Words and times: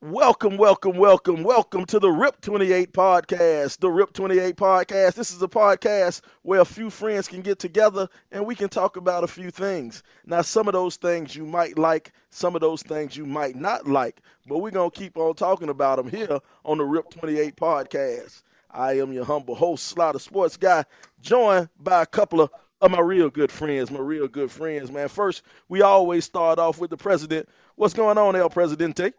Welcome, 0.00 0.58
welcome, 0.58 0.96
welcome, 0.96 1.42
welcome 1.42 1.84
to 1.86 1.98
the 1.98 2.08
RIP 2.08 2.40
28 2.40 2.92
podcast. 2.92 3.80
The 3.80 3.90
RIP 3.90 4.12
28 4.12 4.54
podcast. 4.54 5.14
This 5.14 5.32
is 5.32 5.42
a 5.42 5.48
podcast 5.48 6.20
where 6.42 6.60
a 6.60 6.64
few 6.64 6.88
friends 6.88 7.26
can 7.26 7.40
get 7.40 7.58
together 7.58 8.08
and 8.30 8.46
we 8.46 8.54
can 8.54 8.68
talk 8.68 8.96
about 8.96 9.24
a 9.24 9.26
few 9.26 9.50
things. 9.50 10.04
Now, 10.24 10.42
some 10.42 10.68
of 10.68 10.72
those 10.72 10.94
things 10.94 11.34
you 11.34 11.44
might 11.44 11.76
like, 11.78 12.12
some 12.30 12.54
of 12.54 12.60
those 12.60 12.80
things 12.84 13.16
you 13.16 13.26
might 13.26 13.56
not 13.56 13.88
like, 13.88 14.20
but 14.46 14.58
we're 14.58 14.70
going 14.70 14.88
to 14.88 14.96
keep 14.96 15.16
on 15.16 15.34
talking 15.34 15.68
about 15.68 15.96
them 15.96 16.08
here 16.08 16.38
on 16.64 16.78
the 16.78 16.84
RIP 16.84 17.10
28 17.10 17.56
podcast. 17.56 18.44
I 18.70 19.00
am 19.00 19.12
your 19.12 19.24
humble 19.24 19.56
host, 19.56 19.84
Slaughter 19.84 20.20
Sports 20.20 20.56
Guy, 20.56 20.84
joined 21.22 21.70
by 21.80 22.02
a 22.02 22.06
couple 22.06 22.40
of, 22.40 22.50
of 22.80 22.92
my 22.92 23.00
real 23.00 23.30
good 23.30 23.50
friends, 23.50 23.90
my 23.90 23.98
real 23.98 24.28
good 24.28 24.52
friends, 24.52 24.92
man. 24.92 25.08
First, 25.08 25.42
we 25.68 25.82
always 25.82 26.24
start 26.24 26.60
off 26.60 26.78
with 26.78 26.90
the 26.90 26.96
president. 26.96 27.48
What's 27.74 27.94
going 27.94 28.16
on, 28.16 28.36
El 28.36 28.48
Presidente? 28.48 29.12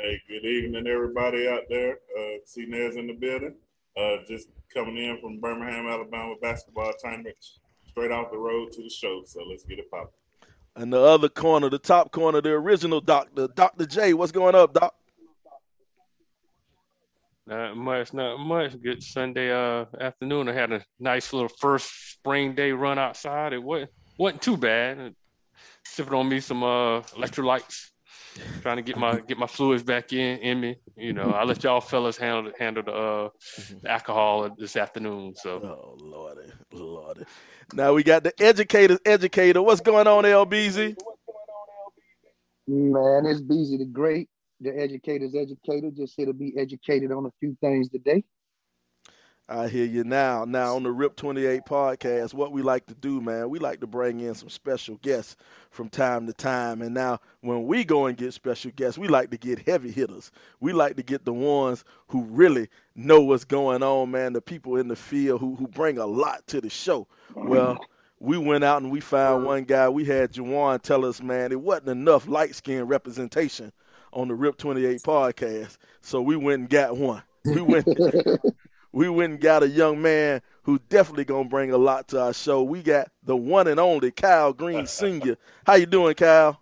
Hey, 0.00 0.22
good 0.28 0.44
evening, 0.44 0.86
everybody 0.86 1.48
out 1.48 1.62
there. 1.68 1.98
Uh, 2.16 2.38
CNES 2.46 2.96
in 2.96 3.08
the 3.08 3.14
building. 3.14 3.56
Uh, 3.96 4.18
just 4.28 4.46
coming 4.72 4.96
in 4.96 5.18
from 5.20 5.40
Birmingham, 5.40 5.88
Alabama 5.88 6.34
basketball 6.40 6.92
tournament, 7.02 7.34
straight 7.88 8.12
off 8.12 8.30
the 8.30 8.38
road 8.38 8.70
to 8.74 8.82
the 8.82 8.90
show. 8.90 9.24
So 9.26 9.42
let's 9.50 9.64
get 9.64 9.80
it 9.80 9.90
popping. 9.90 10.12
And 10.76 10.92
the 10.92 11.00
other 11.00 11.28
corner, 11.28 11.68
the 11.68 11.80
top 11.80 12.12
corner, 12.12 12.40
the 12.40 12.50
original 12.50 13.00
doctor, 13.00 13.48
Dr. 13.48 13.86
J. 13.86 14.14
What's 14.14 14.30
going 14.30 14.54
up, 14.54 14.72
Doc? 14.72 14.94
Not 17.48 17.76
much, 17.76 18.14
not 18.14 18.38
much. 18.38 18.80
Good 18.80 19.02
Sunday 19.02 19.50
uh, 19.50 19.86
afternoon. 20.00 20.48
I 20.48 20.52
had 20.52 20.70
a 20.70 20.84
nice 21.00 21.32
little 21.32 21.48
first 21.48 22.12
spring 22.12 22.54
day 22.54 22.70
run 22.70 23.00
outside. 23.00 23.52
It 23.52 23.60
wasn't, 23.60 23.90
wasn't 24.16 24.42
too 24.42 24.56
bad. 24.56 25.16
Sipping 25.84 26.14
on 26.14 26.28
me 26.28 26.38
some 26.38 26.62
uh, 26.62 27.00
electrolytes 27.16 27.90
trying 28.62 28.76
to 28.76 28.82
get 28.82 28.96
my 28.96 29.20
get 29.20 29.38
my 29.38 29.46
fluids 29.46 29.82
back 29.82 30.12
in 30.12 30.38
in 30.38 30.60
me. 30.60 30.76
You 30.96 31.12
know, 31.12 31.30
I 31.30 31.44
let 31.44 31.62
y'all 31.64 31.80
fellas 31.80 32.16
handle 32.16 32.52
handle 32.58 32.82
the, 32.82 32.92
uh, 32.92 33.28
the 33.82 33.90
alcohol 33.90 34.50
this 34.58 34.76
afternoon. 34.76 35.34
So, 35.34 35.60
oh 35.62 35.96
lordy, 36.00 36.50
lordy. 36.72 37.24
Now 37.72 37.92
we 37.94 38.02
got 38.02 38.24
the 38.24 38.32
educator's 38.40 39.00
educator. 39.04 39.62
What's 39.62 39.80
going 39.80 40.06
on, 40.06 40.24
LBZ? 40.24 40.96
Man, 42.66 43.26
it's 43.26 43.40
BZ 43.40 43.78
the 43.78 43.86
Great, 43.86 44.28
the 44.60 44.70
educator's 44.70 45.34
educator. 45.34 45.90
Just 45.90 46.14
here 46.16 46.26
to 46.26 46.32
be 46.32 46.54
educated 46.58 47.12
on 47.12 47.26
a 47.26 47.30
few 47.40 47.56
things 47.60 47.88
today. 47.88 48.24
I 49.50 49.68
hear 49.68 49.86
you 49.86 50.04
now. 50.04 50.44
Now 50.44 50.76
on 50.76 50.82
the 50.82 50.90
RIP 50.90 51.16
28 51.16 51.62
podcast, 51.64 52.34
what 52.34 52.52
we 52.52 52.60
like 52.60 52.84
to 52.86 52.94
do, 52.94 53.18
man, 53.22 53.48
we 53.48 53.58
like 53.58 53.80
to 53.80 53.86
bring 53.86 54.20
in 54.20 54.34
some 54.34 54.50
special 54.50 54.96
guests 54.96 55.36
from 55.70 55.88
time 55.88 56.26
to 56.26 56.34
time. 56.34 56.82
And 56.82 56.92
now 56.92 57.20
when 57.40 57.66
we 57.66 57.82
go 57.82 58.06
and 58.06 58.16
get 58.16 58.34
special 58.34 58.70
guests, 58.76 58.98
we 58.98 59.08
like 59.08 59.30
to 59.30 59.38
get 59.38 59.60
heavy 59.66 59.90
hitters. 59.90 60.30
We 60.60 60.74
like 60.74 60.96
to 60.96 61.02
get 61.02 61.24
the 61.24 61.32
ones 61.32 61.84
who 62.08 62.24
really 62.24 62.68
know 62.94 63.20
what's 63.22 63.46
going 63.46 63.82
on, 63.82 64.10
man, 64.10 64.34
the 64.34 64.42
people 64.42 64.76
in 64.76 64.86
the 64.86 64.96
field 64.96 65.40
who, 65.40 65.54
who 65.54 65.66
bring 65.66 65.96
a 65.96 66.06
lot 66.06 66.46
to 66.48 66.60
the 66.60 66.68
show. 66.68 67.06
Well, 67.34 67.78
we 68.20 68.36
went 68.36 68.64
out 68.64 68.82
and 68.82 68.90
we 68.90 69.00
found 69.00 69.46
one 69.46 69.64
guy. 69.64 69.88
We 69.88 70.04
had 70.04 70.32
Juwan 70.32 70.82
tell 70.82 71.06
us, 71.06 71.22
man, 71.22 71.52
it 71.52 71.60
wasn't 71.60 71.88
enough 71.88 72.28
light 72.28 72.54
skin 72.54 72.84
representation 72.84 73.72
on 74.12 74.28
the 74.28 74.34
RIP 74.34 74.58
28 74.58 75.02
podcast. 75.02 75.78
So 76.02 76.20
we 76.20 76.36
went 76.36 76.60
and 76.60 76.68
got 76.68 76.98
one. 76.98 77.22
We 77.44 77.62
went 77.62 77.86
we 78.98 79.08
went 79.08 79.30
and 79.30 79.40
got 79.40 79.62
a 79.62 79.68
young 79.68 80.02
man 80.02 80.42
who 80.64 80.80
definitely 80.88 81.24
gonna 81.24 81.48
bring 81.48 81.70
a 81.70 81.78
lot 81.78 82.08
to 82.08 82.20
our 82.20 82.34
show. 82.34 82.64
We 82.64 82.82
got 82.82 83.08
the 83.22 83.36
one 83.36 83.68
and 83.68 83.78
only 83.78 84.10
Kyle 84.10 84.52
Green 84.52 84.88
Senior. 84.88 85.36
How 85.64 85.74
you 85.74 85.86
doing, 85.86 86.16
Kyle? 86.16 86.60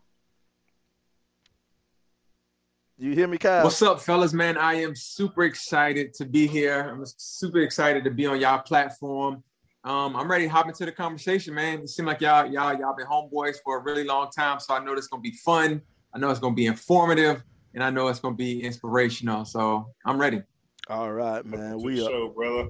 You 2.99 3.13
hear 3.13 3.27
me, 3.27 3.39
Kyle? 3.39 3.65
What's 3.65 3.81
up, 3.81 4.03
fellas? 4.03 4.35
Man, 4.35 4.59
I 4.59 4.75
am 4.75 4.95
super 4.95 5.45
excited 5.45 6.13
to 6.13 6.27
be 6.27 6.47
here. 6.47 6.91
I'm 6.93 7.05
super 7.17 7.61
excited 7.61 8.05
to 8.05 8.11
be 8.11 8.27
on 8.27 8.39
y'all 8.39 8.59
platform. 8.59 9.43
Um, 9.83 10.15
I'm 10.15 10.31
ready 10.31 10.45
to 10.45 10.51
hop 10.51 10.69
into 10.69 10.85
the 10.85 10.93
conversation, 10.93 11.55
man. 11.55 11.81
It 11.81 11.89
seems 11.89 12.07
like 12.07 12.21
y'all, 12.21 12.45
y'all, 12.53 12.79
y'all 12.79 12.95
been 12.95 13.07
homeboys 13.07 13.57
for 13.65 13.79
a 13.79 13.83
really 13.83 14.05
long 14.05 14.29
time, 14.31 14.61
so 14.61 14.75
I 14.75 14.85
know 14.85 14.93
it's 14.93 15.07
gonna 15.07 15.23
be 15.23 15.33
fun. 15.43 15.81
I 16.13 16.19
know 16.19 16.29
it's 16.29 16.41
gonna 16.41 16.55
be 16.55 16.67
informative, 16.67 17.43
and 17.73 17.83
I 17.83 17.89
know 17.89 18.09
it's 18.09 18.21
gonna 18.21 18.37
be 18.37 18.63
inspirational. 18.63 19.47
So 19.47 19.89
I'm 20.05 20.21
ready. 20.21 20.43
All 20.89 21.13
right, 21.13 21.45
man. 21.45 21.81
We 21.83 22.01
are, 22.01 22.09
show, 22.09 22.29
brother. 22.29 22.69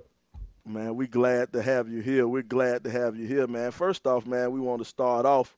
Man, 0.65 0.97
we 0.97 1.07
glad 1.07 1.53
to 1.53 1.63
have 1.63 1.89
you 1.89 2.01
here. 2.01 2.27
We're 2.27 2.43
glad 2.43 2.85
to 2.85 2.91
have 2.91 3.15
you 3.15 3.27
here, 3.27 3.47
man. 3.47 3.71
First 3.73 4.07
off, 4.07 4.27
man, 4.27 4.53
we 4.53 4.61
want 4.61 4.81
to 4.81 4.87
start 4.87 5.27
off. 5.27 5.55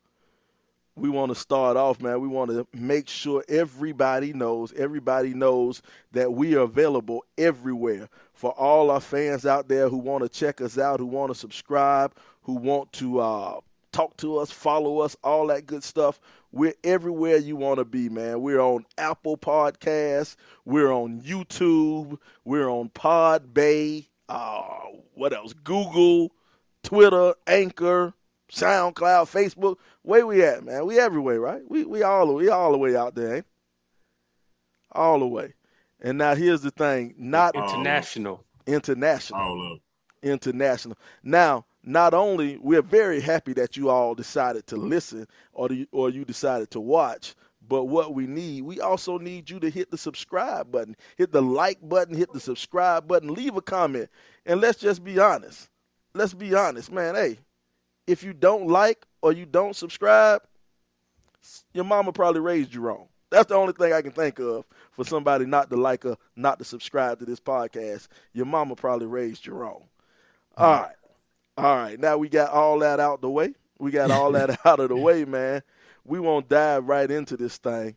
We 0.96 1.08
want 1.08 1.30
to 1.30 1.36
start 1.36 1.76
off, 1.76 2.00
man. 2.00 2.20
We 2.20 2.26
want 2.26 2.50
to 2.50 2.66
make 2.72 3.08
sure 3.08 3.44
everybody 3.48 4.32
knows, 4.32 4.72
everybody 4.72 5.34
knows 5.34 5.82
that 6.10 6.32
we 6.32 6.56
are 6.56 6.62
available 6.62 7.24
everywhere 7.38 8.08
for 8.34 8.50
all 8.50 8.90
our 8.90 9.00
fans 9.00 9.46
out 9.46 9.68
there 9.68 9.88
who 9.88 9.98
want 9.98 10.24
to 10.24 10.28
check 10.28 10.60
us 10.60 10.78
out, 10.78 10.98
who 10.98 11.06
want 11.06 11.32
to 11.32 11.38
subscribe, 11.38 12.12
who 12.42 12.54
want 12.54 12.92
to 12.94 13.20
uh, 13.20 13.60
talk 13.92 14.16
to 14.16 14.38
us, 14.38 14.50
follow 14.50 14.98
us, 14.98 15.16
all 15.22 15.46
that 15.46 15.66
good 15.66 15.84
stuff. 15.84 16.20
We're 16.50 16.74
everywhere 16.82 17.36
you 17.36 17.56
want 17.56 17.78
to 17.78 17.84
be, 17.84 18.08
man. 18.08 18.40
We're 18.40 18.60
on 18.60 18.86
Apple 18.96 19.36
Podcasts. 19.36 20.36
We're 20.64 20.90
on 20.90 21.20
YouTube. 21.20 22.18
We're 22.44 22.68
on 22.68 22.88
Podbay. 22.88 24.06
Uh, 24.28 24.62
what 25.14 25.32
else? 25.32 25.52
Google, 25.52 26.32
Twitter, 26.82 27.34
Anchor, 27.46 28.14
SoundCloud, 28.50 29.26
Facebook. 29.30 29.76
Where 30.02 30.26
we 30.26 30.42
at, 30.42 30.64
man? 30.64 30.86
We 30.86 30.98
everywhere, 30.98 31.38
right? 31.40 31.62
We 31.68 31.84
we 31.84 32.02
all 32.02 32.34
we 32.34 32.48
all 32.48 32.72
the 32.72 32.78
way 32.78 32.96
out 32.96 33.14
there, 33.14 33.36
ain't? 33.36 33.46
All 34.92 35.18
the 35.18 35.26
way. 35.26 35.54
And 36.00 36.16
now 36.16 36.34
here's 36.34 36.62
the 36.62 36.70
thing: 36.70 37.14
not 37.18 37.56
international. 37.56 38.44
International. 38.66 39.78
International. 40.22 40.96
Now 41.22 41.66
not 41.88 42.12
only 42.12 42.58
we're 42.58 42.82
very 42.82 43.18
happy 43.18 43.54
that 43.54 43.76
you 43.76 43.88
all 43.88 44.14
decided 44.14 44.66
to 44.66 44.76
listen 44.76 45.26
or 45.54 45.68
the, 45.70 45.88
or 45.90 46.10
you 46.10 46.24
decided 46.24 46.70
to 46.72 46.80
watch, 46.80 47.34
but 47.66 47.84
what 47.84 48.14
we 48.14 48.26
need, 48.26 48.62
we 48.62 48.80
also 48.80 49.16
need 49.16 49.48
you 49.48 49.58
to 49.60 49.70
hit 49.70 49.90
the 49.90 49.96
subscribe 49.96 50.70
button, 50.70 50.96
hit 51.16 51.32
the 51.32 51.40
like 51.40 51.78
button, 51.82 52.14
hit 52.14 52.30
the 52.32 52.40
subscribe 52.40 53.08
button, 53.08 53.32
leave 53.32 53.56
a 53.56 53.62
comment, 53.62 54.10
and 54.44 54.60
let's 54.60 54.78
just 54.78 55.02
be 55.02 55.18
honest. 55.18 55.68
Let's 56.14 56.34
be 56.34 56.54
honest, 56.54 56.92
man. 56.92 57.14
Hey, 57.14 57.38
if 58.06 58.22
you 58.22 58.34
don't 58.34 58.68
like 58.68 59.06
or 59.22 59.32
you 59.32 59.46
don't 59.46 59.74
subscribe, 59.74 60.42
your 61.72 61.84
mama 61.84 62.12
probably 62.12 62.42
raised 62.42 62.74
you 62.74 62.82
wrong. 62.82 63.08
That's 63.30 63.48
the 63.48 63.54
only 63.54 63.72
thing 63.72 63.94
I 63.94 64.02
can 64.02 64.12
think 64.12 64.38
of 64.40 64.66
for 64.92 65.04
somebody 65.04 65.46
not 65.46 65.70
to 65.70 65.76
like 65.76 66.04
or 66.04 66.18
not 66.36 66.58
to 66.58 66.64
subscribe 66.64 67.18
to 67.20 67.24
this 67.24 67.40
podcast. 67.40 68.08
Your 68.34 68.46
mama 68.46 68.76
probably 68.76 69.06
raised 69.06 69.46
you 69.46 69.54
wrong. 69.54 69.84
Hmm. 70.56 70.64
All 70.64 70.72
right. 70.82 70.97
All 71.58 71.74
right, 71.76 71.98
now 71.98 72.16
we 72.18 72.28
got 72.28 72.50
all 72.50 72.78
that 72.78 73.00
out 73.00 73.20
the 73.20 73.28
way. 73.28 73.52
We 73.80 73.90
got 73.90 74.12
all 74.12 74.30
that 74.32 74.60
out 74.64 74.78
of 74.78 74.90
the 74.90 74.96
way, 74.96 75.24
man. 75.24 75.62
We 76.04 76.20
won't 76.20 76.48
dive 76.48 76.86
right 76.86 77.10
into 77.10 77.36
this 77.36 77.56
thing. 77.58 77.96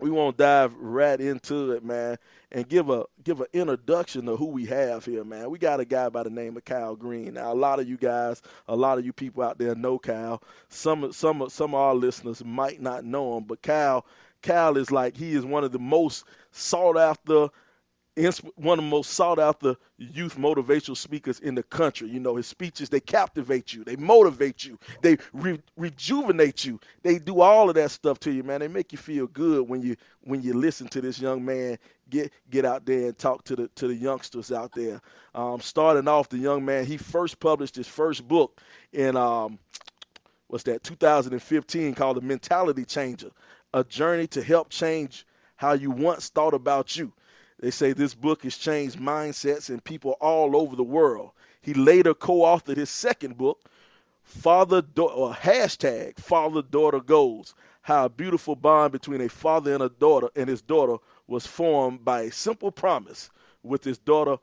We 0.00 0.10
won't 0.10 0.38
dive 0.38 0.74
right 0.76 1.20
into 1.20 1.72
it, 1.72 1.84
man, 1.84 2.16
and 2.50 2.66
give 2.66 2.88
a 2.88 3.04
give 3.22 3.40
an 3.42 3.48
introduction 3.52 4.24
to 4.24 4.36
who 4.36 4.46
we 4.46 4.64
have 4.66 5.04
here, 5.04 5.22
man. 5.22 5.50
We 5.50 5.58
got 5.58 5.80
a 5.80 5.84
guy 5.84 6.08
by 6.08 6.22
the 6.22 6.30
name 6.30 6.56
of 6.56 6.64
Kyle 6.64 6.96
Green. 6.96 7.34
Now, 7.34 7.52
a 7.52 7.54
lot 7.54 7.78
of 7.78 7.86
you 7.86 7.98
guys, 7.98 8.40
a 8.66 8.74
lot 8.74 8.98
of 8.98 9.04
you 9.04 9.12
people 9.12 9.42
out 9.42 9.58
there 9.58 9.74
know 9.74 9.98
Kyle. 9.98 10.42
Some 10.70 11.12
some 11.12 11.50
some 11.50 11.74
of 11.74 11.80
our 11.80 11.94
listeners 11.94 12.42
might 12.42 12.80
not 12.80 13.04
know 13.04 13.36
him, 13.36 13.44
but 13.44 13.62
Kyle 13.62 14.06
Kyle 14.42 14.78
is 14.78 14.90
like 14.90 15.16
he 15.16 15.34
is 15.34 15.44
one 15.44 15.62
of 15.62 15.72
the 15.72 15.78
most 15.78 16.24
sought 16.52 16.96
after 16.96 17.48
one 18.56 18.78
of 18.78 18.84
the 18.84 18.90
most 18.90 19.10
sought 19.10 19.38
after 19.38 19.76
youth 19.96 20.36
motivational 20.36 20.96
speakers 20.96 21.40
in 21.40 21.54
the 21.54 21.62
country. 21.62 22.08
You 22.08 22.20
know, 22.20 22.36
his 22.36 22.46
speeches, 22.46 22.90
they 22.90 23.00
captivate 23.00 23.72
you, 23.72 23.84
they 23.84 23.96
motivate 23.96 24.64
you, 24.64 24.78
they 25.00 25.16
re- 25.32 25.62
rejuvenate 25.76 26.64
you. 26.64 26.78
They 27.02 27.18
do 27.18 27.40
all 27.40 27.70
of 27.70 27.74
that 27.76 27.90
stuff 27.90 28.20
to 28.20 28.30
you, 28.30 28.42
man. 28.42 28.60
They 28.60 28.68
make 28.68 28.92
you 28.92 28.98
feel 28.98 29.26
good 29.26 29.68
when 29.68 29.80
you 29.80 29.96
when 30.20 30.42
you 30.42 30.52
listen 30.54 30.88
to 30.88 31.00
this 31.00 31.18
young 31.18 31.44
man 31.44 31.78
get 32.10 32.32
get 32.50 32.64
out 32.64 32.84
there 32.84 33.08
and 33.08 33.18
talk 33.18 33.44
to 33.44 33.56
the 33.56 33.68
to 33.76 33.88
the 33.88 33.94
youngsters 33.94 34.52
out 34.52 34.72
there. 34.72 35.00
Um, 35.34 35.60
starting 35.60 36.06
off, 36.06 36.28
the 36.28 36.38
young 36.38 36.64
man, 36.64 36.84
he 36.84 36.98
first 36.98 37.40
published 37.40 37.76
his 37.76 37.88
first 37.88 38.26
book 38.28 38.60
in 38.92 39.16
um, 39.16 39.58
what's 40.48 40.64
that 40.64 40.84
2015 40.84 41.94
called 41.94 42.18
The 42.18 42.20
Mentality 42.20 42.84
Changer, 42.84 43.30
a 43.72 43.82
journey 43.82 44.26
to 44.28 44.42
help 44.42 44.68
change 44.68 45.26
how 45.56 45.72
you 45.72 45.90
once 45.90 46.28
thought 46.28 46.54
about 46.54 46.94
you. 46.96 47.12
They 47.62 47.70
say 47.70 47.94
this 47.94 48.14
book 48.14 48.42
has 48.42 48.58
changed 48.58 48.98
mindsets 48.98 49.70
and 49.70 49.82
people 49.82 50.18
all 50.20 50.56
over 50.56 50.76
the 50.76 50.82
world. 50.82 51.30
He 51.62 51.74
later 51.74 52.12
co-authored 52.12 52.76
his 52.76 52.90
second 52.90 53.38
book, 53.38 53.70
Father 54.24 54.82
or 54.98 55.32
hashtag 55.32 56.18
Father 56.18 56.62
Daughter 56.62 57.00
Goals: 57.00 57.54
How 57.82 58.06
a 58.06 58.10
beautiful 58.10 58.56
bond 58.56 58.92
between 58.92 59.20
a 59.22 59.28
father 59.28 59.74
and 59.74 59.82
a 59.82 59.88
daughter 59.88 60.28
and 60.36 60.48
his 60.48 60.60
daughter 60.62 60.96
was 61.28 61.46
formed 61.46 62.04
by 62.04 62.22
a 62.22 62.32
simple 62.32 62.72
promise 62.72 63.30
with 63.62 63.84
his 63.84 63.98
daughter 63.98 64.38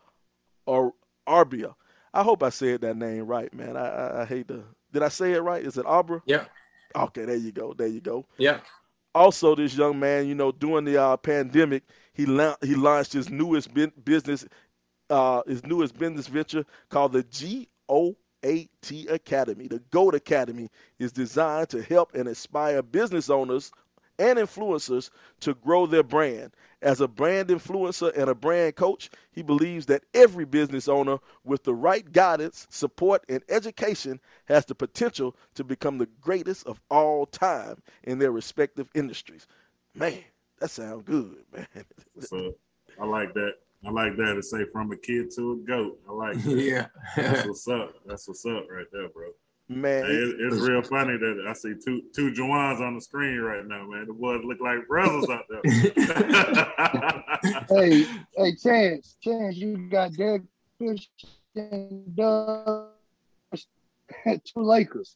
Ar- 0.68 0.94
Arbia. 1.28 1.76
I 2.14 2.24
hope 2.24 2.42
I 2.44 2.50
said 2.50 2.82
that 2.82 2.98
name 2.98 3.28
right, 3.28 3.54
man. 3.54 3.78
I, 3.78 3.88
I, 3.88 4.22
I 4.22 4.26
hate 4.26 4.48
to. 4.48 4.64
Did 4.94 5.04
I 5.04 5.10
say 5.10 5.34
it 5.34 5.42
right? 5.42 5.64
Is 5.64 5.78
it 5.78 5.86
Arbor? 5.86 6.24
Yeah. 6.26 6.46
Okay, 6.96 7.26
there 7.26 7.36
you 7.36 7.52
go. 7.52 7.74
There 7.74 7.88
you 7.88 8.02
go. 8.02 8.26
Yeah. 8.38 8.62
also, 9.14 9.56
this 9.56 9.76
young 9.76 10.00
man, 10.00 10.28
you 10.28 10.36
know, 10.36 10.52
during 10.52 10.86
the 10.86 10.98
uh, 11.02 11.18
pandemic, 11.18 11.84
he 12.20 12.26
la- 12.26 12.58
he 12.62 12.76
launched 12.76 13.14
his 13.14 13.30
newest 13.30 13.70
business, 14.04 14.46
uh, 15.10 15.42
his 15.48 15.66
newest 15.66 15.98
business 15.98 16.28
venture 16.28 16.66
called 16.90 17.14
the 17.14 17.24
G 17.24 17.70
O 17.88 18.18
A 18.44 18.68
T 18.82 19.08
Academy. 19.08 19.70
The 19.70 19.80
GOAT 19.90 20.16
Academy 20.16 20.70
is 20.98 21.14
designed 21.14 21.70
to 21.70 21.82
help 21.82 22.16
and 22.16 22.28
inspire 22.28 22.82
business 22.82 23.30
owners 23.30 23.72
and 24.18 24.38
influencers 24.38 25.12
to 25.40 25.54
grow 25.54 25.86
their 25.86 26.04
brand. 26.04 26.54
As 26.82 27.00
a 27.00 27.08
brand 27.08 27.48
influencer 27.48 28.12
and 28.14 28.30
a 28.30 28.36
brand 28.36 28.76
coach, 28.76 29.10
he 29.32 29.42
believes 29.42 29.86
that 29.86 30.04
every 30.14 30.44
business 30.44 30.90
owner 30.90 31.20
with 31.46 31.64
the 31.64 31.74
right 31.74 32.12
guidance, 32.12 32.68
support, 32.70 33.24
and 33.30 33.44
education 33.48 34.20
has 34.44 34.66
the 34.66 34.76
potential 34.76 35.38
to 35.56 35.64
become 35.64 35.98
the 35.98 36.10
greatest 36.20 36.68
of 36.68 36.82
all 36.92 37.26
time 37.26 37.82
in 38.04 38.20
their 38.20 38.32
respective 38.32 38.90
industries. 38.94 39.48
Man, 39.96 40.22
that 40.60 40.70
sounds 40.70 41.04
good, 41.04 41.38
man. 41.54 41.68
So 42.22 42.54
I 43.00 43.06
like 43.06 43.34
that. 43.34 43.54
I 43.86 43.92
like 43.92 44.18
that 44.18 44.34
to 44.34 44.44
say 44.44 44.66
from 44.72 44.92
a 44.92 44.98
kid 44.98 45.32
to 45.38 45.54
a 45.54 45.56
goat. 45.68 46.00
I 46.08 46.12
like 46.12 46.34
that. 46.44 46.52
yeah. 46.52 46.88
That's 47.16 47.48
what's 47.48 47.68
up. 47.68 47.94
That's 48.06 48.28
what's 48.28 48.46
up 48.46 48.66
right 48.70 48.86
there, 48.92 49.08
bro. 49.10 49.30
Man, 49.72 50.04
hey, 50.04 50.12
it, 50.12 50.36
it's 50.40 50.68
real 50.68 50.82
funny 50.82 51.16
that 51.16 51.46
I 51.48 51.54
see 51.54 51.76
two 51.76 52.02
two 52.14 52.32
Juwans 52.32 52.82
on 52.82 52.96
the 52.96 53.02
screen 53.02 53.38
right 53.38 53.64
now, 53.64 53.86
man. 53.88 54.08
The 54.08 54.14
boys 54.14 54.44
look 54.44 54.60
like 54.60 54.88
brothers 54.88 55.30
out 55.30 55.46
there. 55.48 55.62
hey, 57.78 58.04
hey, 58.36 58.56
Chance, 58.56 59.18
Chance, 59.22 59.58
you 59.58 59.78
got 59.90 60.14
Derek 60.14 60.42
Fish 60.80 61.08
and 61.56 62.16
Doug, 62.16 62.88
two 63.54 64.40
Lakers. 64.56 65.16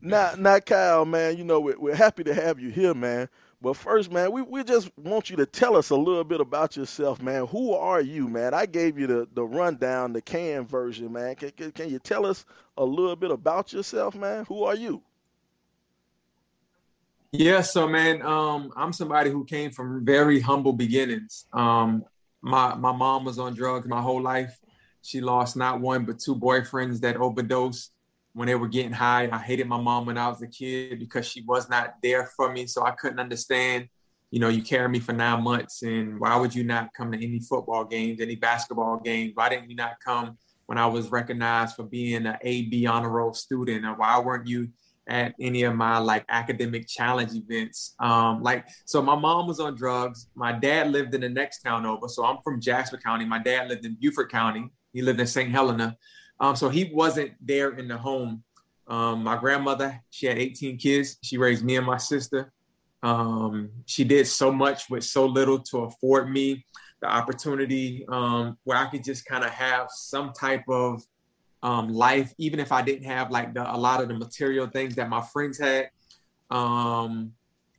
Now, 0.00 0.32
now, 0.38 0.58
Kyle, 0.60 1.04
man, 1.04 1.36
you 1.36 1.44
know 1.44 1.60
we're, 1.60 1.78
we're 1.78 1.94
happy 1.94 2.24
to 2.24 2.34
have 2.34 2.60
you 2.60 2.70
here, 2.70 2.94
man. 2.94 3.28
But 3.60 3.76
first, 3.76 4.12
man, 4.12 4.30
we, 4.30 4.42
we 4.42 4.62
just 4.62 4.90
want 4.96 5.30
you 5.30 5.36
to 5.36 5.46
tell 5.46 5.76
us 5.76 5.90
a 5.90 5.96
little 5.96 6.22
bit 6.22 6.40
about 6.40 6.76
yourself, 6.76 7.20
man. 7.20 7.46
Who 7.48 7.74
are 7.74 8.00
you, 8.00 8.28
man? 8.28 8.54
I 8.54 8.66
gave 8.66 8.96
you 8.98 9.08
the, 9.08 9.28
the 9.34 9.44
rundown, 9.44 10.12
the 10.12 10.22
can 10.22 10.64
version, 10.64 11.12
man. 11.12 11.34
Can, 11.34 11.50
can, 11.50 11.72
can 11.72 11.90
you 11.90 11.98
tell 11.98 12.24
us 12.24 12.44
a 12.76 12.84
little 12.84 13.16
bit 13.16 13.32
about 13.32 13.72
yourself, 13.72 14.14
man? 14.14 14.44
Who 14.44 14.62
are 14.62 14.76
you? 14.76 15.02
Yeah, 17.32 17.60
so 17.60 17.86
man, 17.86 18.22
um, 18.22 18.72
I'm 18.76 18.92
somebody 18.92 19.30
who 19.30 19.44
came 19.44 19.70
from 19.70 20.04
very 20.04 20.40
humble 20.40 20.72
beginnings. 20.72 21.44
Um, 21.52 22.04
my 22.40 22.74
my 22.74 22.92
mom 22.92 23.24
was 23.24 23.38
on 23.38 23.54
drugs 23.54 23.86
my 23.86 24.00
whole 24.00 24.22
life. 24.22 24.58
She 25.02 25.20
lost 25.20 25.56
not 25.56 25.80
one 25.80 26.04
but 26.04 26.20
two 26.20 26.34
boyfriends 26.34 27.00
that 27.00 27.16
overdosed 27.16 27.90
when 28.32 28.46
they 28.46 28.54
were 28.54 28.68
getting 28.68 28.92
high. 28.92 29.28
I 29.30 29.38
hated 29.38 29.66
my 29.66 29.80
mom 29.80 30.06
when 30.06 30.18
I 30.18 30.28
was 30.28 30.42
a 30.42 30.46
kid 30.46 30.98
because 30.98 31.26
she 31.26 31.42
was 31.42 31.68
not 31.68 31.94
there 32.02 32.30
for 32.36 32.52
me. 32.52 32.66
So 32.66 32.84
I 32.84 32.92
couldn't 32.92 33.18
understand, 33.18 33.88
you 34.30 34.40
know, 34.40 34.48
you 34.48 34.62
carried 34.62 34.90
me 34.90 35.00
for 35.00 35.12
nine 35.12 35.42
months 35.42 35.82
and 35.82 36.20
why 36.20 36.36
would 36.36 36.54
you 36.54 36.64
not 36.64 36.90
come 36.94 37.12
to 37.12 37.18
any 37.18 37.40
football 37.40 37.84
games, 37.84 38.20
any 38.20 38.36
basketball 38.36 38.98
games? 38.98 39.32
Why 39.34 39.48
didn't 39.48 39.70
you 39.70 39.76
not 39.76 39.94
come 40.04 40.38
when 40.66 40.78
I 40.78 40.86
was 40.86 41.10
recognized 41.10 41.76
for 41.76 41.84
being 41.84 42.26
an 42.26 42.36
AB 42.42 42.86
honor 42.86 43.10
roll 43.10 43.32
student? 43.32 43.84
Or 43.84 43.94
why 43.94 44.18
weren't 44.20 44.46
you 44.46 44.68
at 45.08 45.34
any 45.40 45.62
of 45.62 45.74
my 45.74 45.96
like 45.98 46.24
academic 46.28 46.86
challenge 46.86 47.32
events? 47.32 47.94
Um, 47.98 48.42
like, 48.42 48.66
so 48.84 49.00
my 49.00 49.16
mom 49.16 49.46
was 49.46 49.60
on 49.60 49.74
drugs. 49.74 50.28
My 50.34 50.52
dad 50.52 50.90
lived 50.90 51.14
in 51.14 51.22
the 51.22 51.28
next 51.28 51.62
town 51.62 51.86
over. 51.86 52.06
So 52.08 52.24
I'm 52.24 52.38
from 52.44 52.60
Jasper 52.60 52.98
County. 52.98 53.24
My 53.24 53.38
dad 53.38 53.68
lived 53.68 53.86
in 53.86 53.96
Beaufort 53.98 54.30
County. 54.30 54.68
He 54.92 55.02
lived 55.02 55.18
in 55.18 55.26
St. 55.26 55.50
Helena. 55.50 55.96
Um, 56.40 56.56
so 56.56 56.68
he 56.68 56.90
wasn't 56.92 57.32
there 57.40 57.70
in 57.70 57.88
the 57.88 57.96
home. 57.96 58.42
Um, 58.86 59.22
my 59.24 59.36
grandmother, 59.36 60.00
she 60.10 60.26
had 60.26 60.38
18 60.38 60.78
kids. 60.78 61.18
She 61.22 61.36
raised 61.36 61.64
me 61.64 61.76
and 61.76 61.86
my 61.86 61.98
sister. 61.98 62.52
Um, 63.02 63.70
she 63.86 64.04
did 64.04 64.26
so 64.26 64.50
much 64.50 64.90
with 64.90 65.04
so 65.04 65.26
little 65.26 65.58
to 65.60 65.78
afford 65.78 66.30
me 66.30 66.64
the 67.00 67.06
opportunity 67.06 68.04
um, 68.08 68.58
where 68.64 68.78
I 68.78 68.86
could 68.86 69.04
just 69.04 69.24
kind 69.24 69.44
of 69.44 69.50
have 69.50 69.88
some 69.90 70.32
type 70.32 70.64
of 70.68 71.02
um, 71.62 71.88
life, 71.88 72.32
even 72.38 72.60
if 72.60 72.72
I 72.72 72.82
didn't 72.82 73.04
have 73.04 73.30
like 73.30 73.54
the, 73.54 73.72
a 73.72 73.76
lot 73.76 74.00
of 74.00 74.08
the 74.08 74.14
material 74.14 74.66
things 74.66 74.94
that 74.96 75.08
my 75.08 75.20
friends 75.20 75.58
had. 75.58 75.90
Um, 76.50 77.32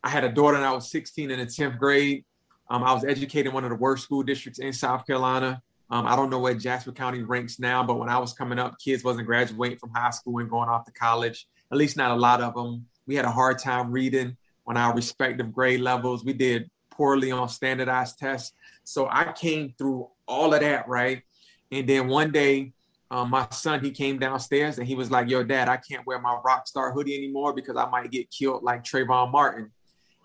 I 0.04 0.10
had 0.10 0.24
a 0.24 0.32
daughter 0.32 0.58
and 0.58 0.66
I 0.66 0.72
was 0.72 0.90
16 0.92 1.32
in 1.32 1.40
the 1.40 1.46
10th 1.46 1.78
grade. 1.78 2.24
Um, 2.70 2.84
I 2.84 2.94
was 2.94 3.04
educated 3.04 3.48
in 3.48 3.54
one 3.54 3.64
of 3.64 3.72
the 3.72 3.76
worst 3.76 4.04
school 4.04 4.24
districts 4.24 4.60
in 4.60 4.72
South 4.72 5.06
Carolina. 5.06 5.62
Um, 5.92 6.06
I 6.06 6.16
don't 6.16 6.30
know 6.30 6.40
where 6.40 6.54
Jasper 6.54 6.92
County 6.92 7.24
ranks 7.24 7.60
now, 7.60 7.84
but 7.84 7.98
when 7.98 8.10
I 8.10 8.20
was 8.20 8.34
coming 8.34 8.60
up, 8.60 8.78
kids 8.80 9.04
wasn't 9.04 9.26
graduating 9.26 9.80
from 9.80 9.92
high 9.92 10.12
school 10.12 10.40
and 10.40 10.50
going 10.50 10.70
off 10.70 10.86
to 10.86 10.92
college. 10.92 11.48
At 11.72 11.78
least 11.78 11.98
not 11.98 12.12
a 12.12 12.16
lot 12.16 12.42
of 12.42 12.54
them. 12.54 12.86
We 13.08 13.16
had 13.16 13.26
a 13.26 13.32
hard 13.32 13.58
time 13.58 13.92
reading 13.92 14.38
on 14.68 14.78
our 14.78 14.94
respective 14.94 15.52
grade 15.52 15.80
levels. 15.80 16.24
We 16.24 16.34
did 16.34 16.70
poorly 16.92 17.32
on 17.32 17.50
standardized 17.50 18.20
tests. 18.20 18.54
So 18.84 19.08
I 19.10 19.32
came 19.32 19.74
through 19.78 20.10
all 20.28 20.54
of 20.54 20.60
that, 20.60 20.88
right? 20.88 21.24
And 21.72 21.88
then 21.88 22.08
one 22.08 22.32
day, 22.32 22.74
um, 23.12 23.32
my 23.32 23.48
son 23.50 23.84
he 23.84 23.90
came 23.90 24.20
downstairs 24.20 24.78
and 24.78 24.88
he 24.88 24.94
was 24.94 25.10
like, 25.10 25.30
"Yo, 25.30 25.44
Dad, 25.44 25.68
I 25.68 25.78
can't 25.78 26.06
wear 26.06 26.20
my 26.20 26.38
rock 26.46 26.68
star 26.68 26.92
hoodie 26.92 27.16
anymore 27.16 27.54
because 27.54 27.76
I 27.76 27.90
might 27.90 28.12
get 28.12 28.30
killed 28.30 28.62
like 28.62 28.84
Trayvon 28.84 29.32
Martin." 29.32 29.72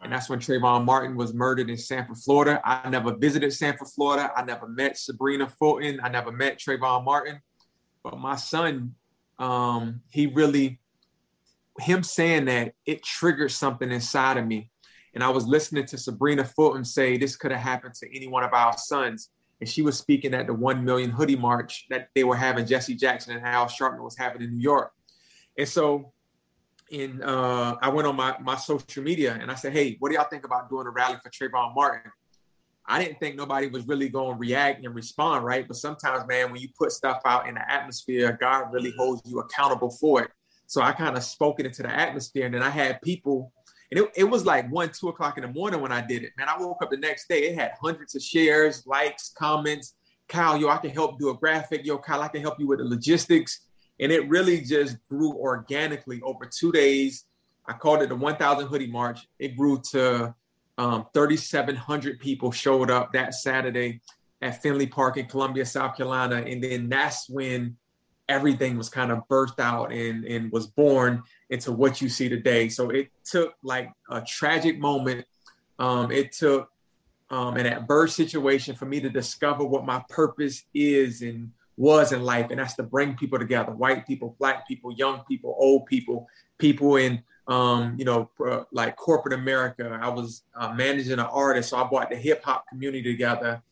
And 0.04 0.12
that's 0.12 0.28
when 0.28 0.38
Trayvon 0.38 0.84
Martin 0.84 1.16
was 1.16 1.32
murdered 1.32 1.70
in 1.70 1.78
Sanford, 1.78 2.18
Florida. 2.18 2.60
I 2.62 2.90
never 2.90 3.16
visited 3.16 3.54
Sanford, 3.54 3.88
Florida. 3.88 4.30
I 4.36 4.44
never 4.44 4.68
met 4.68 4.98
Sabrina 4.98 5.48
Fulton. 5.48 5.98
I 6.02 6.10
never 6.10 6.30
met 6.30 6.58
Trayvon 6.58 7.04
Martin. 7.04 7.40
But 8.02 8.18
my 8.18 8.36
son, 8.36 8.94
um, 9.38 10.02
he 10.10 10.26
really, 10.26 10.78
him 11.80 12.02
saying 12.02 12.44
that, 12.44 12.74
it 12.84 13.02
triggered 13.02 13.50
something 13.50 13.90
inside 13.90 14.36
of 14.36 14.46
me. 14.46 14.70
And 15.14 15.24
I 15.24 15.30
was 15.30 15.46
listening 15.46 15.86
to 15.86 15.96
Sabrina 15.96 16.44
Fulton 16.44 16.84
say 16.84 17.16
this 17.16 17.34
could 17.34 17.50
have 17.50 17.60
happened 17.60 17.94
to 17.94 18.16
any 18.16 18.28
one 18.28 18.44
of 18.44 18.52
our 18.52 18.76
sons. 18.76 19.30
And 19.60 19.68
she 19.68 19.80
was 19.80 19.96
speaking 19.96 20.34
at 20.34 20.46
the 20.46 20.52
1 20.52 20.84
million 20.84 21.10
hoodie 21.10 21.36
march 21.36 21.86
that 21.88 22.08
they 22.14 22.24
were 22.24 22.36
having, 22.36 22.66
Jesse 22.66 22.94
Jackson 22.94 23.36
and 23.36 23.46
Al 23.46 23.66
Sharpton 23.66 24.02
was 24.02 24.18
having 24.18 24.42
in 24.42 24.52
New 24.52 24.60
York. 24.60 24.92
And 25.56 25.68
so 25.68 26.12
in 26.90 27.22
uh, 27.22 27.76
I 27.81 27.88
went 27.88 28.06
on 28.06 28.16
my, 28.16 28.36
my 28.40 28.56
social 28.56 29.02
media 29.02 29.38
and 29.40 29.50
I 29.50 29.54
said, 29.54 29.72
hey, 29.72 29.96
what 29.98 30.10
do 30.10 30.16
y'all 30.16 30.28
think 30.28 30.44
about 30.44 30.69
doing 30.69 30.86
a 30.86 30.90
rally 30.90 31.16
for 31.22 31.31
Trayvon 31.31 31.75
Martin? 31.75 32.10
I 32.86 33.02
didn't 33.02 33.19
think 33.19 33.36
nobody 33.36 33.69
was 33.69 33.86
really 33.86 34.08
going 34.10 34.34
to 34.34 34.38
react 34.38 34.84
and 34.84 34.94
respond, 34.94 35.44
right? 35.44 35.66
But 35.66 35.78
sometimes, 35.78 36.26
man, 36.28 36.52
when 36.52 36.60
you 36.60 36.69
put 36.78 36.92
stuff 36.92 37.20
out 37.25 37.48
in 37.48 37.54
the 37.54 37.70
atmosphere, 37.70 38.36
God 38.38 38.72
really 38.72 38.92
holds 38.98 39.22
you 39.25 39.40
accountable 39.40 39.90
for 39.90 40.22
it. 40.22 40.31
So 40.66 40.82
I 40.82 40.92
kind 40.92 41.16
of 41.16 41.22
spoke 41.22 41.60
it 41.60 41.66
into 41.66 41.82
the 41.82 41.90
atmosphere, 41.90 42.47
and 42.47 42.54
then 42.54 42.62
I 42.62 42.70
had 42.70 43.00
people, 43.02 43.52
and 43.90 44.00
it, 44.00 44.11
it 44.16 44.25
was 44.25 44.44
like 44.44 44.70
one, 44.70 44.90
two 44.90 45.09
o'clock 45.09 45.38
in 45.38 45.42
the 45.42 45.52
morning 45.52 45.80
when 45.80 45.92
I 45.92 46.00
did 46.00 46.25
it. 46.25 46.32
Man, 46.37 46.49
I 46.49 46.59
woke 46.59 46.82
up 46.82 46.90
the 46.90 46.97
next 46.97 47.28
day, 47.28 47.44
it 47.44 47.54
had 47.54 47.73
hundreds 47.80 48.14
of 48.14 48.23
shares, 48.23 48.87
likes, 48.87 49.30
comments. 49.30 49.94
Kyle, 50.28 50.59
yo, 50.59 50.68
I 50.68 50.78
can 50.78 50.90
help 50.90 51.18
do 51.18 51.30
a 51.30 51.35
graphic. 51.35 51.85
Yo, 51.85 51.99
Kyle, 51.99 52.23
I 52.23 52.28
can 52.28 52.40
help 52.40 52.59
you 52.59 52.66
with 52.66 52.78
the 52.78 52.85
logistics. 52.85 53.63
And 54.00 54.10
it 54.10 54.28
really 54.28 54.60
just 54.60 54.96
grew 55.08 55.34
organically 55.34 56.20
over 56.22 56.46
two 56.46 56.72
days. 56.72 57.24
I 57.66 57.72
called 57.72 58.02
it 58.02 58.08
the 58.08 58.16
1000 58.16 58.66
Hoodie 58.66 58.90
March. 58.90 59.28
It 59.38 59.56
grew 59.56 59.80
to 59.92 60.34
um, 60.78 61.06
3,700 61.14 62.18
people 62.18 62.50
showed 62.50 62.90
up 62.90 63.12
that 63.12 63.34
Saturday 63.34 64.00
at 64.42 64.60
Finlay 64.60 64.86
Park 64.86 65.16
in 65.16 65.26
Columbia, 65.26 65.64
South 65.64 65.96
Carolina. 65.96 66.36
And 66.36 66.62
then 66.62 66.88
that's 66.88 67.28
when 67.28 67.76
everything 68.28 68.76
was 68.76 68.88
kind 68.88 69.12
of 69.12 69.26
burst 69.28 69.60
out 69.60 69.92
and, 69.92 70.24
and 70.24 70.50
was 70.50 70.66
born 70.66 71.22
into 71.50 71.72
what 71.72 72.00
you 72.00 72.08
see 72.08 72.28
today. 72.28 72.68
So 72.68 72.90
it 72.90 73.10
took 73.24 73.54
like 73.62 73.92
a 74.10 74.20
tragic 74.22 74.78
moment. 74.78 75.26
Um, 75.78 76.10
it 76.10 76.32
took 76.32 76.68
um, 77.30 77.56
an 77.56 77.66
adverse 77.66 78.14
situation 78.14 78.74
for 78.74 78.86
me 78.86 79.00
to 79.00 79.10
discover 79.10 79.64
what 79.64 79.84
my 79.84 80.02
purpose 80.08 80.64
is 80.74 81.22
and 81.22 81.50
was 81.76 82.12
in 82.12 82.23
life, 82.23 82.50
and 82.50 82.59
that's 82.59 82.75
to 82.75 82.83
bring 82.83 83.14
people 83.14 83.38
together: 83.38 83.73
white 83.73 84.07
people, 84.07 84.37
black 84.38 84.66
people, 84.66 84.93
young 84.93 85.23
people, 85.28 85.54
old 85.59 85.87
people, 85.87 86.26
people 86.59 86.97
in 86.97 87.23
um, 87.47 87.97
you 87.99 88.04
know, 88.04 88.31
like 88.73 88.97
corporate 88.97 89.35
America. 89.35 89.99
I 90.00 90.09
was 90.09 90.43
uh, 90.54 90.73
managing 90.73 91.14
an 91.14 91.21
artist, 91.21 91.71
so 91.71 91.76
I 91.76 91.85
brought 91.85 92.11
the 92.11 92.16
hip 92.16 92.43
hop 92.45 92.64
community 92.69 93.02
together, 93.02 93.62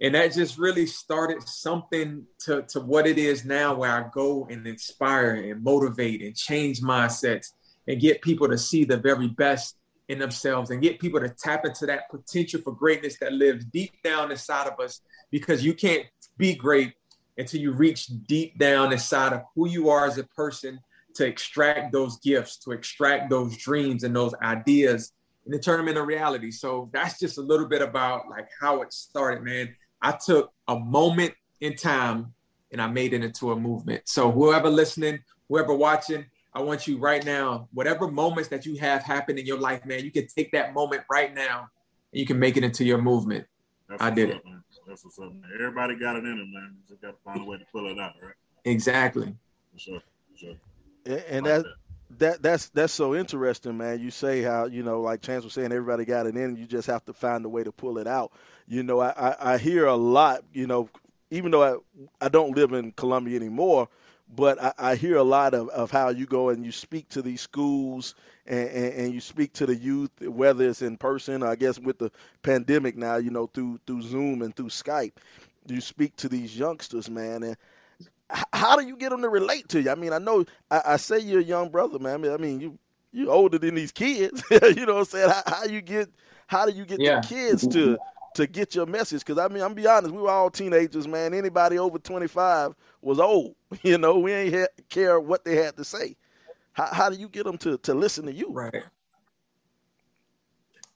and 0.00 0.14
that 0.14 0.32
just 0.32 0.58
really 0.58 0.86
started 0.86 1.42
something 1.48 2.26
to 2.40 2.62
to 2.68 2.80
what 2.80 3.06
it 3.06 3.18
is 3.18 3.44
now, 3.44 3.74
where 3.74 3.90
I 3.90 4.08
go 4.12 4.46
and 4.50 4.66
inspire 4.66 5.34
and 5.34 5.62
motivate 5.62 6.22
and 6.22 6.36
change 6.36 6.80
mindsets 6.80 7.52
and 7.88 8.00
get 8.00 8.22
people 8.22 8.48
to 8.48 8.58
see 8.58 8.84
the 8.84 8.96
very 8.96 9.28
best 9.28 9.76
in 10.08 10.18
themselves 10.18 10.70
and 10.70 10.82
get 10.82 11.00
people 11.00 11.20
to 11.20 11.28
tap 11.28 11.64
into 11.64 11.86
that 11.86 12.10
potential 12.10 12.60
for 12.60 12.72
greatness 12.72 13.18
that 13.18 13.32
lives 13.32 13.64
deep 13.64 13.92
down 14.04 14.30
inside 14.30 14.66
of 14.66 14.78
us 14.78 15.00
because 15.30 15.64
you 15.64 15.72
can't 15.72 16.04
be 16.36 16.54
great 16.54 16.92
until 17.38 17.60
you 17.60 17.72
reach 17.72 18.06
deep 18.26 18.58
down 18.58 18.92
inside 18.92 19.32
of 19.32 19.42
who 19.54 19.68
you 19.68 19.88
are 19.88 20.06
as 20.06 20.18
a 20.18 20.24
person 20.24 20.78
to 21.14 21.26
extract 21.26 21.92
those 21.92 22.18
gifts, 22.18 22.56
to 22.58 22.72
extract 22.72 23.30
those 23.30 23.56
dreams 23.56 24.04
and 24.04 24.14
those 24.14 24.34
ideas 24.42 25.12
and 25.44 25.52
to 25.52 25.58
turn 25.58 25.78
them 25.78 25.88
into 25.88 26.02
reality. 26.02 26.50
So 26.50 26.88
that's 26.92 27.18
just 27.18 27.38
a 27.38 27.42
little 27.42 27.66
bit 27.66 27.82
about 27.82 28.28
like 28.28 28.48
how 28.60 28.82
it 28.82 28.92
started, 28.92 29.42
man. 29.42 29.74
I 30.00 30.12
took 30.12 30.52
a 30.68 30.78
moment 30.78 31.34
in 31.60 31.76
time 31.76 32.34
and 32.70 32.80
I 32.80 32.86
made 32.86 33.12
it 33.12 33.22
into 33.22 33.52
a 33.52 33.56
movement. 33.56 34.02
So 34.06 34.30
whoever 34.30 34.68
listening, 34.68 35.20
whoever 35.48 35.74
watching, 35.74 36.26
I 36.54 36.62
want 36.62 36.86
you 36.86 36.98
right 36.98 37.24
now, 37.24 37.68
whatever 37.72 38.10
moments 38.10 38.48
that 38.50 38.66
you 38.66 38.76
have 38.76 39.02
happen 39.02 39.38
in 39.38 39.46
your 39.46 39.58
life, 39.58 39.84
man, 39.86 40.04
you 40.04 40.10
can 40.10 40.26
take 40.26 40.52
that 40.52 40.74
moment 40.74 41.02
right 41.10 41.34
now 41.34 41.68
and 42.12 42.20
you 42.20 42.26
can 42.26 42.38
make 42.38 42.56
it 42.56 42.64
into 42.64 42.84
your 42.84 43.00
movement. 43.00 43.46
That's 43.88 44.02
I 44.02 44.10
did 44.10 44.30
it. 44.30 44.44
Man. 44.44 44.62
That's 44.86 45.04
what's 45.04 45.18
up, 45.18 45.32
man. 45.32 45.50
Everybody 45.54 45.94
got 45.96 46.16
it 46.16 46.24
in 46.24 46.38
them, 46.38 46.52
man. 46.52 46.76
You 46.76 46.88
just 46.88 47.00
got 47.00 47.10
to 47.10 47.22
find 47.24 47.40
a 47.40 47.44
way 47.44 47.58
to 47.58 47.64
pull 47.72 47.86
it 47.86 47.98
out, 47.98 48.14
right? 48.22 48.34
Exactly. 48.64 49.34
For 49.72 49.78
sure. 49.78 50.02
For 50.32 50.38
sure. 50.38 50.54
And, 51.06 51.24
and 51.28 51.46
like 51.46 51.54
that, 51.54 51.64
that, 51.64 51.74
that 52.18 52.42
that's 52.42 52.68
that's 52.70 52.92
so 52.92 53.14
interesting, 53.14 53.76
man. 53.76 54.00
You 54.00 54.10
say 54.10 54.42
how 54.42 54.66
you 54.66 54.82
know, 54.82 55.00
like 55.00 55.22
Chance 55.22 55.44
was 55.44 55.52
saying, 55.52 55.72
everybody 55.72 56.04
got 56.04 56.26
it 56.26 56.36
in. 56.36 56.56
You 56.56 56.66
just 56.66 56.86
have 56.88 57.04
to 57.06 57.12
find 57.12 57.44
a 57.44 57.48
way 57.48 57.64
to 57.64 57.72
pull 57.72 57.98
it 57.98 58.06
out. 58.06 58.32
You 58.66 58.82
know, 58.82 59.00
I 59.00 59.10
I, 59.10 59.54
I 59.54 59.58
hear 59.58 59.86
a 59.86 59.96
lot. 59.96 60.42
You 60.52 60.66
know, 60.66 60.88
even 61.30 61.50
though 61.50 61.62
I 61.62 62.26
I 62.26 62.28
don't 62.28 62.56
live 62.56 62.72
in 62.72 62.92
Columbia 62.92 63.36
anymore, 63.36 63.88
but 64.34 64.62
I, 64.62 64.72
I, 64.78 64.94
hear 64.94 65.16
a 65.16 65.22
lot 65.22 65.54
of, 65.54 65.68
of 65.68 65.90
how 65.90 66.08
you 66.08 66.26
go 66.26 66.48
and 66.48 66.64
you 66.64 66.72
speak 66.72 67.08
to 67.10 67.22
these 67.22 67.40
schools 67.40 68.14
and, 68.46 68.68
and, 68.68 68.94
and, 68.94 69.14
you 69.14 69.20
speak 69.20 69.52
to 69.54 69.66
the 69.66 69.74
youth, 69.74 70.10
whether 70.20 70.68
it's 70.68 70.82
in 70.82 70.96
person, 70.96 71.42
I 71.42 71.54
guess 71.54 71.78
with 71.78 71.98
the 71.98 72.10
pandemic 72.42 72.96
now, 72.96 73.16
you 73.16 73.30
know, 73.30 73.46
through 73.46 73.78
through 73.86 74.02
Zoom 74.02 74.42
and 74.42 74.56
through 74.56 74.68
Skype, 74.68 75.12
you 75.66 75.80
speak 75.80 76.16
to 76.16 76.28
these 76.28 76.58
youngsters, 76.58 77.10
man. 77.10 77.42
And 77.42 77.56
how 78.52 78.76
do 78.76 78.86
you 78.86 78.96
get 78.96 79.10
them 79.10 79.22
to 79.22 79.28
relate 79.28 79.68
to 79.70 79.82
you? 79.82 79.90
I 79.90 79.94
mean, 79.94 80.12
I 80.12 80.18
know 80.18 80.44
I, 80.70 80.82
I 80.86 80.96
say 80.96 81.18
you're 81.18 81.40
a 81.40 81.44
young 81.44 81.68
brother, 81.68 81.98
man. 81.98 82.24
I 82.26 82.36
mean, 82.38 82.60
you 82.60 82.78
you 83.12 83.30
older 83.30 83.58
than 83.58 83.74
these 83.74 83.92
kids. 83.92 84.42
you 84.50 84.86
know 84.86 84.94
what 84.94 85.00
I'm 85.00 85.04
saying? 85.04 85.30
How, 85.30 85.42
how 85.46 85.64
you 85.64 85.82
get 85.82 86.08
how 86.46 86.66
do 86.66 86.72
you 86.72 86.84
get 86.84 87.00
yeah. 87.00 87.20
the 87.20 87.26
kids 87.26 87.66
to 87.68 87.98
to 88.34 88.46
get 88.46 88.74
your 88.74 88.86
message. 88.86 89.24
Because 89.24 89.38
I 89.38 89.48
mean, 89.48 89.62
I'm 89.62 89.74
be 89.74 89.86
honest, 89.86 90.14
we 90.14 90.22
were 90.22 90.30
all 90.30 90.50
teenagers, 90.50 91.06
man. 91.08 91.34
Anybody 91.34 91.78
over 91.78 91.98
25 91.98 92.74
was 93.00 93.18
old. 93.18 93.54
You 93.82 93.96
know, 93.96 94.18
we 94.18 94.32
ain't 94.32 94.54
had, 94.54 94.68
care 94.90 95.18
what 95.18 95.44
they 95.44 95.56
had 95.56 95.76
to 95.78 95.84
say. 95.84 96.16
How, 96.72 96.88
how 96.92 97.10
do 97.10 97.16
you 97.16 97.28
get 97.28 97.44
them 97.44 97.56
to 97.58 97.78
to 97.78 97.94
listen 97.94 98.26
to 98.26 98.32
you? 98.32 98.50
Right. 98.50 98.84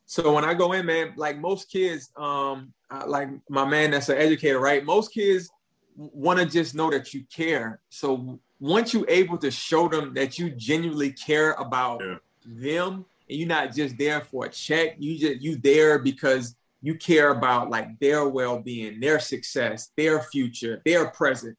So 0.05 0.33
when 0.33 0.45
I 0.45 0.55
go 0.55 0.73
in, 0.73 0.87
man, 0.87 1.15
like 1.17 1.39
most 1.39 1.71
kids, 1.71 2.11
um, 2.17 2.73
like 3.07 3.29
my 3.49 3.65
man 3.65 3.91
that's 3.91 4.09
an 4.09 4.19
educator, 4.19 4.61
right? 4.61 4.85
Most 4.85 5.13
kids 5.13 5.51
want 5.97 6.39
to 6.39 6.47
just 6.47 6.75
know 6.75 6.91
that 6.91 7.13
you 7.13 7.25
care. 7.35 7.81
So 7.89 8.39
once 8.61 8.95
you're 8.95 9.09
able 9.09 9.39
to 9.39 9.51
show 9.51 9.89
them 9.89 10.15
that 10.15 10.39
you 10.39 10.51
genuinely 10.51 11.13
care 11.13 11.53
about 11.53 12.03
yeah. 12.03 12.17
them, 12.47 13.05
and 13.29 13.39
you're 13.39 13.49
not 13.49 13.75
just 13.75 13.99
there 13.99 14.21
for 14.21 14.47
a 14.47 14.49
check, 14.49 14.97
you 14.99 15.19
just 15.19 15.41
you 15.41 15.57
there 15.57 15.99
because 15.99 16.55
you 16.87 16.95
care 16.95 17.31
about 17.31 17.69
like 17.69 17.99
their 17.99 18.29
well-being 18.29 19.01
their 19.01 19.19
success 19.19 19.91
their 19.97 20.23
future 20.23 20.81
their 20.85 21.11
present 21.11 21.57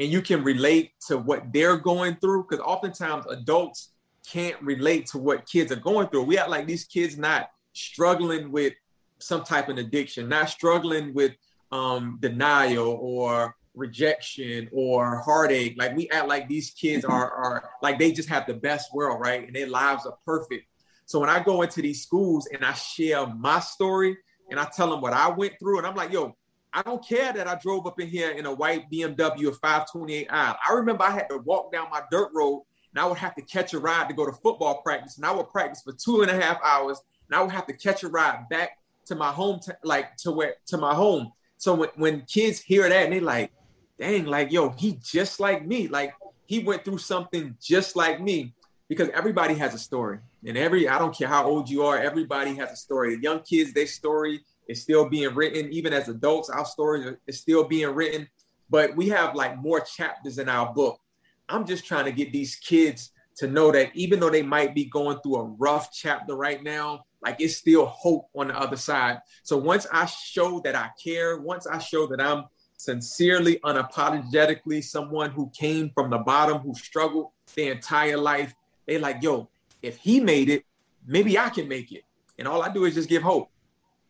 and 0.00 0.10
you 0.10 0.22
can 0.22 0.42
relate 0.42 0.92
to 1.08 1.18
what 1.18 1.52
they're 1.52 1.76
going 1.76 2.16
through 2.16 2.44
because 2.44 2.64
oftentimes 2.64 3.26
adults 3.26 3.90
can't 4.26 4.60
relate 4.62 5.06
to 5.06 5.18
what 5.18 5.46
kids 5.46 5.70
are 5.70 5.76
going 5.76 6.08
through. 6.08 6.22
We 6.22 6.38
act 6.38 6.48
like 6.48 6.66
these 6.66 6.84
kids 6.84 7.18
not 7.18 7.50
struggling 7.74 8.50
with 8.50 8.72
some 9.18 9.44
type 9.44 9.68
of 9.68 9.76
addiction 9.76 10.28
not 10.28 10.48
struggling 10.48 11.12
with 11.12 11.32
um, 11.70 12.18
denial 12.20 12.98
or 13.02 13.54
rejection 13.74 14.70
or 14.72 15.18
heartache. 15.18 15.74
Like 15.76 15.94
we 15.94 16.08
act 16.08 16.28
like 16.28 16.48
these 16.48 16.70
kids 16.70 17.04
are 17.04 17.30
are 17.30 17.70
like 17.82 17.98
they 17.98 18.10
just 18.10 18.30
have 18.30 18.46
the 18.46 18.54
best 18.54 18.94
world 18.94 19.20
right? 19.20 19.46
And 19.46 19.54
their 19.54 19.68
lives 19.68 20.06
are 20.06 20.16
perfect. 20.24 20.66
So 21.04 21.18
when 21.18 21.28
i 21.28 21.42
go 21.42 21.60
into 21.62 21.82
these 21.82 22.02
schools 22.02 22.46
and 22.46 22.64
i 22.64 22.72
share 22.72 23.26
my 23.26 23.60
story 23.60 24.16
and 24.50 24.60
I 24.60 24.68
tell 24.74 24.90
them 24.90 25.00
what 25.00 25.12
I 25.12 25.28
went 25.28 25.54
through, 25.58 25.78
and 25.78 25.86
I'm 25.86 25.94
like, 25.94 26.12
yo, 26.12 26.36
I 26.72 26.82
don't 26.82 27.04
care 27.06 27.32
that 27.32 27.48
I 27.48 27.56
drove 27.56 27.86
up 27.86 28.00
in 28.00 28.08
here 28.08 28.30
in 28.30 28.46
a 28.46 28.54
white 28.54 28.90
BMW 28.90 29.48
of 29.48 29.60
528i. 29.60 30.26
I 30.30 30.72
remember 30.72 31.02
I 31.02 31.10
had 31.10 31.28
to 31.30 31.38
walk 31.38 31.72
down 31.72 31.90
my 31.90 32.02
dirt 32.10 32.30
road 32.32 32.64
and 32.92 33.00
I 33.00 33.06
would 33.06 33.18
have 33.18 33.34
to 33.36 33.42
catch 33.42 33.72
a 33.74 33.78
ride 33.78 34.08
to 34.08 34.14
go 34.14 34.26
to 34.26 34.32
football 34.32 34.82
practice. 34.82 35.16
And 35.16 35.26
I 35.26 35.32
would 35.32 35.48
practice 35.48 35.82
for 35.82 35.92
two 35.92 36.22
and 36.22 36.30
a 36.30 36.40
half 36.40 36.58
hours. 36.64 37.00
And 37.28 37.36
I 37.36 37.42
would 37.42 37.50
have 37.50 37.66
to 37.66 37.72
catch 37.72 38.02
a 38.02 38.08
ride 38.08 38.48
back 38.48 38.78
to 39.06 39.14
my 39.14 39.32
home, 39.32 39.60
t- 39.60 39.72
like 39.82 40.16
to 40.18 40.32
where 40.32 40.56
to 40.66 40.76
my 40.76 40.94
home. 40.94 41.32
So 41.56 41.74
when, 41.74 41.88
when 41.96 42.20
kids 42.22 42.60
hear 42.60 42.88
that 42.88 43.04
and 43.04 43.12
they 43.12 43.20
like, 43.20 43.52
dang, 43.98 44.26
like, 44.26 44.52
yo, 44.52 44.70
he 44.70 44.98
just 45.02 45.40
like 45.40 45.66
me. 45.66 45.88
Like 45.88 46.14
he 46.46 46.60
went 46.60 46.84
through 46.84 46.98
something 46.98 47.56
just 47.60 47.96
like 47.96 48.20
me 48.20 48.54
because 48.88 49.08
everybody 49.10 49.54
has 49.54 49.74
a 49.74 49.78
story. 49.78 50.18
And 50.46 50.56
every, 50.56 50.88
I 50.88 50.98
don't 50.98 51.16
care 51.16 51.28
how 51.28 51.46
old 51.46 51.68
you 51.68 51.82
are, 51.82 51.98
everybody 51.98 52.54
has 52.56 52.72
a 52.72 52.76
story. 52.76 53.16
The 53.16 53.22
young 53.22 53.40
kids, 53.40 53.72
their 53.72 53.86
story 53.86 54.40
is 54.68 54.82
still 54.82 55.08
being 55.08 55.34
written. 55.34 55.72
Even 55.72 55.92
as 55.92 56.08
adults, 56.08 56.48
our 56.48 56.64
story 56.64 57.16
is 57.26 57.40
still 57.40 57.64
being 57.64 57.94
written. 57.94 58.28
But 58.70 58.96
we 58.96 59.08
have 59.08 59.34
like 59.34 59.58
more 59.58 59.80
chapters 59.80 60.38
in 60.38 60.48
our 60.48 60.72
book. 60.72 61.00
I'm 61.48 61.66
just 61.66 61.84
trying 61.84 62.04
to 62.04 62.12
get 62.12 62.32
these 62.32 62.56
kids 62.56 63.10
to 63.36 63.48
know 63.48 63.72
that 63.72 63.90
even 63.94 64.20
though 64.20 64.30
they 64.30 64.42
might 64.42 64.74
be 64.74 64.84
going 64.84 65.18
through 65.20 65.36
a 65.36 65.44
rough 65.44 65.92
chapter 65.92 66.36
right 66.36 66.62
now, 66.62 67.04
like 67.22 67.40
it's 67.40 67.56
still 67.56 67.86
hope 67.86 68.28
on 68.34 68.48
the 68.48 68.58
other 68.58 68.76
side. 68.76 69.18
So 69.42 69.56
once 69.56 69.86
I 69.92 70.06
show 70.06 70.60
that 70.60 70.74
I 70.74 70.90
care, 71.02 71.38
once 71.38 71.66
I 71.66 71.78
show 71.78 72.06
that 72.06 72.20
I'm 72.20 72.44
sincerely, 72.76 73.58
unapologetically 73.64 74.82
someone 74.82 75.30
who 75.30 75.50
came 75.54 75.90
from 75.94 76.10
the 76.10 76.18
bottom, 76.18 76.58
who 76.58 76.74
struggled 76.74 77.30
their 77.54 77.72
entire 77.72 78.16
life, 78.16 78.54
they 78.86 78.98
like, 78.98 79.22
yo, 79.22 79.48
if 79.82 79.96
he 79.98 80.20
made 80.20 80.48
it, 80.48 80.64
maybe 81.06 81.38
I 81.38 81.48
can 81.48 81.68
make 81.68 81.92
it. 81.92 82.04
And 82.38 82.46
all 82.48 82.62
I 82.62 82.72
do 82.72 82.84
is 82.84 82.94
just 82.94 83.08
give 83.08 83.22
hope. 83.22 83.50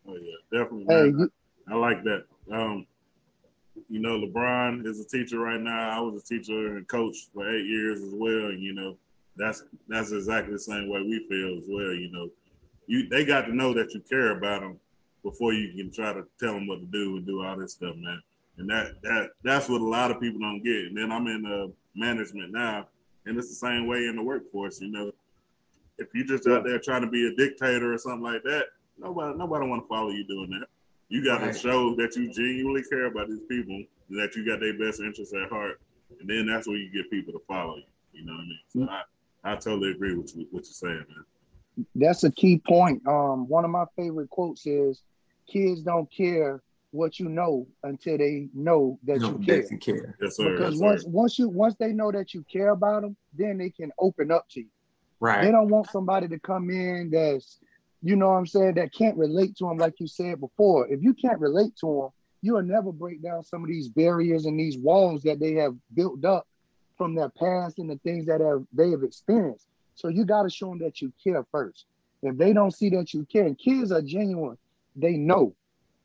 Oh 0.07 0.15
yeah, 0.17 0.59
definitely. 0.61 0.87
Hey, 0.89 1.07
you- 1.07 1.33
I 1.69 1.75
like 1.75 2.03
that. 2.05 2.25
Um, 2.51 2.87
you 3.89 4.01
know, 4.01 4.19
LeBron 4.19 4.87
is 4.87 5.01
a 5.01 5.05
teacher 5.05 5.39
right 5.39 5.61
now. 5.61 5.91
I 5.97 6.01
was 6.01 6.21
a 6.21 6.25
teacher 6.25 6.77
and 6.77 6.87
coach 6.89 7.17
for 7.33 7.49
eight 7.49 7.67
years 7.67 8.01
as 8.01 8.13
well. 8.15 8.47
And 8.51 8.61
you 8.63 8.73
know, 8.73 8.97
that's 9.37 9.65
that's 9.89 10.13
exactly 10.13 10.53
the 10.53 10.59
same 10.59 10.89
way 10.89 11.01
we 11.03 11.27
feel 11.29 11.57
as 11.59 11.65
well. 11.69 11.93
You 11.93 12.11
know, 12.11 12.31
you 12.87 13.09
they 13.09 13.25
got 13.25 13.43
to 13.43 13.55
know 13.55 13.73
that 13.75 13.93
you 13.95 14.01
care 14.01 14.37
about 14.37 14.63
them 14.63 14.79
before 15.23 15.53
you 15.53 15.73
can 15.77 15.93
try 15.93 16.13
to 16.13 16.25
tell 16.39 16.55
them 16.55 16.67
what 16.67 16.81
to 16.81 16.87
do 16.87 17.17
and 17.17 17.27
do 17.27 17.43
all 17.43 17.57
this 17.57 17.73
stuff, 17.73 17.95
man. 17.97 18.21
And 18.59 18.69
that 18.71 19.01
that 19.03 19.31
that's 19.45 19.69
what 19.69 19.81
a 19.81 19.85
lot 19.85 20.11
of 20.11 20.21
people 20.21 20.41
don't 20.41 20.63
get. 20.63 20.87
And 20.87 20.97
then 20.97 21.13
I'm 21.13 21.27
in 21.27 21.47
uh, 21.47 21.69
management 21.95 22.53
now, 22.53 22.89
and 23.27 23.39
it's 23.39 23.49
the 23.49 23.55
same 23.55 23.87
way 23.87 24.07
in 24.07 24.17
the 24.17 24.23
workforce. 24.23 24.81
You 24.81 24.91
know, 24.91 25.13
if 26.01 26.09
you're 26.15 26.27
just 26.27 26.49
out 26.49 26.65
there 26.65 26.79
trying 26.79 27.03
to 27.03 27.07
be 27.07 27.29
a 27.29 27.35
dictator 27.35 27.93
or 27.93 27.99
something 27.99 28.23
like 28.23 28.43
that, 28.45 28.67
nobody 28.99 29.37
nobody 29.37 29.67
want 29.67 29.83
to 29.83 29.89
follow 29.89 30.11
you 30.11 30.27
doing 30.27 30.51
that. 30.51 30.67
You 31.09 31.25
got 31.25 31.43
right. 31.43 31.53
to 31.53 31.59
show 31.59 31.95
that 31.97 32.17
you 32.17 32.33
genuinely 32.33 32.83
care 32.85 33.07
about 33.07 33.29
these 33.29 33.43
people, 33.49 33.83
that 34.11 34.35
you 34.35 34.47
got 34.47 34.61
their 34.61 34.79
best 34.79 35.01
interests 35.01 35.35
at 35.35 35.49
heart, 35.49 35.81
and 36.19 36.29
then 36.29 36.47
that's 36.47 36.67
where 36.67 36.77
you 36.77 36.91
get 36.91 37.11
people 37.11 37.33
to 37.33 37.41
follow 37.47 37.77
you. 37.77 37.83
You 38.13 38.27
know 38.27 38.33
what 38.33 38.41
I 38.41 38.45
mean? 38.45 38.59
So 38.69 38.79
mm-hmm. 38.81 38.89
I, 39.45 39.53
I 39.53 39.57
totally 39.57 39.91
agree 39.91 40.15
with 40.15 40.37
you, 40.37 40.47
what 40.51 40.65
you're 40.65 40.73
saying, 40.73 41.05
man. 41.09 41.87
That's 41.95 42.25
a 42.25 42.33
key 42.33 42.59
point. 42.59 43.07
Um, 43.07 43.49
one 43.49 43.65
of 43.65 43.71
my 43.71 43.85
favorite 43.97 44.31
quotes 44.31 44.67
is, 44.67 45.03
"Kids 45.47 45.83
don't 45.83 46.11
care 46.13 46.63
what 46.93 47.21
you 47.21 47.29
know 47.29 47.67
until 47.85 48.19
they 48.19 48.49
know 48.53 48.99
that 49.05 49.21
no, 49.21 49.31
you 49.31 49.39
care. 49.39 49.63
care. 49.79 50.17
Yes, 50.21 50.37
sir. 50.37 50.57
Because 50.57 50.75
yes, 50.75 50.83
once 50.83 51.05
once 51.05 51.39
you 51.39 51.49
once 51.49 51.75
they 51.79 51.93
know 51.93 52.11
that 52.11 52.35
you 52.35 52.45
care 52.51 52.71
about 52.71 53.03
them, 53.03 53.17
then 53.37 53.59
they 53.59 53.71
can 53.71 53.93
open 53.99 54.31
up 54.31 54.49
to 54.51 54.61
you. 54.61 54.69
Right. 55.21 55.45
They 55.45 55.51
don't 55.51 55.69
want 55.69 55.91
somebody 55.91 56.29
to 56.29 56.39
come 56.39 56.71
in 56.71 57.11
that's, 57.11 57.59
you 58.03 58.17
know 58.17 58.31
what 58.31 58.37
I'm 58.37 58.47
saying, 58.47 58.75
that 58.75 58.95
can't 58.95 59.17
relate 59.19 59.57
to 59.57 59.69
them 59.69 59.77
like 59.77 60.01
you 60.01 60.07
said 60.07 60.41
before. 60.41 60.89
If 60.89 61.03
you 61.03 61.13
can't 61.13 61.39
relate 61.39 61.77
to 61.81 61.87
them, 61.87 62.09
you 62.43 62.55
will 62.55 62.63
never 62.63 62.91
break 62.91 63.23
down 63.23 63.43
some 63.45 63.63
of 63.63 63.69
these 63.69 63.89
barriers 63.89 64.47
and 64.47 64.59
these 64.59 64.79
walls 64.79 65.23
that 65.25 65.39
they 65.39 65.53
have 65.55 65.75
built 65.95 66.25
up 66.25 66.47
from 66.97 67.15
their 67.15 67.29
past 67.29 67.79
and 67.79 67.91
the 67.91 67.99
things 67.99 68.27
that 68.27 68.41
have 68.41 68.65
they 68.73 68.91
have 68.91 69.03
experienced. 69.03 69.67
So 69.95 70.09
you 70.09 70.25
got 70.25 70.45
to 70.45 70.51
show 70.51 70.71
them 70.71 70.79
that 70.79 71.03
you 71.03 71.13
care 71.23 71.45
first. 71.53 71.85
If 72.23 72.37
they 72.37 72.53
don't 72.53 72.73
see 72.73 72.91
that 72.91 73.13
you 73.15 73.27
care, 73.31 73.47
and 73.47 73.59
kids 73.59 73.93
are 73.93 74.03
genuine, 74.03 74.59
they 74.97 75.17
know. 75.17 75.55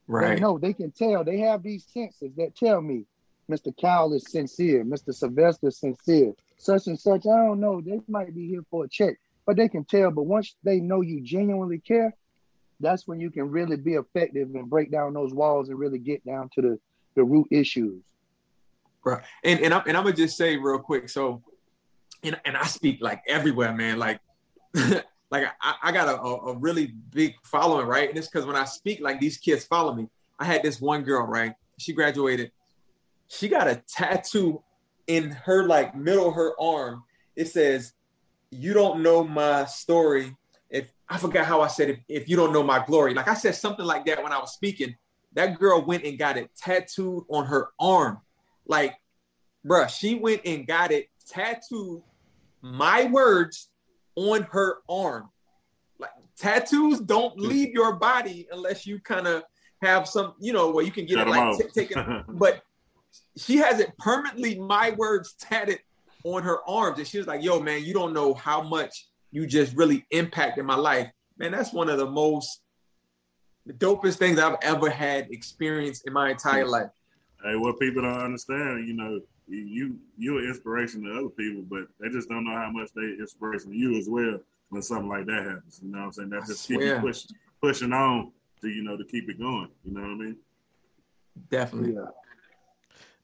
Right. 0.08 0.36
They 0.36 0.42
know, 0.42 0.58
they 0.58 0.74
can 0.74 0.92
tell. 0.92 1.24
They 1.24 1.40
have 1.40 1.64
these 1.64 1.86
senses 1.86 2.32
that 2.38 2.56
tell 2.56 2.82
me 2.82 3.06
Mr. 3.50 3.76
Cal 3.78 4.14
is 4.14 4.30
sincere, 4.30 4.84
Mr. 4.84 5.14
Sylvester 5.14 5.68
is 5.68 5.78
sincere, 5.78 6.34
such 6.58 6.88
and 6.88 7.00
such. 7.00 7.26
I 7.26 7.38
don't 7.38 7.60
know. 7.60 7.82
They 7.82 8.00
might 8.08 8.36
be 8.36 8.48
here 8.48 8.64
for 8.70 8.86
a 8.86 8.88
check, 8.88 9.16
but 9.46 9.58
they 9.58 9.70
can 9.70 9.86
tell. 9.86 10.12
But 10.12 10.24
once 10.24 10.56
they 10.64 10.80
know 10.80 11.02
you 11.02 11.22
genuinely 11.22 11.80
care, 11.80 12.16
that's 12.80 13.08
when 13.08 13.20
you 13.20 13.32
can 13.32 13.50
really 13.50 13.78
be 13.78 13.94
effective 13.94 14.54
and 14.54 14.70
break 14.70 14.92
down 14.92 15.14
those 15.14 15.34
walls 15.34 15.70
and 15.70 15.80
really 15.80 16.00
get 16.00 16.26
down 16.26 16.50
to 16.56 16.62
the, 16.62 16.80
the 17.16 17.24
root 17.24 17.48
issues. 17.52 18.02
Right. 19.04 19.22
And 19.44 19.60
and 19.60 19.74
I'm 19.74 19.84
and 19.88 19.96
I'm 19.96 20.04
gonna 20.04 20.16
just 20.16 20.36
say 20.36 20.58
real 20.58 20.80
quick. 20.80 21.10
So 21.10 21.44
and, 22.24 22.40
and 22.44 22.58
I 22.58 22.66
speak 22.66 23.02
like 23.02 23.22
everywhere, 23.28 23.72
man. 23.72 24.00
Like 24.00 24.20
like 24.74 25.46
I, 25.62 25.76
I 25.84 25.92
got 25.92 26.08
a, 26.08 26.20
a, 26.22 26.58
really 26.58 26.94
big 27.12 27.36
following, 27.44 27.88
right? 27.88 28.10
And 28.10 28.18
it's 28.18 28.28
because 28.28 28.46
when 28.46 28.56
I 28.56 28.66
speak, 28.66 29.02
like 29.02 29.20
these 29.20 29.38
kids 29.38 29.64
follow 29.64 29.94
me. 29.94 30.08
I 30.40 30.46
had 30.46 30.64
this 30.64 30.82
one 30.82 31.04
girl, 31.04 31.26
right? 31.26 31.54
She 31.78 31.94
graduated. 31.94 32.52
She 33.28 33.48
got 33.48 33.68
a 33.68 33.82
tattoo 33.88 34.62
in 35.08 35.32
her 35.32 35.66
like 35.66 35.96
middle 35.96 36.30
of 36.30 36.36
her 36.36 36.60
arm. 36.60 37.04
It 37.36 37.48
says, 37.48 37.94
"You 38.52 38.74
don't 38.74 39.02
know 39.02 39.24
my 39.24 39.66
story." 39.66 40.36
If 40.70 40.92
I 41.08 41.18
forgot 41.18 41.46
how 41.46 41.62
I 41.62 41.68
said 41.68 41.90
if, 41.90 42.00
if 42.08 42.30
you 42.30 42.36
don't 42.36 42.54
know 42.54 42.64
my 42.64 42.84
glory, 42.86 43.14
like 43.14 43.28
I 43.28 43.36
said 43.36 43.56
something 43.56 43.86
like 43.86 44.06
that 44.06 44.24
when 44.24 44.32
I 44.32 44.40
was 44.40 44.54
speaking. 44.54 44.96
That 45.34 45.60
girl 45.60 45.84
went 45.84 46.06
and 46.06 46.18
got 46.18 46.38
it 46.38 46.50
tattooed 46.56 47.26
on 47.28 47.46
her 47.46 47.72
arm, 47.78 48.22
like, 48.68 48.96
bruh. 49.68 49.90
She 49.90 50.16
went 50.16 50.42
and 50.46 50.66
got 50.66 50.94
it 50.94 51.10
tattooed 51.30 52.02
my 52.66 53.06
words 53.06 53.70
on 54.16 54.44
her 54.52 54.78
arm. 54.90 55.30
Like 56.00 56.12
tattoos 56.38 57.00
don't 57.00 57.40
leave 57.40 57.70
your 57.74 57.96
body 57.96 58.48
unless 58.52 58.88
you 58.88 59.00
kind 59.00 59.28
of 59.28 59.44
have 59.82 60.08
some, 60.08 60.34
you 60.40 60.52
know, 60.52 60.72
where 60.72 60.84
you 60.84 60.92
can 60.92 61.06
get 61.06 61.18
Shut 61.18 61.28
it 61.28 61.32
like 61.32 61.58
t- 61.58 61.64
take 61.74 61.92
it. 61.92 62.24
but 62.28 62.64
she 63.38 63.58
has 63.58 63.80
it 63.80 63.98
permanently, 63.98 64.60
my 64.60 64.92
words 64.92 65.34
tatted 65.34 65.80
on 66.24 66.44
her 66.44 66.68
arms. 66.68 66.98
And 67.00 67.08
she 67.08 67.18
was 67.18 67.28
like, 67.28 67.44
yo, 67.44 67.60
man, 67.60 67.84
you 67.84 67.94
don't 67.94 68.14
know 68.14 68.34
how 68.34 68.62
much 68.62 69.08
you 69.32 69.46
just 69.46 69.76
really 69.76 70.06
impacted 70.12 70.66
my 70.66 70.76
life. 70.76 71.10
Man, 71.38 71.52
that's 71.52 71.74
one 71.74 71.90
of 71.90 71.98
the 71.98 72.10
most 72.10 72.62
the 73.66 73.74
dopest 73.74 74.18
things 74.18 74.40
I've 74.40 74.58
ever 74.62 74.90
had 74.90 75.28
experienced 75.32 76.06
in 76.06 76.14
my 76.14 76.30
entire 76.30 76.68
life. 76.68 76.90
Hey, 77.44 77.56
what 77.56 77.80
people 77.80 78.04
don't 78.04 78.20
understand, 78.20 78.88
you 78.88 78.94
know, 78.94 79.20
you 79.48 79.98
you're 80.18 80.40
an 80.40 80.48
inspiration 80.48 81.04
to 81.04 81.12
other 81.12 81.30
people, 81.30 81.64
but 81.70 81.88
they 82.00 82.10
just 82.10 82.30
don't 82.30 82.46
know 82.46 82.56
how 82.56 82.72
much 82.72 82.90
they 82.96 83.16
inspiration 83.20 83.72
to 83.72 83.78
you 83.78 83.98
as 83.98 84.08
well 84.10 84.40
when 84.70 84.82
something 84.82 85.10
like 85.10 85.26
that 85.28 85.46
happens. 85.46 85.80
You 85.84 85.92
know 85.92 86.00
what 86.00 86.06
I'm 86.06 86.12
saying? 86.14 86.30
That 86.30 86.48
just 86.48 86.68
keep 86.68 86.82
you 86.82 86.98
pushing 87.00 87.36
pushing 87.62 87.94
on 87.94 88.32
to 88.62 88.70
you 88.70 88.84
know 88.84 88.98
to 88.98 89.06
keep 89.06 89.30
it 89.30 89.40
going. 89.40 89.70
You 89.84 89.94
know 89.94 90.02
what 90.02 90.10
I 90.10 90.16
mean? 90.16 90.38
Definitely. 91.50 91.94
Yeah. 91.94 92.06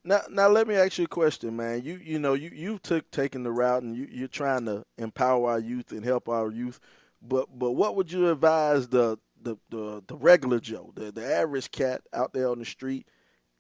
Now, 0.03 0.21
now 0.29 0.47
let 0.49 0.67
me 0.67 0.75
ask 0.75 0.97
you 0.97 1.05
a 1.05 1.07
question, 1.07 1.55
man. 1.55 1.83
You 1.83 1.95
you 1.97 2.19
know 2.19 2.33
you 2.33 2.49
you 2.53 2.79
took 2.79 3.09
taking 3.11 3.43
the 3.43 3.51
route 3.51 3.83
and 3.83 3.95
you 3.95 4.07
you're 4.11 4.27
trying 4.27 4.65
to 4.65 4.83
empower 4.97 5.51
our 5.51 5.59
youth 5.59 5.91
and 5.91 6.03
help 6.03 6.27
our 6.29 6.51
youth, 6.51 6.79
but 7.21 7.47
but 7.57 7.71
what 7.73 7.95
would 7.95 8.11
you 8.11 8.29
advise 8.31 8.87
the 8.87 9.17
the 9.41 9.57
the, 9.69 10.03
the 10.07 10.15
regular 10.15 10.59
Joe, 10.59 10.91
the 10.95 11.11
the 11.11 11.25
average 11.25 11.69
cat 11.71 12.01
out 12.13 12.33
there 12.33 12.49
on 12.49 12.59
the 12.59 12.65
street? 12.65 13.07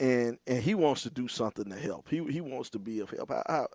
and 0.01 0.39
and 0.47 0.63
he 0.63 0.75
wants 0.75 1.03
to 1.03 1.11
do 1.11 1.27
something 1.29 1.69
to 1.69 1.77
help. 1.77 2.09
He 2.09 2.23
he 2.25 2.41
wants 2.41 2.71
to 2.71 2.79
be 2.79 2.99
of 3.01 3.11
help. 3.11 3.29
How 3.29 3.43
how, 3.47 3.67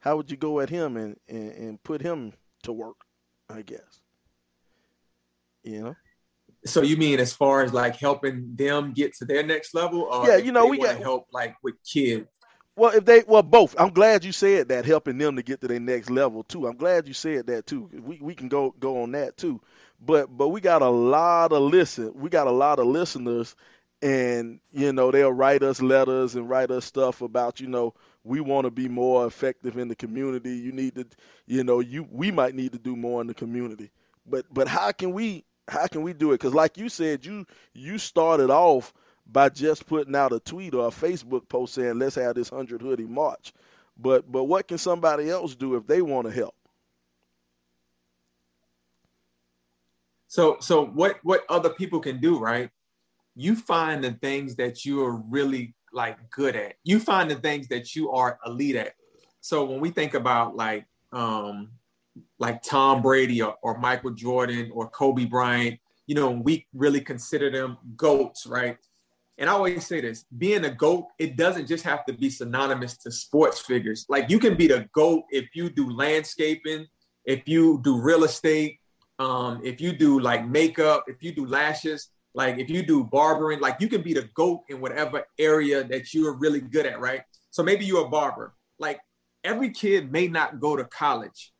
how 0.00 0.16
would 0.18 0.30
you 0.30 0.36
go 0.38 0.60
at 0.60 0.70
him 0.70 0.96
and, 0.98 1.18
and 1.28 1.52
and 1.52 1.82
put 1.84 2.02
him 2.02 2.34
to 2.64 2.72
work? 2.72 2.98
I 3.50 3.62
guess. 3.62 4.02
You 5.62 5.80
know. 5.82 5.96
So 6.64 6.82
you 6.82 6.96
mean 6.96 7.20
as 7.20 7.32
far 7.32 7.62
as 7.62 7.72
like 7.72 7.96
helping 7.96 8.54
them 8.54 8.92
get 8.92 9.14
to 9.16 9.24
their 9.24 9.42
next 9.42 9.74
level? 9.74 10.02
Or 10.02 10.26
yeah, 10.26 10.36
you 10.36 10.52
know 10.52 10.66
we 10.66 10.78
got 10.78 10.98
help 10.98 11.26
like 11.32 11.56
with 11.62 11.74
kids. 11.84 12.26
Well, 12.76 12.96
if 12.96 13.04
they 13.04 13.24
well 13.26 13.42
both. 13.42 13.74
I'm 13.78 13.90
glad 13.90 14.24
you 14.24 14.32
said 14.32 14.68
that 14.68 14.84
helping 14.84 15.18
them 15.18 15.36
to 15.36 15.42
get 15.42 15.60
to 15.62 15.68
their 15.68 15.80
next 15.80 16.10
level 16.10 16.44
too. 16.44 16.66
I'm 16.66 16.76
glad 16.76 17.08
you 17.08 17.14
said 17.14 17.46
that 17.48 17.66
too. 17.66 17.90
We 17.92 18.18
we 18.20 18.34
can 18.34 18.48
go 18.48 18.74
go 18.78 19.02
on 19.02 19.12
that 19.12 19.36
too. 19.36 19.60
But 20.00 20.36
but 20.36 20.48
we 20.48 20.60
got 20.60 20.82
a 20.82 20.88
lot 20.88 21.52
of 21.52 21.62
listen. 21.62 22.12
We 22.14 22.30
got 22.30 22.46
a 22.46 22.52
lot 22.52 22.78
of 22.78 22.86
listeners 22.86 23.54
and 24.02 24.60
you 24.72 24.92
know 24.92 25.10
they'll 25.10 25.32
write 25.32 25.62
us 25.62 25.82
letters 25.82 26.34
and 26.34 26.48
write 26.48 26.70
us 26.70 26.84
stuff 26.84 27.20
about 27.20 27.60
you 27.60 27.66
know 27.66 27.94
we 28.24 28.40
want 28.40 28.64
to 28.64 28.70
be 28.70 28.88
more 28.88 29.26
effective 29.26 29.76
in 29.76 29.88
the 29.88 29.94
community 29.94 30.56
you 30.56 30.72
need 30.72 30.94
to 30.94 31.06
you 31.46 31.62
know 31.62 31.80
you 31.80 32.06
we 32.10 32.30
might 32.30 32.54
need 32.54 32.72
to 32.72 32.78
do 32.78 32.96
more 32.96 33.20
in 33.20 33.26
the 33.26 33.34
community 33.34 33.90
but 34.26 34.46
but 34.52 34.68
how 34.68 34.90
can 34.92 35.12
we 35.12 35.44
how 35.70 35.86
can 35.86 36.02
we 36.02 36.12
do 36.12 36.32
it 36.32 36.40
because 36.40 36.54
like 36.54 36.76
you 36.76 36.88
said 36.88 37.24
you 37.24 37.46
you 37.72 37.98
started 37.98 38.50
off 38.50 38.92
by 39.26 39.48
just 39.48 39.86
putting 39.86 40.16
out 40.16 40.32
a 40.32 40.40
tweet 40.40 40.74
or 40.74 40.88
a 40.88 40.90
facebook 40.90 41.48
post 41.48 41.74
saying 41.74 41.98
let's 41.98 42.16
have 42.16 42.34
this 42.34 42.50
100 42.50 42.82
hoodie 42.82 43.06
march 43.06 43.52
but 43.96 44.30
but 44.30 44.44
what 44.44 44.66
can 44.68 44.78
somebody 44.78 45.30
else 45.30 45.54
do 45.54 45.76
if 45.76 45.86
they 45.86 46.02
want 46.02 46.26
to 46.26 46.32
help 46.32 46.54
so 50.26 50.56
so 50.60 50.84
what 50.86 51.18
what 51.22 51.44
other 51.48 51.70
people 51.70 52.00
can 52.00 52.20
do 52.20 52.38
right 52.38 52.70
you 53.36 53.54
find 53.56 54.02
the 54.02 54.12
things 54.12 54.56
that 54.56 54.84
you 54.84 55.02
are 55.04 55.16
really 55.16 55.74
like 55.92 56.30
good 56.30 56.56
at. 56.56 56.74
You 56.84 57.00
find 57.00 57.30
the 57.30 57.36
things 57.36 57.68
that 57.68 57.94
you 57.94 58.10
are 58.10 58.38
elite 58.46 58.76
at. 58.76 58.94
So 59.40 59.64
when 59.64 59.80
we 59.80 59.90
think 59.90 60.14
about 60.14 60.56
like 60.56 60.86
um 61.12 61.70
like 62.38 62.62
Tom 62.62 63.02
Brady 63.02 63.42
or, 63.42 63.56
or 63.62 63.78
Michael 63.78 64.12
Jordan 64.12 64.70
or 64.72 64.88
Kobe 64.88 65.24
Bryant, 65.24 65.78
you 66.06 66.14
know, 66.14 66.30
we 66.30 66.66
really 66.74 67.00
consider 67.00 67.50
them 67.50 67.78
goats, 67.96 68.46
right? 68.46 68.76
And 69.38 69.48
I 69.48 69.54
always 69.54 69.86
say 69.86 70.00
this 70.00 70.26
being 70.36 70.64
a 70.64 70.70
GOAT, 70.70 71.06
it 71.18 71.36
doesn't 71.36 71.66
just 71.66 71.84
have 71.84 72.04
to 72.06 72.12
be 72.12 72.28
synonymous 72.28 72.98
to 72.98 73.10
sports 73.10 73.60
figures. 73.60 74.04
Like 74.08 74.28
you 74.28 74.38
can 74.38 74.54
be 74.54 74.66
the 74.66 74.88
GOAT 74.92 75.24
if 75.30 75.48
you 75.54 75.70
do 75.70 75.90
landscaping, 75.90 76.86
if 77.24 77.48
you 77.48 77.80
do 77.82 78.00
real 78.00 78.24
estate, 78.24 78.78
um, 79.18 79.60
if 79.64 79.80
you 79.80 79.92
do 79.92 80.18
like 80.20 80.46
makeup, 80.46 81.04
if 81.06 81.22
you 81.22 81.32
do 81.32 81.46
lashes. 81.46 82.10
Like 82.34 82.58
if 82.58 82.70
you 82.70 82.84
do 82.84 83.04
barbering, 83.04 83.60
like 83.60 83.80
you 83.80 83.88
can 83.88 84.02
be 84.02 84.14
the 84.14 84.28
goat 84.34 84.62
in 84.68 84.80
whatever 84.80 85.24
area 85.38 85.84
that 85.84 86.14
you're 86.14 86.34
really 86.34 86.60
good 86.60 86.86
at, 86.86 87.00
right? 87.00 87.22
So 87.50 87.62
maybe 87.62 87.84
you're 87.84 88.06
a 88.06 88.08
barber. 88.08 88.54
Like 88.78 89.00
every 89.42 89.70
kid 89.70 90.12
may 90.12 90.28
not 90.28 90.60
go 90.60 90.76
to 90.76 90.84
college, 90.84 91.52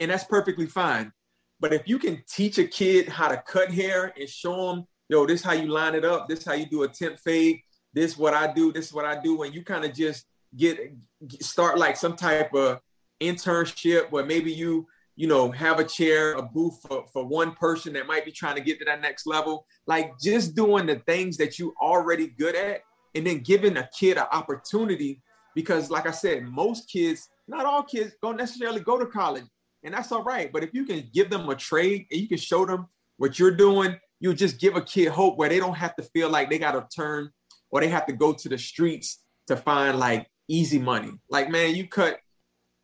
and 0.00 0.10
that's 0.10 0.24
perfectly 0.24 0.66
fine. 0.66 1.12
But 1.60 1.72
if 1.72 1.88
you 1.88 1.98
can 1.98 2.22
teach 2.28 2.58
a 2.58 2.64
kid 2.64 3.08
how 3.08 3.28
to 3.28 3.42
cut 3.46 3.70
hair 3.70 4.12
and 4.18 4.28
show 4.28 4.68
them, 4.68 4.84
yo, 5.08 5.26
this 5.26 5.40
is 5.40 5.46
how 5.46 5.52
you 5.52 5.68
line 5.68 5.94
it 5.94 6.04
up, 6.04 6.28
this 6.28 6.44
how 6.44 6.54
you 6.54 6.66
do 6.66 6.84
a 6.84 6.88
temp 6.88 7.18
fade, 7.18 7.60
this 7.92 8.12
is 8.12 8.18
what 8.18 8.34
I 8.34 8.52
do, 8.52 8.72
this 8.72 8.86
is 8.86 8.92
what 8.92 9.04
I 9.04 9.20
do, 9.20 9.42
and 9.42 9.54
you 9.54 9.64
kind 9.64 9.84
of 9.84 9.92
just 9.94 10.26
get 10.56 10.78
start 11.40 11.78
like 11.78 11.96
some 11.96 12.16
type 12.16 12.54
of 12.54 12.80
internship 13.20 14.10
where 14.10 14.24
maybe 14.24 14.52
you 14.52 14.86
you 15.18 15.26
know, 15.26 15.50
have 15.50 15.80
a 15.80 15.84
chair, 15.84 16.34
a 16.34 16.42
booth 16.42 16.80
for, 16.80 17.04
for 17.12 17.26
one 17.26 17.50
person 17.50 17.92
that 17.92 18.06
might 18.06 18.24
be 18.24 18.30
trying 18.30 18.54
to 18.54 18.60
get 18.60 18.78
to 18.78 18.84
that 18.84 19.00
next 19.00 19.26
level. 19.26 19.66
Like 19.84 20.12
just 20.20 20.54
doing 20.54 20.86
the 20.86 21.00
things 21.08 21.36
that 21.38 21.58
you 21.58 21.74
already 21.82 22.28
good 22.28 22.54
at 22.54 22.82
and 23.16 23.26
then 23.26 23.40
giving 23.40 23.76
a 23.78 23.88
kid 23.98 24.16
an 24.16 24.26
opportunity. 24.30 25.20
Because 25.56 25.90
like 25.90 26.06
I 26.06 26.12
said, 26.12 26.44
most 26.44 26.88
kids, 26.88 27.28
not 27.48 27.66
all 27.66 27.82
kids 27.82 28.14
don't 28.22 28.36
necessarily 28.36 28.78
go 28.78 28.96
to 28.96 29.06
college. 29.06 29.42
And 29.84 29.94
that's 29.94 30.12
all 30.12 30.24
right. 30.24 30.52
But 30.52 30.64
if 30.64 30.74
you 30.74 30.84
can 30.84 31.08
give 31.12 31.30
them 31.30 31.48
a 31.48 31.54
trade 31.54 32.06
and 32.10 32.20
you 32.20 32.28
can 32.28 32.38
show 32.38 32.66
them 32.66 32.86
what 33.16 33.38
you're 33.38 33.54
doing, 33.54 33.96
you 34.20 34.34
just 34.34 34.60
give 34.60 34.76
a 34.76 34.82
kid 34.82 35.08
hope 35.08 35.38
where 35.38 35.48
they 35.48 35.58
don't 35.58 35.76
have 35.76 35.94
to 35.96 36.02
feel 36.02 36.28
like 36.28 36.50
they 36.50 36.58
got 36.58 36.72
to 36.72 36.86
turn 36.94 37.30
or 37.70 37.80
they 37.80 37.88
have 37.88 38.06
to 38.06 38.12
go 38.12 38.32
to 38.32 38.48
the 38.48 38.58
streets 38.58 39.22
to 39.46 39.56
find 39.56 39.98
like 39.98 40.26
easy 40.48 40.78
money. 40.78 41.12
Like, 41.30 41.50
man, 41.50 41.74
you 41.74 41.86
cut 41.86 42.18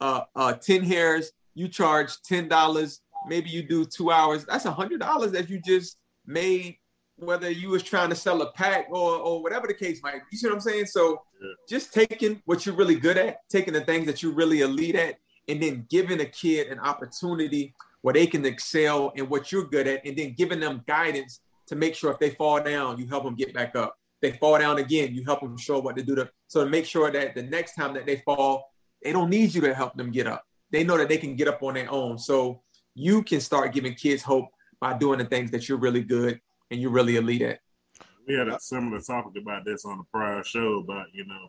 uh, 0.00 0.22
uh, 0.36 0.52
10 0.54 0.84
hairs 0.84 1.32
you 1.54 1.68
charge 1.68 2.20
ten 2.22 2.48
dollars. 2.48 3.00
Maybe 3.26 3.48
you 3.48 3.62
do 3.62 3.84
two 3.84 4.10
hours. 4.10 4.44
That's 4.44 4.64
a 4.64 4.72
hundred 4.72 5.00
dollars 5.00 5.32
that 5.32 5.48
you 5.48 5.60
just 5.60 5.96
made. 6.26 6.76
Whether 7.16 7.48
you 7.48 7.68
was 7.68 7.84
trying 7.84 8.10
to 8.10 8.16
sell 8.16 8.42
a 8.42 8.52
pack 8.52 8.88
or 8.90 9.16
or 9.16 9.42
whatever 9.42 9.68
the 9.68 9.74
case 9.74 10.02
might 10.02 10.14
be. 10.14 10.20
You 10.32 10.38
see 10.38 10.48
what 10.48 10.54
I'm 10.54 10.60
saying? 10.60 10.86
So 10.86 11.22
yeah. 11.40 11.48
just 11.68 11.94
taking 11.94 12.42
what 12.44 12.66
you're 12.66 12.74
really 12.74 12.96
good 12.96 13.16
at, 13.16 13.38
taking 13.48 13.72
the 13.72 13.82
things 13.82 14.06
that 14.06 14.20
you're 14.20 14.34
really 14.34 14.62
elite 14.62 14.96
at, 14.96 15.14
and 15.48 15.62
then 15.62 15.86
giving 15.90 16.20
a 16.20 16.26
kid 16.26 16.68
an 16.68 16.78
opportunity 16.78 17.74
where 18.02 18.14
they 18.14 18.26
can 18.26 18.44
excel 18.44 19.10
in 19.16 19.28
what 19.28 19.50
you're 19.50 19.64
good 19.64 19.86
at, 19.86 20.04
and 20.04 20.16
then 20.16 20.34
giving 20.36 20.60
them 20.60 20.82
guidance 20.86 21.40
to 21.66 21.76
make 21.76 21.94
sure 21.94 22.10
if 22.10 22.18
they 22.18 22.30
fall 22.30 22.62
down, 22.62 22.98
you 22.98 23.06
help 23.06 23.24
them 23.24 23.34
get 23.34 23.54
back 23.54 23.74
up. 23.74 23.96
They 24.20 24.32
fall 24.32 24.58
down 24.58 24.78
again, 24.78 25.14
you 25.14 25.24
help 25.24 25.40
them 25.40 25.56
show 25.56 25.78
what 25.80 25.96
to 25.96 26.02
do 26.02 26.14
to 26.14 26.30
so 26.46 26.64
to 26.64 26.70
make 26.70 26.86
sure 26.86 27.10
that 27.10 27.34
the 27.34 27.42
next 27.42 27.74
time 27.74 27.94
that 27.94 28.06
they 28.06 28.22
fall, 28.24 28.70
they 29.02 29.12
don't 29.12 29.30
need 29.30 29.54
you 29.54 29.60
to 29.62 29.74
help 29.74 29.94
them 29.96 30.10
get 30.10 30.26
up 30.26 30.44
they 30.74 30.82
know 30.82 30.98
that 30.98 31.08
they 31.08 31.18
can 31.18 31.36
get 31.36 31.46
up 31.46 31.62
on 31.62 31.74
their 31.74 31.90
own. 31.90 32.18
So 32.18 32.62
you 32.94 33.22
can 33.22 33.40
start 33.40 33.72
giving 33.72 33.94
kids 33.94 34.22
hope 34.22 34.46
by 34.80 34.98
doing 34.98 35.18
the 35.18 35.24
things 35.24 35.50
that 35.52 35.68
you're 35.68 35.78
really 35.78 36.02
good 36.02 36.40
and 36.70 36.80
you're 36.80 36.90
really 36.90 37.16
elite 37.16 37.42
at. 37.42 37.60
We 38.26 38.34
had 38.34 38.48
a 38.48 38.58
similar 38.58 39.00
topic 39.00 39.40
about 39.40 39.64
this 39.64 39.84
on 39.84 39.98
the 39.98 40.04
prior 40.12 40.42
show 40.42 40.80
about, 40.80 41.06
you 41.12 41.26
know, 41.26 41.48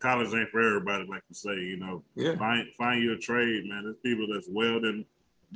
college 0.00 0.32
ain't 0.34 0.50
for 0.50 0.60
everybody, 0.60 1.06
like 1.08 1.22
you 1.28 1.34
say, 1.34 1.54
you 1.54 1.78
know. 1.78 2.02
Yeah. 2.14 2.36
Find 2.36 2.66
find 2.76 3.02
your 3.02 3.16
trade, 3.16 3.66
man. 3.66 3.84
There's 3.84 3.96
people 4.02 4.26
that's 4.32 4.48
welding, 4.48 5.04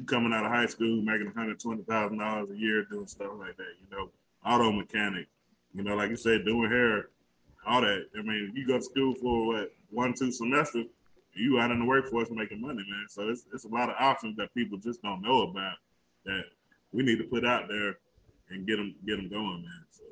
coming 0.07 0.33
out 0.33 0.45
of 0.45 0.51
high 0.51 0.67
school, 0.67 1.03
making 1.03 1.33
$120,000 1.33 2.51
a 2.51 2.57
year 2.59 2.85
doing 2.91 3.07
stuff 3.07 3.33
like 3.39 3.57
that, 3.57 3.75
you 3.81 3.97
know, 3.97 4.11
auto 4.45 4.73
mechanic, 4.73 5.27
you 5.75 5.83
know, 5.83 5.95
like 5.95 6.11
you 6.11 6.17
said, 6.17 6.45
doing 6.45 6.71
hair, 6.71 7.09
all 7.67 7.83
that. 7.83 8.07
I 8.19 8.23
mean, 8.23 8.53
you 8.55 8.67
go 8.67 8.79
to 8.79 8.83
school 8.83 9.15
for 9.15 9.47
what, 9.47 9.73
one, 9.91 10.15
two 10.15 10.33
semesters, 10.33 10.87
you 11.35 11.59
out 11.59 11.71
in 11.71 11.79
the 11.79 11.85
workforce 11.85 12.29
making 12.31 12.61
money, 12.61 12.85
man. 12.89 13.07
So 13.09 13.29
it's 13.29 13.47
it's 13.53 13.65
a 13.65 13.69
lot 13.69 13.89
of 13.89 13.97
options 13.99 14.37
that 14.37 14.55
people 14.55 14.79
just 14.79 15.03
don't 15.03 15.23
know 15.23 15.43
about 15.43 15.77
that 16.25 16.45
we 16.93 17.03
need 17.03 17.19
to 17.19 17.25
put 17.25 17.45
out 17.45 17.69
there 17.69 17.99
and 18.51 18.67
get 18.67 18.77
them 18.77 18.95
get 19.07 19.17
them 19.17 19.29
going, 19.29 19.63
man. 19.63 19.85
So 19.91 20.05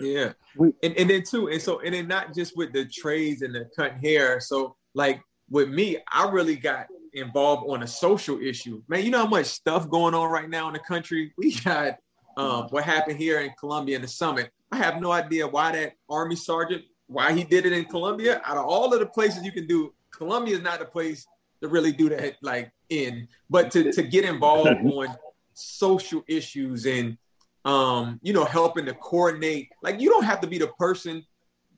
yeah, 0.00 0.32
yeah. 0.58 0.68
and 0.82 0.96
and 0.96 1.10
then 1.10 1.22
too, 1.22 1.48
and 1.48 1.60
so 1.60 1.80
and 1.80 1.94
then 1.94 2.08
not 2.08 2.34
just 2.34 2.56
with 2.56 2.72
the 2.72 2.86
trades 2.86 3.42
and 3.42 3.54
the 3.54 3.68
cut 3.76 3.92
hair. 4.02 4.40
So 4.40 4.76
like 4.94 5.20
with 5.50 5.68
me, 5.68 5.98
I 6.12 6.28
really 6.30 6.56
got 6.56 6.86
involved 7.12 7.68
on 7.70 7.82
a 7.82 7.86
social 7.86 8.38
issue, 8.40 8.82
man. 8.88 9.04
You 9.04 9.10
know 9.10 9.18
how 9.18 9.26
much 9.26 9.46
stuff 9.46 9.88
going 9.88 10.14
on 10.14 10.30
right 10.30 10.48
now 10.48 10.68
in 10.68 10.74
the 10.74 10.80
country. 10.80 11.32
We 11.36 11.54
got 11.64 11.96
um, 12.36 12.66
what 12.70 12.84
happened 12.84 13.18
here 13.18 13.40
in 13.40 13.52
Columbia 13.58 13.96
in 13.96 14.02
the 14.02 14.08
summit. 14.08 14.50
I 14.70 14.76
have 14.76 15.00
no 15.00 15.10
idea 15.10 15.46
why 15.46 15.72
that 15.72 15.92
army 16.08 16.36
sergeant 16.36 16.84
why 17.08 17.32
he 17.32 17.42
did 17.42 17.66
it 17.66 17.72
in 17.72 17.86
Columbia. 17.86 18.40
Out 18.44 18.58
of 18.58 18.66
all 18.66 18.92
of 18.92 19.00
the 19.00 19.06
places 19.06 19.42
you 19.42 19.52
can 19.52 19.66
do 19.66 19.92
Columbia 20.12 20.56
is 20.56 20.62
not 20.62 20.78
the 20.78 20.84
place 20.84 21.26
to 21.62 21.68
really 21.68 21.92
do 21.92 22.08
that 22.10 22.36
like 22.42 22.70
in, 22.90 23.26
but 23.50 23.70
to, 23.72 23.90
to 23.92 24.02
get 24.02 24.24
involved 24.24 24.68
on 24.84 25.08
social 25.54 26.22
issues 26.28 26.86
and 26.86 27.16
um, 27.64 28.18
you 28.22 28.32
know, 28.32 28.44
helping 28.44 28.86
to 28.86 28.94
coordinate. 28.94 29.68
Like 29.82 30.00
you 30.00 30.10
don't 30.10 30.24
have 30.24 30.40
to 30.40 30.46
be 30.46 30.58
the 30.58 30.68
person 30.78 31.24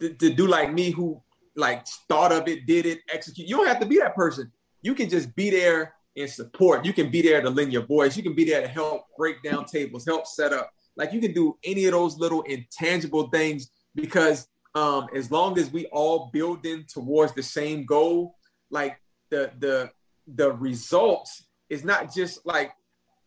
to, 0.00 0.14
to 0.14 0.30
do 0.30 0.46
like 0.46 0.72
me 0.72 0.90
who 0.90 1.22
like 1.56 1.86
thought 2.08 2.32
of 2.32 2.48
it, 2.48 2.66
did 2.66 2.86
it, 2.86 3.00
execute. 3.12 3.48
You 3.48 3.56
don't 3.56 3.66
have 3.66 3.80
to 3.80 3.86
be 3.86 3.98
that 3.98 4.14
person. 4.14 4.50
You 4.82 4.94
can 4.94 5.08
just 5.08 5.34
be 5.34 5.50
there 5.50 5.94
and 6.16 6.28
support. 6.28 6.84
You 6.84 6.92
can 6.92 7.10
be 7.10 7.22
there 7.22 7.40
to 7.40 7.50
lend 7.50 7.72
your 7.72 7.86
voice. 7.86 8.16
You 8.16 8.22
can 8.22 8.34
be 8.34 8.44
there 8.44 8.62
to 8.62 8.68
help 8.68 9.04
break 9.16 9.42
down 9.42 9.64
tables, 9.64 10.06
help 10.06 10.26
set 10.26 10.52
up. 10.52 10.70
Like 10.96 11.12
you 11.12 11.20
can 11.20 11.32
do 11.32 11.56
any 11.64 11.86
of 11.86 11.92
those 11.92 12.18
little 12.18 12.42
intangible 12.42 13.28
things 13.28 13.70
because 13.94 14.46
um, 14.74 15.08
as 15.14 15.30
long 15.30 15.58
as 15.58 15.72
we 15.72 15.86
all 15.86 16.30
building 16.32 16.84
towards 16.88 17.34
the 17.34 17.42
same 17.42 17.84
goal, 17.84 18.36
like 18.70 18.98
the 19.30 19.50
the 19.58 19.90
the 20.34 20.52
results 20.52 21.46
is 21.68 21.84
not 21.84 22.14
just 22.14 22.44
like 22.46 22.72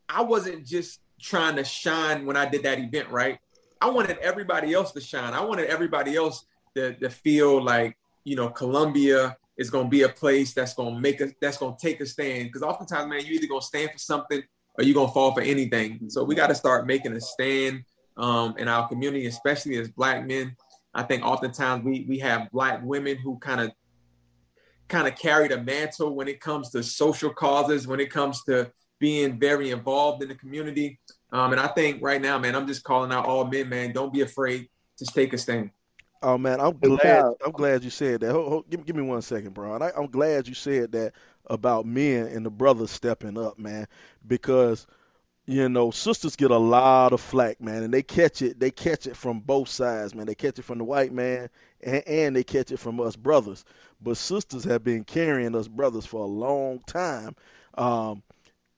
I 0.08 0.22
wasn't 0.22 0.66
just 0.66 1.00
trying 1.24 1.56
to 1.56 1.64
shine 1.64 2.26
when 2.26 2.36
I 2.36 2.48
did 2.48 2.64
that 2.64 2.80
event, 2.80 3.10
right? 3.10 3.40
I 3.82 3.90
wanted 3.90 4.18
everybody 4.20 4.74
else 4.74 4.92
to 4.92 5.02
shine. 5.02 5.34
I 5.34 5.42
wanted 5.42 5.68
everybody 5.70 6.16
else 6.16 6.46
to, 6.76 6.94
to 6.96 7.10
feel 7.10 7.64
like, 7.64 7.98
you 8.24 8.36
know, 8.36 8.50
Columbia 8.50 9.38
is 9.58 9.70
going 9.70 9.86
to 9.86 9.90
be 9.90 10.02
a 10.04 10.10
place 10.10 10.54
that's 10.54 10.74
going 10.74 10.96
to 10.96 11.00
make 11.00 11.22
us, 11.22 11.32
that's 11.42 11.58
going 11.58 11.76
to 11.76 11.82
take 11.82 12.02
a 12.02 12.06
stand. 12.06 12.46
Because 12.46 12.62
oftentimes, 12.62 13.10
man, 13.10 13.26
you 13.26 13.34
either 13.34 13.48
going 13.48 13.62
to 13.62 13.68
stand 13.68 13.92
for 13.92 13.98
something 13.98 14.42
or 14.78 14.84
you're 14.84 14.94
going 14.94 15.08
to 15.08 15.14
fall 15.14 15.34
for 15.34 15.42
anything. 15.42 16.10
So 16.10 16.24
we 16.24 16.36
got 16.36 16.48
to 16.48 16.56
start 16.56 16.88
making 16.88 17.14
a 17.14 17.22
stand 17.22 17.84
um, 18.18 18.56
in 18.58 18.68
our 18.68 18.88
community, 18.88 19.26
especially 19.28 19.78
as 19.78 19.90
Black 19.90 20.26
men. 20.26 20.56
I 20.94 21.04
think 21.04 21.24
oftentimes 21.24 21.84
we 21.84 22.06
we 22.08 22.20
have 22.20 22.52
Black 22.52 22.82
women 22.84 23.18
who 23.18 23.40
kind 23.40 23.62
of 23.62 23.72
kind 24.88 25.08
of 25.08 25.16
carry 25.16 25.48
the 25.48 25.60
mantle 25.60 26.16
when 26.16 26.28
it 26.28 26.40
comes 26.40 26.70
to 26.72 26.84
social 26.84 27.34
causes, 27.34 27.88
when 27.88 28.00
it 28.00 28.12
comes 28.12 28.44
to 28.44 28.72
being 29.04 29.38
very 29.38 29.70
involved 29.72 30.24
in 30.24 30.30
the 30.30 30.36
community. 30.36 30.98
Um, 31.34 31.52
and 31.52 31.60
I 31.60 31.68
think 31.68 32.02
right 32.02 32.22
now, 32.22 32.40
man, 32.40 32.56
I'm 32.56 32.66
just 32.66 32.86
calling 32.86 33.12
out 33.12 33.26
all 33.26 33.44
men, 33.44 33.68
man. 33.68 33.92
Don't 33.92 34.14
be 34.14 34.22
afraid 34.22 34.70
to 34.98 35.06
take 35.06 35.34
a 35.34 35.38
stand. 35.38 35.72
Oh 36.22 36.38
man, 36.38 36.62
I'm 36.62 36.78
glad. 36.78 37.26
I'm 37.46 37.52
glad 37.52 37.84
you 37.84 37.90
said 37.90 38.22
that. 38.22 38.32
Hold, 38.32 38.48
hold, 38.48 38.70
give, 38.70 38.86
give, 38.86 38.96
me 38.96 39.02
one 39.02 39.22
second, 39.22 39.54
bro. 39.54 39.78
I, 39.78 39.92
I'm 39.98 40.08
glad 40.08 40.48
you 40.48 40.54
said 40.54 40.94
that 40.94 41.12
about 41.48 41.86
men 41.86 42.28
and 42.28 42.46
the 42.46 42.50
brothers 42.50 42.92
stepping 42.92 43.38
up, 43.38 43.60
man, 43.60 43.88
because 44.26 44.88
you 45.48 45.68
know 45.68 45.92
sisters 45.92 46.38
get 46.38 46.52
a 46.52 46.58
lot 46.58 47.12
of 47.12 47.20
flack, 47.20 47.60
man, 47.60 47.84
and 47.84 47.94
they 47.94 48.04
catch 48.04 48.42
it. 48.42 48.58
They 48.58 48.72
catch 48.72 49.06
it 49.06 49.18
from 49.18 49.42
both 49.42 49.68
sides, 49.68 50.16
man. 50.16 50.28
They 50.28 50.36
catch 50.36 50.60
it 50.60 50.64
from 50.64 50.78
the 50.78 50.86
white 50.86 51.12
man, 51.12 51.50
and, 51.82 52.08
and 52.08 52.36
they 52.38 52.46
catch 52.46 52.72
it 52.72 52.80
from 52.80 53.02
us 53.02 53.18
brothers. 53.18 53.66
But 54.02 54.16
sisters 54.16 54.64
have 54.64 54.82
been 54.82 55.04
carrying 55.04 55.58
us 55.58 55.68
brothers 55.68 56.06
for 56.06 56.22
a 56.22 56.28
long 56.28 56.80
time. 56.88 57.36
Um, 57.78 58.24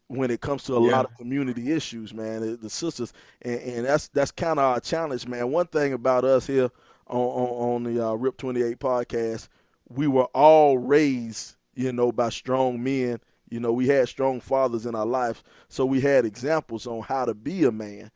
when 0.07 0.29
it 0.29 0.41
comes 0.41 0.63
to 0.63 0.75
a 0.75 0.85
yeah. 0.85 0.91
lot 0.91 1.05
of 1.05 1.17
community 1.17 1.71
issues, 1.71 2.13
man, 2.13 2.59
the 2.61 2.69
sisters, 2.69 3.13
and, 3.41 3.59
and 3.59 3.85
that's 3.85 4.07
that's 4.09 4.31
kind 4.31 4.59
of 4.59 4.65
our 4.65 4.79
challenge, 4.79 5.27
man. 5.27 5.51
One 5.51 5.67
thing 5.67 5.93
about 5.93 6.23
us 6.23 6.45
here 6.45 6.69
on 7.07 7.17
on, 7.17 7.75
on 7.75 7.83
the 7.83 8.07
uh, 8.07 8.13
Rip 8.13 8.37
Twenty 8.37 8.61
Eight 8.61 8.79
podcast, 8.79 9.47
we 9.89 10.07
were 10.07 10.25
all 10.25 10.77
raised, 10.77 11.55
you 11.73 11.91
know, 11.91 12.11
by 12.11 12.29
strong 12.29 12.83
men. 12.83 13.19
You 13.49 13.59
know, 13.59 13.71
we 13.71 13.87
had 13.87 14.09
strong 14.09 14.41
fathers 14.41 14.85
in 14.85 14.95
our 14.95 15.05
lives, 15.05 15.43
so 15.69 15.85
we 15.85 16.01
had 16.01 16.25
examples 16.25 16.87
on 16.87 17.01
how 17.01 17.25
to 17.25 17.33
be 17.33 17.63
a 17.65 17.71
man. 17.71 18.11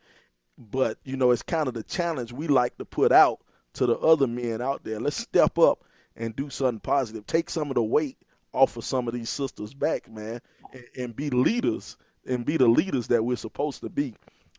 But 0.57 0.97
you 1.03 1.17
know, 1.17 1.31
it's 1.31 1.43
kind 1.43 1.67
of 1.67 1.73
the 1.73 1.83
challenge 1.83 2.33
we 2.33 2.47
like 2.47 2.77
to 2.77 2.85
put 2.85 3.11
out 3.11 3.39
to 3.73 3.85
the 3.85 3.97
other 3.97 4.27
men 4.27 4.61
out 4.61 4.83
there. 4.83 4.99
Let's 4.99 5.17
step 5.17 5.57
up 5.57 5.83
and 6.15 6.35
do 6.35 6.49
something 6.49 6.79
positive. 6.81 7.25
Take 7.25 7.49
some 7.49 7.69
of 7.69 7.75
the 7.75 7.83
weight 7.83 8.17
off 8.53 8.77
of 8.77 8.83
some 8.83 9.07
of 9.07 9.13
these 9.13 9.29
sisters 9.29 9.73
back, 9.73 10.09
man, 10.09 10.41
and, 10.73 10.83
and 10.97 11.15
be 11.15 11.29
leaders 11.29 11.97
and 12.25 12.45
be 12.45 12.57
the 12.57 12.67
leaders 12.67 13.07
that 13.07 13.23
we're 13.23 13.37
supposed 13.37 13.81
to 13.81 13.89
be 13.89 14.13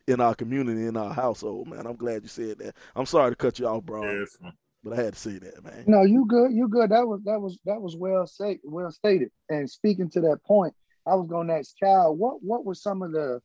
in 0.07 0.21
our 0.21 0.35
community, 0.35 0.87
in 0.87 0.97
our 0.97 1.13
household, 1.13 1.69
man. 1.69 1.87
I'm 1.87 1.97
glad 1.97 2.23
you 2.23 2.29
said 2.29 2.59
that. 2.59 2.75
I'm 2.97 3.07
sorry 3.07 3.31
to 3.31 3.37
cut 3.37 3.59
you 3.59 3.67
off, 3.67 3.85
bro. 3.85 4.03
Yes, 4.03 4.37
but 4.83 4.99
I 4.99 5.03
had 5.03 5.15
to 5.15 5.19
say 5.19 5.39
that, 5.39 5.65
man. 5.65 5.85
No, 5.87 6.03
you 6.03 6.25
good. 6.27 6.53
You 6.53 6.69
good. 6.69 6.91
That 6.91 7.07
was 7.07 7.21
that 7.25 7.41
was 7.41 7.59
that 7.67 7.81
was 7.81 7.97
well 7.97 8.27
said, 8.27 8.59
well 8.65 8.91
stated. 8.91 9.31
And 9.49 9.71
speaking 9.71 10.11
to 10.11 10.21
that 10.23 10.43
point, 10.45 10.75
I 11.07 11.15
was 11.15 11.29
going 11.29 11.49
to 11.49 11.55
ask 11.55 11.75
Cal, 11.83 12.15
what 12.15 12.43
what 12.43 12.65
were 12.65 12.75
some 12.75 13.03
of 13.03 13.13
the 13.13 13.41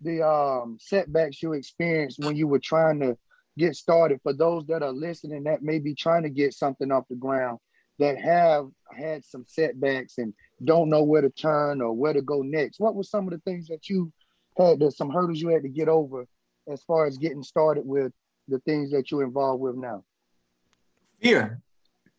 the 0.00 0.26
um 0.26 0.78
setbacks 0.80 1.42
you 1.42 1.52
experienced 1.52 2.18
when 2.18 2.36
you 2.36 2.48
were 2.48 2.58
trying 2.58 3.00
to 3.00 3.16
get 3.58 3.74
started 3.74 4.20
for 4.22 4.32
those 4.32 4.64
that 4.66 4.82
are 4.82 4.92
listening 4.92 5.44
that 5.44 5.62
may 5.62 5.78
be 5.78 5.94
trying 5.94 6.22
to 6.22 6.30
get 6.30 6.54
something 6.54 6.90
off 6.90 7.04
the 7.10 7.16
ground 7.16 7.58
that 8.00 8.18
have 8.18 8.68
had 8.92 9.24
some 9.24 9.44
setbacks 9.46 10.18
and 10.18 10.34
don't 10.64 10.88
know 10.88 11.02
where 11.02 11.22
to 11.22 11.30
turn 11.30 11.80
or 11.80 11.92
where 11.92 12.12
to 12.12 12.22
go 12.22 12.42
next? 12.42 12.80
What 12.80 12.94
were 12.94 13.04
some 13.04 13.26
of 13.26 13.32
the 13.32 13.38
things 13.40 13.68
that 13.68 13.88
you 13.88 14.12
had, 14.58 14.80
to, 14.80 14.90
some 14.90 15.10
hurdles 15.10 15.40
you 15.40 15.48
had 15.48 15.62
to 15.62 15.68
get 15.68 15.88
over 15.88 16.26
as 16.66 16.82
far 16.82 17.06
as 17.06 17.18
getting 17.18 17.42
started 17.42 17.86
with 17.86 18.12
the 18.48 18.58
things 18.60 18.90
that 18.90 19.10
you're 19.10 19.22
involved 19.22 19.62
with 19.62 19.76
now? 19.76 20.02
Fear, 21.22 21.60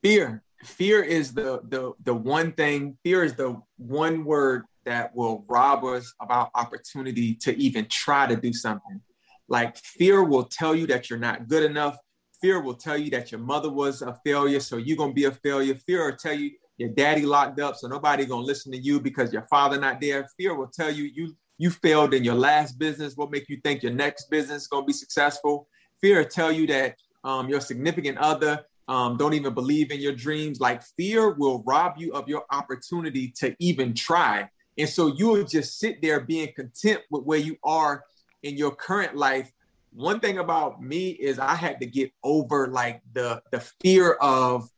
fear, 0.01 0.43
fear 0.63 1.01
is 1.01 1.33
the 1.33 1.61
the 1.67 1.93
the 2.03 2.13
one 2.13 2.51
thing. 2.51 2.97
Fear 3.03 3.23
is 3.23 3.33
the 3.33 3.59
one 3.77 4.23
word 4.23 4.65
that 4.85 5.15
will 5.15 5.45
rob 5.47 5.83
us 5.83 6.13
of 6.19 6.29
our 6.29 6.49
opportunity 6.53 7.35
to 7.35 7.57
even 7.57 7.87
try 7.89 8.27
to 8.27 8.35
do 8.35 8.53
something. 8.53 9.01
Like 9.47 9.77
fear 9.77 10.23
will 10.23 10.43
tell 10.43 10.75
you 10.75 10.87
that 10.87 11.09
you're 11.09 11.19
not 11.19 11.47
good 11.47 11.63
enough. 11.63 11.97
Fear 12.41 12.61
will 12.61 12.73
tell 12.73 12.97
you 12.97 13.11
that 13.11 13.31
your 13.31 13.39
mother 13.39 13.69
was 13.69 14.01
a 14.01 14.19
failure, 14.25 14.59
so 14.59 14.77
you're 14.77 14.97
gonna 14.97 15.13
be 15.13 15.25
a 15.25 15.31
failure. 15.31 15.75
Fear 15.75 16.09
will 16.09 16.17
tell 16.17 16.33
you 16.33 16.51
your 16.77 16.89
daddy 16.89 17.21
locked 17.21 17.59
up, 17.59 17.75
so 17.75 17.87
nobody 17.87 18.25
gonna 18.25 18.43
listen 18.43 18.71
to 18.71 18.77
you 18.77 18.99
because 18.99 19.31
your 19.31 19.43
father 19.43 19.79
not 19.79 20.01
there. 20.01 20.27
Fear 20.37 20.55
will 20.55 20.67
tell 20.67 20.91
you 20.91 21.03
you 21.03 21.35
you 21.59 21.69
failed 21.69 22.15
in 22.15 22.23
your 22.23 22.35
last 22.35 22.79
business. 22.79 23.15
What 23.15 23.29
make 23.29 23.47
you 23.47 23.61
think 23.63 23.83
your 23.83 23.93
next 23.93 24.31
business 24.31 24.63
is 24.63 24.67
gonna 24.67 24.85
be 24.85 24.93
successful? 24.93 25.67
Fear 26.01 26.19
will 26.19 26.29
tell 26.29 26.51
you 26.51 26.65
that 26.67 26.95
um, 27.23 27.47
your 27.47 27.61
significant 27.61 28.17
other 28.17 28.65
um, 28.87 29.17
don't 29.17 29.33
even 29.33 29.53
believe 29.53 29.91
in 29.91 29.99
your 29.99 30.13
dreams. 30.15 30.59
Like 30.59 30.81
fear 30.97 31.31
will 31.33 31.63
rob 31.63 31.93
you 31.97 32.11
of 32.13 32.27
your 32.27 32.43
opportunity 32.51 33.31
to 33.37 33.55
even 33.59 33.93
try. 33.93 34.49
And 34.77 34.89
so 34.89 35.07
you 35.07 35.27
will 35.27 35.43
just 35.43 35.79
sit 35.79 36.01
there 36.01 36.19
being 36.19 36.51
content 36.55 37.01
with 37.11 37.23
where 37.23 37.39
you 37.39 37.57
are 37.63 38.03
in 38.41 38.57
your 38.57 38.71
current 38.75 39.15
life 39.15 39.51
one 39.93 40.19
thing 40.19 40.37
about 40.37 40.81
me 40.81 41.09
is 41.09 41.37
I 41.37 41.55
had 41.55 41.79
to 41.81 41.85
get 41.85 42.11
over 42.23 42.67
like 42.67 43.01
the 43.13 43.41
the 43.51 43.59
fear 43.59 44.13
of 44.13 44.69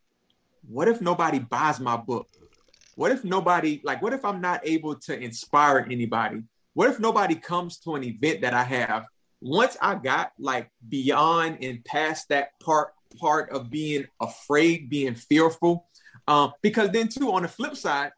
what 0.67 0.87
if 0.87 1.01
nobody 1.01 1.39
buys 1.39 1.79
my 1.79 1.97
book? 1.97 2.27
What 2.95 3.11
if 3.11 3.23
nobody 3.23 3.81
like 3.83 4.01
what 4.01 4.13
if 4.13 4.25
I'm 4.25 4.41
not 4.41 4.61
able 4.63 4.95
to 4.95 5.17
inspire 5.17 5.87
anybody? 5.89 6.43
What 6.73 6.89
if 6.89 6.99
nobody 6.99 7.35
comes 7.35 7.77
to 7.79 7.95
an 7.95 8.03
event 8.03 8.41
that 8.41 8.53
I 8.53 8.63
have? 8.63 9.05
Once 9.39 9.77
I 9.81 9.95
got 9.95 10.31
like 10.39 10.71
beyond 10.89 11.59
and 11.61 11.83
past 11.85 12.29
that 12.29 12.59
part 12.59 12.93
part 13.19 13.51
of 13.51 13.69
being 13.69 14.07
afraid, 14.19 14.89
being 14.89 15.13
fearful, 15.13 15.85
um, 16.27 16.53
because 16.63 16.89
then 16.89 17.07
too 17.07 17.31
on 17.31 17.43
the 17.43 17.47
flip 17.47 17.75
side, 17.75 18.11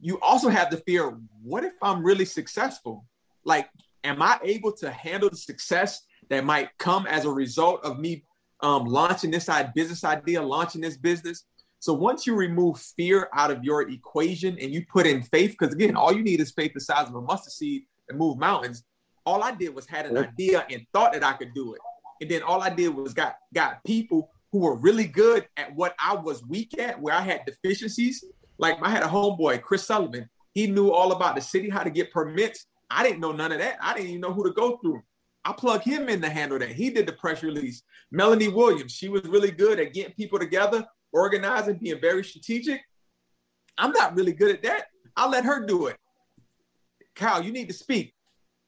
you 0.00 0.18
also 0.20 0.48
have 0.48 0.70
the 0.70 0.78
fear: 0.78 1.16
what 1.42 1.62
if 1.62 1.74
I'm 1.80 2.02
really 2.02 2.24
successful? 2.24 3.04
Like, 3.44 3.68
am 4.02 4.20
I 4.20 4.40
able 4.42 4.72
to 4.78 4.90
handle 4.90 5.30
the 5.30 5.36
success 5.36 6.02
that 6.30 6.44
might 6.44 6.70
come 6.78 7.06
as 7.06 7.24
a 7.24 7.30
result 7.30 7.84
of 7.84 7.98
me 7.98 8.24
um, 8.62 8.86
launching 8.86 9.30
this 9.30 9.46
side 9.46 9.74
business 9.74 10.04
idea, 10.04 10.40
launching 10.42 10.80
this 10.80 10.96
business. 10.96 11.44
So 11.80 11.94
once 11.94 12.26
you 12.26 12.34
remove 12.34 12.78
fear 12.78 13.28
out 13.34 13.50
of 13.50 13.64
your 13.64 13.88
equation 13.88 14.58
and 14.58 14.72
you 14.72 14.84
put 14.90 15.06
in 15.06 15.22
faith, 15.22 15.56
because 15.58 15.74
again, 15.74 15.96
all 15.96 16.12
you 16.12 16.22
need 16.22 16.40
is 16.40 16.52
faith 16.52 16.72
the 16.74 16.80
size 16.80 17.08
of 17.08 17.14
a 17.14 17.20
mustard 17.20 17.52
seed 17.52 17.82
and 18.08 18.18
move 18.18 18.38
mountains. 18.38 18.84
All 19.24 19.42
I 19.42 19.52
did 19.52 19.74
was 19.74 19.86
had 19.86 20.06
an 20.06 20.16
idea 20.16 20.66
and 20.70 20.84
thought 20.92 21.12
that 21.12 21.24
I 21.24 21.32
could 21.32 21.54
do 21.54 21.74
it. 21.74 21.80
And 22.20 22.30
then 22.30 22.42
all 22.42 22.62
I 22.62 22.70
did 22.70 22.94
was 22.94 23.14
got 23.14 23.36
got 23.54 23.82
people 23.84 24.30
who 24.52 24.58
were 24.58 24.76
really 24.76 25.06
good 25.06 25.46
at 25.56 25.74
what 25.74 25.94
I 25.98 26.14
was 26.14 26.44
weak 26.46 26.78
at, 26.78 27.00
where 27.00 27.14
I 27.14 27.22
had 27.22 27.46
deficiencies. 27.46 28.24
Like 28.58 28.76
I 28.82 28.90
had 28.90 29.02
a 29.02 29.06
homeboy, 29.06 29.62
Chris 29.62 29.86
Sullivan. 29.86 30.28
He 30.52 30.66
knew 30.66 30.90
all 30.90 31.12
about 31.12 31.34
the 31.34 31.40
city, 31.40 31.70
how 31.70 31.82
to 31.82 31.90
get 31.90 32.12
permits. 32.12 32.66
I 32.90 33.04
didn't 33.04 33.20
know 33.20 33.32
none 33.32 33.52
of 33.52 33.58
that. 33.58 33.78
I 33.80 33.94
didn't 33.94 34.08
even 34.08 34.20
know 34.20 34.34
who 34.34 34.44
to 34.44 34.52
go 34.52 34.76
through. 34.78 35.00
I 35.44 35.52
plug 35.52 35.82
him 35.82 36.08
in 36.08 36.20
to 36.20 36.28
handle 36.28 36.58
that. 36.58 36.70
He 36.70 36.90
did 36.90 37.06
the 37.06 37.12
press 37.12 37.42
release. 37.42 37.82
Melanie 38.10 38.48
Williams, 38.48 38.92
she 38.92 39.08
was 39.08 39.24
really 39.24 39.50
good 39.50 39.80
at 39.80 39.94
getting 39.94 40.12
people 40.12 40.38
together, 40.38 40.86
organizing, 41.12 41.78
being 41.78 42.00
very 42.00 42.22
strategic. 42.24 42.82
I'm 43.78 43.92
not 43.92 44.14
really 44.14 44.32
good 44.32 44.54
at 44.54 44.62
that. 44.64 44.86
I'll 45.16 45.30
let 45.30 45.44
her 45.44 45.64
do 45.64 45.86
it. 45.86 45.96
Kyle, 47.14 47.42
you 47.42 47.52
need 47.52 47.68
to 47.68 47.74
speak. 47.74 48.14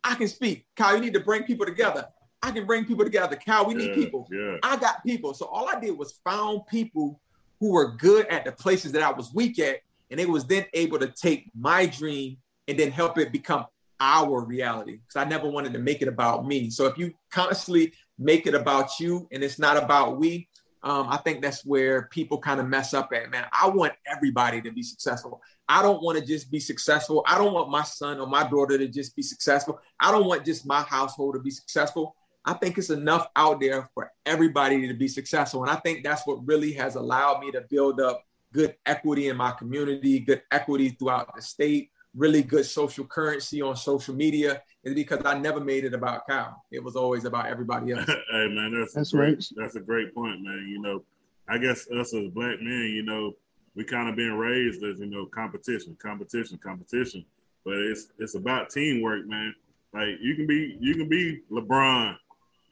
I 0.03 0.15
can 0.15 0.29
speak. 0.29 0.67
Kyle, 0.77 0.95
you 0.95 1.01
need 1.01 1.15
to 1.15 1.21
bring 1.21 1.45
people 1.45 1.67
together. 1.67 2.07
I 2.43 2.51
can 2.51 2.67
bring 2.67 2.85
people 2.85 3.05
together. 3.05 3.37
Kyle, 3.37 3.67
we 3.67 3.75
need 3.75 3.95
people. 3.95 4.27
Yeah. 4.31 4.57
I 4.63 4.77
got 4.77 5.05
people. 5.05 5.33
So 5.35 5.47
all 5.47 5.69
I 5.69 5.79
did 5.79 5.97
was 5.97 6.21
found 6.25 6.67
people 6.67 7.21
who 7.61 7.71
were 7.73 7.97
good 7.97 8.27
at 8.27 8.45
the 8.45 8.53
places 8.53 8.93
that 8.93 9.03
I 9.03 9.13
was 9.13 9.33
weak 9.33 9.59
at, 9.61 9.81
and 10.11 10.19
they 10.19 10.27
was 10.27 10.45
then 10.47 10.67
able 10.75 10.99
to 10.99 11.07
take 11.09 11.51
my 11.55 11.87
dream 11.87 12.39
and 12.67 12.79
then 12.79 12.91
help 12.91 13.19
it 13.19 13.31
become 13.31 13.67
our 14.03 14.45
reality 14.45 14.99
because 14.99 15.25
I 15.25 15.29
never 15.29 15.49
wanted 15.49 15.73
to 15.75 15.79
make 15.79 16.03
it 16.03 16.09
about 16.09 16.45
me. 16.45 16.71
So 16.71 16.87
if 16.87 16.99
you 16.99 17.15
constantly 17.31 17.93
make 18.19 18.49
it 18.49 18.55
about 18.55 18.99
you 18.99 19.29
and 19.31 19.45
it's 19.45 19.61
not 19.61 19.77
about 19.77 20.19
we, 20.19 20.49
um, 20.83 21.07
I 21.09 21.19
think 21.19 21.41
that's 21.41 21.65
where 21.65 22.09
people 22.11 22.39
kind 22.39 22.59
of 22.59 22.67
mess 22.67 22.93
up 22.93 23.13
at, 23.15 23.31
man. 23.31 23.47
I 23.53 23.69
want 23.69 23.93
everybody 24.05 24.61
to 24.63 24.73
be 24.73 24.83
successful. 24.83 25.41
I 25.69 25.81
don't 25.83 26.03
want 26.03 26.19
to 26.19 26.27
just 26.27 26.51
be 26.51 26.59
successful. 26.59 27.23
I 27.29 27.39
don't 27.39 27.55
want 27.55 27.71
my 27.71 27.85
son 27.85 28.19
or 28.19 28.27
my 28.27 28.49
daughter 28.49 28.77
to 28.77 28.89
just 28.89 29.15
be 29.15 29.23
successful. 29.23 29.79
I 30.01 30.11
don't 30.11 30.27
want 30.27 30.45
just 30.45 30.67
my 30.67 30.83
household 30.83 31.35
to 31.35 31.41
be 31.41 31.53
successful. 31.53 32.17
I 32.45 32.55
think 32.55 32.77
it's 32.77 32.91
enough 32.91 33.29
out 33.37 33.61
there 33.61 33.89
for 33.95 34.11
everybody 34.27 34.89
to 34.89 34.95
be 34.95 35.07
successful. 35.07 35.63
And 35.63 35.71
I 35.71 35.77
think 35.77 36.03
that's 36.03 36.27
what 36.27 36.45
really 36.45 36.73
has 36.73 36.97
allowed 36.97 37.39
me 37.39 37.53
to 37.53 37.61
build 37.71 38.01
up 38.01 38.25
good 38.53 38.75
equity 38.85 39.29
in 39.29 39.37
my 39.37 39.53
community, 39.53 40.19
good 40.19 40.43
equity 40.51 40.89
throughout 40.89 41.33
the 41.37 41.41
state, 41.41 41.92
really 42.15 42.43
good 42.43 42.67
social 42.67 43.05
currency 43.05 43.63
on 43.63 43.77
social 43.77 44.15
media 44.15 44.63
is 44.85 44.95
because 44.95 45.25
I 45.25 45.39
never 45.39 45.61
made 45.61 45.85
it 45.85 45.95
about 45.95 46.27
Kyle. 46.27 46.63
It 46.71 46.83
was 46.83 46.97
always 46.97 47.25
about 47.25 47.47
everybody 47.47 47.93
else. 47.93 48.07
hey 48.07 48.49
man, 48.49 48.79
that's, 48.79 48.95
that's 48.95 49.13
great, 49.13 49.35
right. 49.35 49.49
That's 49.57 49.77
a 49.77 49.81
great 49.81 50.15
point, 50.15 50.43
man. 50.43 50.67
You 50.69 50.81
know, 50.81 51.05
I 51.49 51.59
guess 51.59 51.91
us 51.91 52.15
as 52.15 52.29
black 52.29 52.61
men, 52.61 52.91
you 52.95 53.03
know, 53.03 53.33
we 53.75 53.85
kind 53.85 54.09
of 54.09 54.17
been 54.17 54.35
raised 54.35 54.83
as 54.83 54.99
you 54.99 55.07
know 55.07 55.27
competition, 55.27 55.97
competition, 56.01 56.59
competition. 56.59 57.25
But 57.65 57.75
it's 57.75 58.09
it's 58.19 58.35
about 58.35 58.71
teamwork, 58.71 59.27
man. 59.27 59.55
Like 59.95 60.19
you 60.21 60.35
can 60.35 60.47
be 60.47 60.77
you 60.81 60.95
can 60.95 61.09
be 61.09 61.41
LeBron 61.51 62.17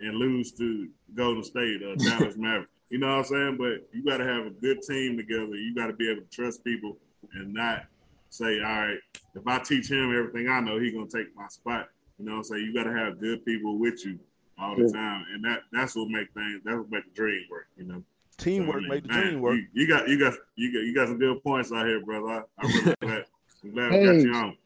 and 0.01 0.17
lose 0.17 0.53
to 0.53 0.89
Golden 1.15 1.45
State 1.45 1.83
or 1.83 1.97
Dallas 1.97 2.37
Mavericks. 2.39 2.71
You 2.89 2.99
know 2.99 3.09
what 3.09 3.19
I'm 3.19 3.25
saying? 3.25 3.57
But 3.57 3.89
you 3.93 4.05
got 4.05 4.17
to 4.17 4.25
have 4.25 4.47
a 4.47 4.51
good 4.51 4.83
team 4.83 5.17
together. 5.17 5.55
You 5.55 5.75
got 5.75 5.87
to 5.87 5.93
be 5.93 6.11
able 6.11 6.23
to 6.23 6.29
trust 6.29 6.65
people 6.65 6.97
and 7.35 7.55
not 7.55 7.85
say, 8.31 8.61
all 8.61 8.65
right, 8.65 8.99
if 9.35 9.47
I 9.47 9.59
teach 9.59 9.91
him 9.91 10.17
everything 10.17 10.49
I 10.49 10.61
know, 10.61 10.79
he's 10.79 10.95
gonna 10.95 11.07
take 11.07 11.35
my 11.37 11.49
spot. 11.49 11.89
You 12.19 12.27
know 12.27 12.33
what 12.33 12.39
I'm 12.39 12.45
saying? 12.45 12.65
You 12.65 12.75
got 12.75 12.85
to 12.85 12.97
have 12.97 13.19
good 13.19 13.45
people 13.45 13.79
with 13.79 14.05
you 14.05 14.19
all 14.59 14.77
the 14.77 14.91
time, 14.93 15.25
and 15.33 15.45
that 15.45 15.61
that's 15.73 15.97
what 15.97 16.09
make 16.09 16.33
things 16.35 16.61
that's 16.65 16.77
what 16.77 16.91
make 16.91 17.05
the 17.05 17.15
dream 17.15 17.43
work. 17.51 17.67
You 17.77 17.85
know. 17.85 18.03
Teamwork 18.37 18.75
so, 18.75 18.79
I 18.79 18.81
mean, 18.81 18.89
make 18.89 19.03
the 19.03 19.09
man, 19.09 19.23
dream 19.23 19.41
work. 19.41 19.55
You, 19.55 19.67
you, 19.73 19.89
got 19.89 20.09
you 20.09 20.19
got 20.19 20.35
you 20.57 20.73
got 20.73 20.81
you 20.81 20.95
got 20.95 21.09
some 21.09 21.19
good 21.19 21.43
points 21.43 21.73
out 21.73 21.87
here, 21.87 22.05
brother. 22.05 22.27
I, 22.29 22.43
I'm 22.59 22.71
really 22.71 22.97
glad. 23.01 23.25
I'm 23.65 23.73
glad 23.73 23.93
hey, 23.93 24.05
got 24.05 24.15
you 24.15 24.35
on. 24.35 24.57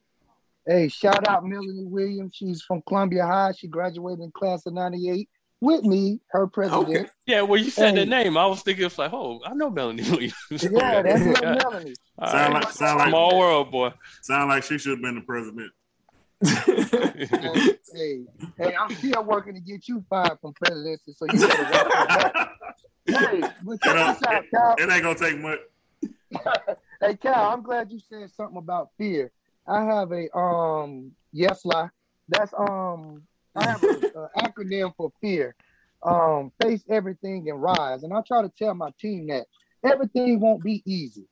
Hey, 0.66 0.88
shout 0.88 1.29
out 1.29 1.44
Melanie 1.44 1.85
Williams. 1.85 2.35
She's 2.35 2.62
from 2.62 2.83
Columbia 2.88 3.27
High. 3.27 3.53
She 3.57 3.68
graduated 3.68 4.24
in 4.24 4.31
class 4.33 4.66
of 4.66 4.72
'98 4.74 5.29
with 5.64 5.83
me, 5.83 6.20
her 6.29 6.46
president. 6.46 6.88
Okay. 6.88 7.09
Yeah, 7.27 7.42
well, 7.42 7.61
you 7.61 7.70
said 7.70 7.94
hey. 7.94 8.05
the 8.05 8.07
name. 8.07 8.37
I 8.37 8.46
was 8.46 8.62
thinking, 8.62 8.85
it's 8.85 8.98
like, 8.98 9.12
oh, 9.12 9.40
I 9.44 9.55
know 9.55 9.70
Melanie 9.70 10.03
Williams. 10.11 10.35
yeah, 10.50 11.03
that's 11.03 11.20
yeah. 11.20 11.55
Melanie. 11.55 11.94
Sound 12.31 12.55
like, 12.55 12.70
sound 12.70 12.98
like 12.98 13.09
small 13.09 13.38
world, 13.38 13.70
boy. 13.70 13.92
Sound 14.22 14.50
like 14.50 14.62
she 14.62 14.79
should 14.79 14.92
have 14.92 15.03
been 15.03 15.16
the 15.16 15.20
president. 15.22 15.72
hey, 16.44 17.79
hey, 17.94 18.24
hey, 18.59 18.74
I'm 18.77 18.94
still 18.94 19.24
working 19.24 19.55
to 19.55 19.61
get 19.61 19.88
you 19.88 20.05
fired 20.11 20.38
from 20.40 20.53
presidency, 20.53 21.14
so 21.14 21.27
you 21.33 21.46
better 21.46 21.62
work 21.72 22.48
Hey, 23.07 23.40
but 23.62 23.83
check 23.83 24.18
this 24.18 24.29
out, 24.29 24.44
Cal. 24.50 24.74
It 24.79 24.90
ain't 24.90 25.03
gonna 25.03 25.18
take 25.18 25.38
much. 25.38 25.59
hey, 27.00 27.16
Cal, 27.16 27.50
I'm 27.50 27.62
glad 27.62 27.90
you 27.90 28.00
said 28.00 28.31
something 28.31 28.59
about 28.59 28.90
fear. 28.98 29.31
I 29.66 29.85
have 29.85 30.12
a 30.12 30.35
um 30.37 31.12
yes 31.33 31.64
lie. 31.64 31.88
That's 32.29 32.53
um 32.55 33.22
I 33.57 33.64
have 33.67 33.83
an 33.83 34.29
acronym 34.38 34.95
for 34.97 35.12
fear. 35.21 35.55
Um, 36.03 36.53
face 36.62 36.85
everything 36.88 37.49
and 37.49 37.62
rise. 37.62 38.03
And 38.03 38.12
I 38.12 38.21
try 38.27 38.43
to 38.43 38.51
tell 38.59 38.75
my 38.75 38.90
team 39.01 39.29
that 39.29 39.47
everything 39.85 40.40
won't 40.40 40.62
be 40.62 40.83
easy. 40.85 41.27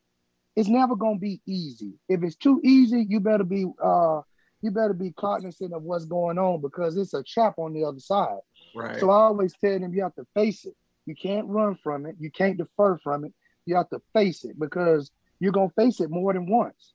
It's 0.57 0.69
never 0.69 0.97
gonna 0.97 1.19
be 1.19 1.41
easy. 1.47 1.95
If 2.09 2.23
it's 2.23 2.37
too 2.37 2.61
easy, 2.63 3.07
you 3.09 3.21
better 3.21 3.45
be 3.45 3.67
uh 3.83 4.21
you 4.61 4.71
better 4.71 4.95
be 4.95 5.11
cognizant 5.13 5.73
of 5.73 5.83
what's 5.83 6.05
going 6.05 6.39
on 6.39 6.61
because 6.61 6.97
it's 6.97 7.15
a 7.15 7.23
trap 7.23 7.59
on 7.59 7.73
the 7.73 7.85
other 7.85 7.99
side. 7.99 8.39
Right. 8.75 9.01
So 9.01 9.11
I 9.11 9.25
always 9.25 9.55
tell 9.61 9.79
them 9.79 9.93
you 9.93 10.03
have 10.03 10.15
to 10.15 10.27
face 10.35 10.65
it. 10.65 10.77
You 11.07 11.15
can't 11.15 11.47
run 11.49 11.77
from 11.83 12.07
it. 12.07 12.17
You 12.19 12.31
can't 12.31 12.57
defer 12.57 12.99
from 12.99 13.25
it. 13.25 13.33
You 13.67 13.77
have 13.77 13.91
to 13.91 14.01
face 14.13 14.45
it 14.45 14.59
because 14.59 15.11
you're 15.41 15.53
gonna 15.53 15.73
face 15.77 16.01
it 16.01 16.11
more 16.11 16.33
than 16.33 16.47
once. 16.49 16.95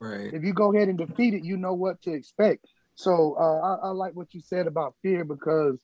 Right. 0.00 0.32
If 0.32 0.42
you 0.42 0.52
go 0.52 0.74
ahead 0.74 0.88
and 0.88 0.98
defeat 0.98 1.34
it, 1.34 1.44
you 1.44 1.56
know 1.56 1.74
what 1.74 2.00
to 2.02 2.12
expect. 2.12 2.66
So 2.94 3.36
uh, 3.38 3.60
I, 3.60 3.88
I 3.88 3.90
like 3.90 4.14
what 4.14 4.34
you 4.34 4.40
said 4.40 4.66
about 4.66 4.94
fear 5.02 5.24
because 5.24 5.80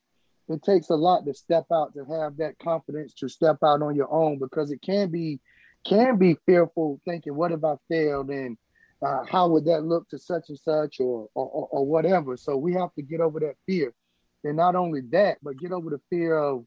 it 0.48 0.62
takes 0.62 0.90
a 0.90 0.94
lot 0.94 1.24
to 1.26 1.34
step 1.34 1.66
out 1.72 1.94
to 1.94 2.04
have 2.04 2.36
that 2.38 2.58
confidence 2.58 3.14
to 3.14 3.28
step 3.28 3.58
out 3.62 3.82
on 3.82 3.94
your 3.94 4.12
own 4.12 4.38
because 4.38 4.70
it 4.70 4.80
can 4.82 5.10
be 5.10 5.40
can 5.84 6.16
be 6.16 6.36
fearful 6.46 7.00
thinking 7.04 7.34
what 7.34 7.52
if 7.52 7.62
i 7.64 7.74
failed 7.88 8.30
and 8.30 8.56
uh, 9.00 9.22
how 9.30 9.46
would 9.46 9.64
that 9.64 9.84
look 9.84 10.08
to 10.08 10.18
such 10.18 10.48
and 10.48 10.58
such 10.58 10.98
or, 10.98 11.28
or 11.34 11.68
or 11.70 11.86
whatever 11.86 12.36
so 12.36 12.56
we 12.56 12.74
have 12.74 12.92
to 12.94 13.02
get 13.02 13.20
over 13.20 13.38
that 13.38 13.54
fear 13.64 13.94
and 14.44 14.56
not 14.56 14.74
only 14.74 15.00
that 15.12 15.38
but 15.42 15.56
get 15.58 15.70
over 15.70 15.90
the 15.90 16.00
fear 16.10 16.36
of 16.36 16.64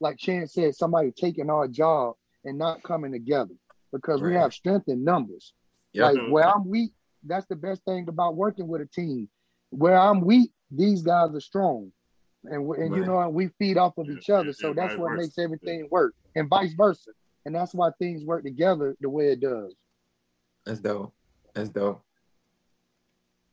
like 0.00 0.18
chance 0.18 0.54
said 0.54 0.74
somebody 0.74 1.12
taking 1.12 1.48
our 1.48 1.68
job 1.68 2.14
and 2.44 2.58
not 2.58 2.82
coming 2.82 3.12
together 3.12 3.54
because 3.92 4.20
right. 4.20 4.30
we 4.30 4.34
have 4.34 4.52
strength 4.52 4.88
in 4.88 5.04
numbers 5.04 5.52
yep. 5.92 6.14
like 6.14 6.28
where 6.28 6.48
i'm 6.48 6.68
weak 6.68 6.92
that's 7.24 7.46
the 7.46 7.56
best 7.56 7.84
thing 7.84 8.08
about 8.08 8.34
working 8.34 8.66
with 8.66 8.80
a 8.80 8.86
team 8.86 9.28
where 9.70 9.98
I'm 9.98 10.20
weak, 10.20 10.50
these 10.70 11.02
guys 11.02 11.34
are 11.34 11.40
strong. 11.40 11.92
And, 12.44 12.54
and 12.54 12.92
right. 12.92 13.00
you 13.00 13.06
know, 13.06 13.28
we 13.28 13.48
feed 13.58 13.76
off 13.76 13.98
of 13.98 14.08
each 14.08 14.30
other. 14.30 14.52
So 14.52 14.72
that's 14.72 14.96
what 14.96 15.12
makes 15.12 15.38
everything 15.38 15.88
work 15.90 16.14
and 16.34 16.48
vice 16.48 16.72
versa. 16.72 17.10
And 17.44 17.54
that's 17.54 17.74
why 17.74 17.90
things 17.98 18.24
work 18.24 18.44
together 18.44 18.96
the 19.00 19.08
way 19.08 19.32
it 19.32 19.40
does. 19.40 19.74
That's 20.66 20.80
dope. 20.80 21.12
That's 21.54 21.70
dope. 21.70 22.02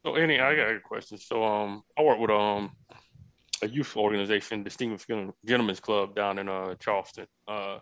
So, 0.05 0.15
any, 0.15 0.39
I 0.39 0.55
got 0.55 0.71
a 0.71 0.79
question. 0.79 1.17
So, 1.17 1.43
um, 1.43 1.83
I 1.97 2.03
work 2.03 2.19
with 2.19 2.29
um 2.29 2.71
a 3.61 3.67
youth 3.67 3.97
organization, 3.97 4.63
Distinguished 4.63 5.07
Gentlemen's 5.45 5.79
Club 5.79 6.15
down 6.15 6.37
in 6.37 6.47
uh 6.47 6.75
Charleston. 6.75 7.27
Uh, 7.47 7.79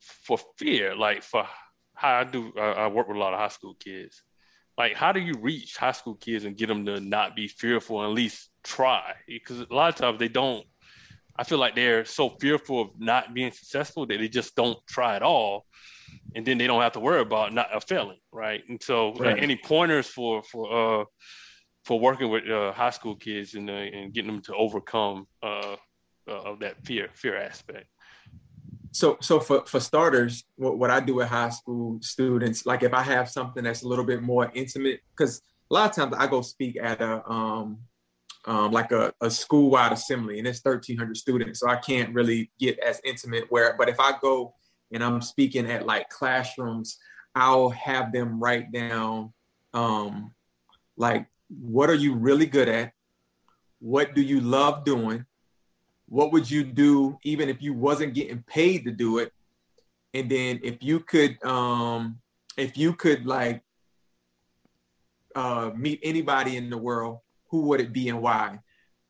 for 0.00 0.38
fear, 0.58 0.94
like 0.94 1.22
for 1.22 1.46
how 1.94 2.20
I 2.20 2.24
do, 2.24 2.52
I, 2.58 2.72
I 2.72 2.86
work 2.88 3.08
with 3.08 3.16
a 3.16 3.20
lot 3.20 3.32
of 3.32 3.38
high 3.38 3.48
school 3.48 3.74
kids 3.74 4.22
like 4.76 4.94
how 4.94 5.12
do 5.12 5.20
you 5.20 5.34
reach 5.40 5.76
high 5.76 5.92
school 5.92 6.14
kids 6.14 6.44
and 6.44 6.56
get 6.56 6.66
them 6.66 6.84
to 6.86 7.00
not 7.00 7.36
be 7.36 7.48
fearful 7.48 8.00
and 8.00 8.10
at 8.10 8.14
least 8.14 8.50
try? 8.62 9.14
Because 9.26 9.60
a 9.60 9.66
lot 9.70 9.88
of 9.90 9.94
times 9.96 10.18
they 10.18 10.28
don't 10.28 10.66
i 11.36 11.42
feel 11.42 11.58
like 11.58 11.74
they're 11.74 12.04
so 12.04 12.30
fearful 12.40 12.80
of 12.80 12.88
not 12.98 13.34
being 13.34 13.50
successful 13.50 14.06
that 14.06 14.18
they 14.18 14.28
just 14.28 14.54
don't 14.54 14.78
try 14.86 15.16
at 15.16 15.22
all. 15.22 15.66
And 16.36 16.46
then 16.46 16.58
they 16.58 16.66
don't 16.66 16.80
have 16.80 16.92
to 16.92 17.00
worry 17.00 17.20
about 17.20 17.52
not 17.52 17.74
a 17.74 17.80
failing 17.80 18.18
right? 18.32 18.62
And 18.68 18.82
so 18.82 19.12
right. 19.14 19.34
Like, 19.34 19.42
any 19.42 19.56
pointers 19.56 20.06
for 20.06 20.42
for 20.42 21.00
uh 21.00 21.04
for 21.84 22.00
working 22.00 22.30
with 22.30 22.48
uh, 22.48 22.72
high 22.72 22.90
school 22.90 23.14
kids 23.16 23.54
and 23.54 23.68
uh, 23.68 23.72
and 23.72 24.12
getting 24.12 24.30
them 24.30 24.42
to 24.42 24.54
overcome 24.54 25.26
uh, 25.42 25.76
uh 26.28 26.50
of 26.50 26.60
that 26.60 26.84
fear 26.84 27.08
fear 27.14 27.36
aspect 27.36 27.86
so 28.94 29.18
so 29.20 29.40
for, 29.40 29.64
for 29.66 29.80
starters 29.80 30.44
what, 30.56 30.78
what 30.78 30.90
i 30.90 31.00
do 31.00 31.16
with 31.16 31.28
high 31.28 31.50
school 31.50 31.98
students 32.00 32.64
like 32.64 32.82
if 32.82 32.94
i 32.94 33.02
have 33.02 33.28
something 33.28 33.64
that's 33.64 33.82
a 33.82 33.88
little 33.88 34.04
bit 34.04 34.22
more 34.22 34.50
intimate 34.54 35.00
because 35.10 35.42
a 35.70 35.74
lot 35.74 35.90
of 35.90 35.96
times 35.96 36.14
i 36.18 36.26
go 36.26 36.40
speak 36.40 36.78
at 36.80 37.00
a 37.00 37.30
um, 37.30 37.78
um, 38.46 38.72
like 38.72 38.92
a, 38.92 39.12
a 39.20 39.30
school-wide 39.30 39.92
assembly 39.92 40.38
and 40.38 40.46
it's 40.46 40.60
1300 40.62 41.16
students 41.16 41.60
so 41.60 41.68
i 41.68 41.76
can't 41.76 42.14
really 42.14 42.50
get 42.58 42.78
as 42.78 43.00
intimate 43.04 43.44
where 43.50 43.74
but 43.76 43.88
if 43.88 43.98
i 44.00 44.12
go 44.22 44.54
and 44.92 45.02
i'm 45.02 45.20
speaking 45.20 45.70
at 45.70 45.86
like 45.86 46.08
classrooms 46.08 46.98
i'll 47.34 47.70
have 47.70 48.12
them 48.12 48.38
write 48.38 48.70
down 48.72 49.32
um, 49.74 50.32
like 50.96 51.26
what 51.48 51.90
are 51.90 51.94
you 51.94 52.14
really 52.14 52.46
good 52.46 52.68
at? 52.68 52.92
What 53.80 54.14
do 54.14 54.22
you 54.22 54.40
love 54.40 54.84
doing 54.84 55.26
what 56.14 56.30
would 56.30 56.48
you 56.48 56.62
do 56.62 57.18
even 57.24 57.48
if 57.48 57.60
you 57.60 57.74
wasn't 57.74 58.14
getting 58.14 58.44
paid 58.46 58.84
to 58.84 58.92
do 58.92 59.18
it? 59.18 59.32
And 60.14 60.30
then 60.30 60.60
if 60.62 60.80
you 60.80 61.00
could 61.00 61.44
um 61.44 62.20
if 62.56 62.78
you 62.78 62.94
could 62.94 63.26
like 63.26 63.62
uh 65.34 65.72
meet 65.74 65.98
anybody 66.04 66.56
in 66.56 66.70
the 66.70 66.78
world 66.78 67.18
who 67.50 67.62
would 67.62 67.80
it 67.80 67.92
be 67.92 68.08
and 68.10 68.22
why? 68.22 68.60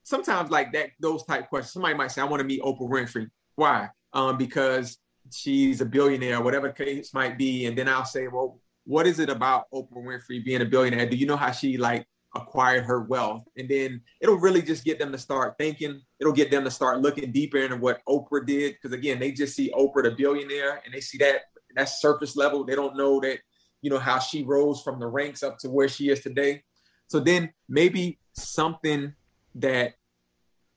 Sometimes 0.03 0.51
like 0.51 0.73
that 0.73 0.93
those 0.99 1.23
type 1.25 1.51
questions. 1.51 1.75
Somebody 1.75 1.95
might 1.95 2.11
say 2.11 2.23
i 2.23 2.25
want 2.25 2.41
to 2.41 2.47
meet 2.47 2.63
oprah 2.63 2.89
winfrey. 2.89 3.29
Why? 3.57 3.91
Um 4.15 4.39
because 4.39 4.97
she's 5.31 5.83
a 5.83 5.85
billionaire 5.85 6.41
whatever 6.41 6.71
case 6.71 7.13
might 7.13 7.37
be. 7.37 7.67
And 7.67 7.77
then 7.77 7.87
i'll 7.87 8.07
say 8.07 8.29
well 8.29 8.61
what 8.85 9.07
is 9.07 9.19
it 9.19 9.29
about 9.29 9.71
oprah 9.75 9.93
winfrey 9.93 10.43
being 10.43 10.63
a 10.63 10.65
billionaire? 10.65 11.07
Do 11.07 11.19
you 11.19 11.27
know 11.27 11.37
how 11.37 11.53
she 11.53 11.77
like 11.77 12.07
acquired 12.35 12.85
her 12.85 13.03
wealth. 13.03 13.45
And 13.57 13.69
then 13.69 14.01
it'll 14.21 14.39
really 14.39 14.63
just 14.63 14.85
get 14.85 14.99
them 14.99 15.13
to 15.13 15.19
start 15.19 15.55
thinking. 15.59 16.01
It'll 16.21 16.33
get 16.33 16.51
them 16.51 16.65
to 16.65 16.71
start 16.71 17.01
looking 17.01 17.33
deeper 17.33 17.59
into 17.59 17.77
what 17.77 18.01
Oprah 18.09 18.47
did. 18.47 18.75
Because 18.75 18.93
again, 18.93 19.19
they 19.19 19.33
just 19.33 19.55
see 19.55 19.73
Oprah 19.73 20.05
the 20.05 20.11
billionaire 20.11 20.83
and 20.85 20.93
they 20.93 21.01
see 21.01 21.19
that 21.19 21.43
that's 21.75 22.01
surface 22.01 22.37
level. 22.37 22.65
They 22.65 22.75
don't 22.75 22.97
know 22.97 23.21
that, 23.21 23.41
you 23.83 23.91
know, 23.91 23.99
how 23.99 24.19
she 24.19 24.43
rose 24.45 24.83
from 24.83 25.01
the 25.01 25.07
ranks 25.07 25.43
up 25.43 25.59
to 25.59 25.71
where 25.71 25.89
she 25.89 26.09
is 26.09 26.21
today. 26.21 26.63
So 27.09 27.21
then 27.21 27.53
maybe 27.69 28.19
something 28.33 29.15
that 29.57 29.95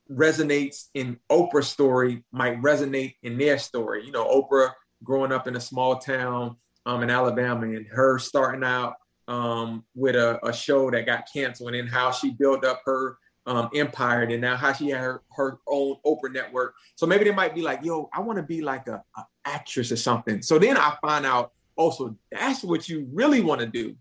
resonates 0.10 0.86
in 0.94 1.20
Oprah's 1.30 1.68
story 1.68 2.24
might 2.32 2.62
resonate 2.62 3.16
in 3.24 3.38
their 3.38 3.58
story. 3.58 4.06
You 4.06 4.12
know, 4.12 4.26
Oprah 4.26 4.74
growing 5.04 5.32
up 5.32 5.48
in 5.48 5.56
a 5.56 5.62
small 5.62 5.98
town 5.98 6.58
um, 6.86 7.04
in 7.04 7.10
Alabama 7.10 7.68
and 7.68 7.86
her 7.88 8.20
starting 8.20 8.64
out 8.64 8.96
um, 9.28 9.84
with 9.96 10.16
a, 10.16 10.40
a, 10.46 10.54
show 10.54 10.90
that 10.90 11.06
got 11.06 11.28
canceled 11.32 11.74
and 11.74 11.90
how 11.90 12.12
she 12.12 12.32
built 12.32 12.64
up 12.64 12.82
her 12.86 13.18
um, 13.46 13.70
empire 13.76 14.24
and 14.24 14.42
now 14.42 14.56
how 14.56 14.74
she 14.74 14.90
had 14.90 15.02
her, 15.02 15.22
her 15.36 15.60
own 15.68 15.98
Oprah 16.06 16.32
network. 16.32 16.76
So 16.96 17.06
maybe 17.06 17.26
they 17.26 17.34
might 17.34 17.54
be 17.54 17.62
like, 17.62 17.84
yo, 17.84 18.10
I 18.14 18.22
want 18.22 18.38
to 18.38 18.44
be 18.44 18.62
like 18.62 18.88
a, 18.88 19.04
a, 19.18 19.26
actress 19.46 19.92
or 19.92 19.96
something. 19.96 20.42
So 20.42 20.60
then 20.60 20.78
I 20.78 20.96
find 21.02 21.26
out 21.26 21.52
also 21.76 22.16
that's 22.32 22.64
what 22.64 22.90
you 22.90 23.08
really 23.12 23.42
want 23.42 23.62
to 23.62 23.68
do. 23.68 23.96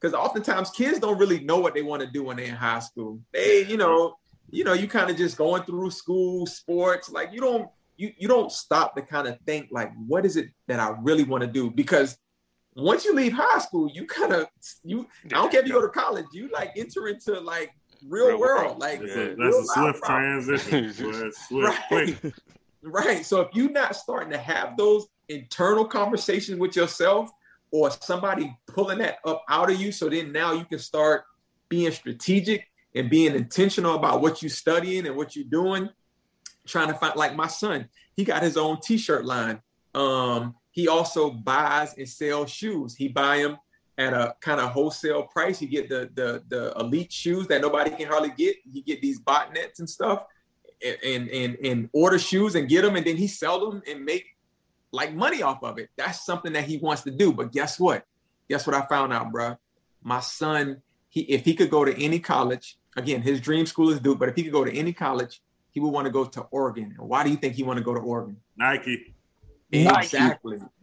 Because 0.00 0.14
oftentimes 0.14 0.70
kids 0.70 0.98
don't 0.98 1.18
really 1.18 1.40
know 1.40 1.58
what 1.58 1.74
they 1.74 1.82
want 1.82 2.02
to 2.02 2.08
do 2.10 2.24
when 2.24 2.36
they're 2.36 2.46
in 2.46 2.54
high 2.54 2.80
school. 2.80 3.20
They, 3.32 3.64
you 3.66 3.76
know, 3.76 4.16
you 4.50 4.64
know, 4.64 4.72
you 4.72 4.88
kind 4.88 5.10
of 5.10 5.16
just 5.16 5.38
going 5.38 5.62
through 5.62 5.90
school, 5.90 6.46
sports, 6.46 7.10
like 7.10 7.32
you 7.32 7.40
don't 7.40 7.68
you 7.96 8.12
you 8.18 8.26
don't 8.26 8.50
stop 8.50 8.96
to 8.96 9.02
kind 9.02 9.28
of 9.28 9.38
think 9.46 9.68
like 9.70 9.92
what 10.06 10.26
is 10.26 10.36
it 10.36 10.48
that 10.66 10.80
I 10.80 10.94
really 11.00 11.24
want 11.24 11.42
to 11.42 11.46
do? 11.46 11.70
Because 11.70 12.18
once 12.74 13.04
you 13.04 13.14
leave 13.14 13.32
high 13.32 13.58
school, 13.58 13.90
you 13.92 14.06
kind 14.06 14.32
of 14.32 14.48
you. 14.84 15.06
I 15.26 15.28
don't 15.28 15.50
care 15.50 15.60
if 15.60 15.66
you 15.66 15.72
go 15.72 15.82
to 15.82 15.88
college, 15.88 16.26
you 16.32 16.48
like 16.48 16.72
enter 16.76 17.08
into 17.08 17.38
like 17.40 17.74
real, 18.08 18.28
real 18.28 18.40
world. 18.40 18.78
Like 18.78 19.00
yeah, 19.00 19.34
that's 19.38 19.56
a 19.56 19.64
swift 19.64 20.04
transition. 20.04 20.92
swift, 20.92 21.38
right. 21.90 22.34
right. 22.82 23.26
So 23.26 23.42
if 23.42 23.48
you're 23.52 23.70
not 23.70 23.94
starting 23.96 24.30
to 24.30 24.38
have 24.38 24.76
those 24.76 25.06
internal 25.28 25.84
conversations 25.84 26.58
with 26.58 26.76
yourself, 26.76 27.30
or 27.70 27.90
somebody 27.90 28.56
pulling 28.66 28.98
that 28.98 29.18
up 29.24 29.44
out 29.48 29.70
of 29.70 29.80
you, 29.80 29.92
so 29.92 30.08
then 30.08 30.32
now 30.32 30.52
you 30.52 30.64
can 30.64 30.78
start 30.78 31.24
being 31.68 31.92
strategic 31.92 32.68
and 32.94 33.08
being 33.08 33.34
intentional 33.34 33.94
about 33.94 34.20
what 34.20 34.42
you're 34.42 34.50
studying 34.50 35.06
and 35.06 35.16
what 35.16 35.36
you're 35.36 35.44
doing. 35.44 35.88
Trying 36.66 36.88
to 36.88 36.94
find 36.94 37.16
like 37.16 37.34
my 37.34 37.48
son, 37.48 37.88
he 38.14 38.24
got 38.24 38.42
his 38.42 38.56
own 38.56 38.78
T-shirt 38.80 39.24
line. 39.24 39.60
Um, 39.94 40.54
he 40.72 40.88
also 40.88 41.30
buys 41.30 41.96
and 41.96 42.08
sells 42.08 42.50
shoes. 42.50 42.96
He 42.96 43.06
buy 43.06 43.38
them 43.38 43.58
at 43.98 44.14
a 44.14 44.34
kind 44.40 44.60
of 44.60 44.70
wholesale 44.70 45.24
price. 45.24 45.60
You 45.62 45.68
get 45.68 45.88
the 45.88 46.10
the 46.14 46.42
the 46.48 46.72
elite 46.80 47.12
shoes 47.12 47.46
that 47.48 47.60
nobody 47.60 47.90
can 47.90 48.08
hardly 48.08 48.32
get. 48.36 48.56
You 48.70 48.82
get 48.82 49.00
these 49.00 49.20
botnets 49.20 49.78
and 49.78 49.88
stuff, 49.88 50.24
and 50.82 51.28
and 51.28 51.56
and 51.62 51.90
order 51.92 52.18
shoes 52.18 52.54
and 52.54 52.68
get 52.68 52.82
them, 52.82 52.96
and 52.96 53.06
then 53.06 53.16
he 53.16 53.28
sell 53.28 53.70
them 53.70 53.82
and 53.88 54.04
make 54.04 54.24
like 54.92 55.14
money 55.14 55.42
off 55.42 55.62
of 55.62 55.78
it. 55.78 55.90
That's 55.96 56.24
something 56.24 56.54
that 56.54 56.64
he 56.64 56.78
wants 56.78 57.02
to 57.02 57.10
do. 57.10 57.32
But 57.32 57.52
guess 57.52 57.78
what? 57.78 58.04
Guess 58.48 58.66
what 58.66 58.74
I 58.74 58.82
found 58.86 59.12
out, 59.12 59.30
bro? 59.30 59.56
My 60.02 60.20
son, 60.20 60.82
he 61.10 61.20
if 61.22 61.44
he 61.44 61.54
could 61.54 61.70
go 61.70 61.84
to 61.84 62.02
any 62.02 62.18
college, 62.18 62.78
again, 62.96 63.20
his 63.20 63.40
dream 63.40 63.66
school 63.66 63.90
is 63.90 64.00
Duke, 64.00 64.18
but 64.18 64.30
if 64.30 64.36
he 64.36 64.42
could 64.42 64.52
go 64.52 64.64
to 64.64 64.72
any 64.72 64.94
college, 64.94 65.42
he 65.70 65.80
would 65.80 65.90
want 65.90 66.06
to 66.06 66.10
go 66.10 66.24
to 66.24 66.40
Oregon. 66.50 66.94
And 66.98 67.08
why 67.08 67.24
do 67.24 67.30
you 67.30 67.36
think 67.36 67.54
he 67.54 67.62
want 67.62 67.78
to 67.78 67.84
go 67.84 67.94
to 67.94 68.00
Oregon? 68.00 68.36
Nike. 68.56 69.11
Exactly. 69.72 70.58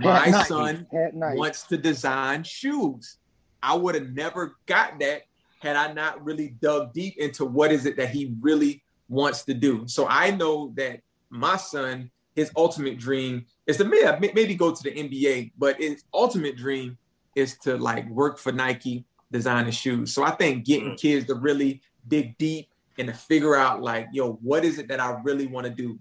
My 0.00 0.44
son 0.44 0.86
wants 0.92 1.64
to 1.64 1.76
design 1.76 2.44
shoes. 2.44 3.18
I 3.62 3.74
would 3.74 3.96
have 3.96 4.10
never 4.10 4.56
got 4.66 4.98
that 5.00 5.22
had 5.60 5.76
I 5.76 5.92
not 5.92 6.24
really 6.24 6.54
dug 6.60 6.92
deep 6.92 7.16
into 7.18 7.44
what 7.44 7.72
is 7.72 7.84
it 7.84 7.96
that 7.96 8.10
he 8.10 8.34
really 8.40 8.82
wants 9.08 9.44
to 9.44 9.54
do. 9.54 9.88
So 9.88 10.06
I 10.08 10.30
know 10.30 10.72
that 10.76 11.00
my 11.30 11.56
son, 11.56 12.10
his 12.36 12.52
ultimate 12.56 12.98
dream 12.98 13.46
is 13.66 13.76
to 13.78 13.84
maybe 13.84 14.54
go 14.54 14.72
to 14.72 14.82
the 14.82 14.92
NBA, 14.92 15.52
but 15.58 15.76
his 15.78 16.04
ultimate 16.14 16.56
dream 16.56 16.96
is 17.34 17.58
to 17.58 17.76
like 17.76 18.08
work 18.08 18.38
for 18.38 18.52
Nike, 18.52 19.04
designing 19.32 19.72
shoes. 19.72 20.14
So 20.14 20.22
I 20.22 20.30
think 20.30 20.64
getting 20.64 20.90
mm. 20.90 21.00
kids 21.00 21.26
to 21.26 21.34
really 21.34 21.80
dig 22.06 22.38
deep 22.38 22.68
and 22.98 23.08
to 23.08 23.14
figure 23.14 23.56
out 23.56 23.82
like, 23.82 24.08
yo, 24.12 24.34
what 24.34 24.64
is 24.64 24.78
it 24.78 24.88
that 24.88 25.00
I 25.00 25.20
really 25.22 25.46
want 25.46 25.66
to 25.66 25.72
do? 25.72 25.98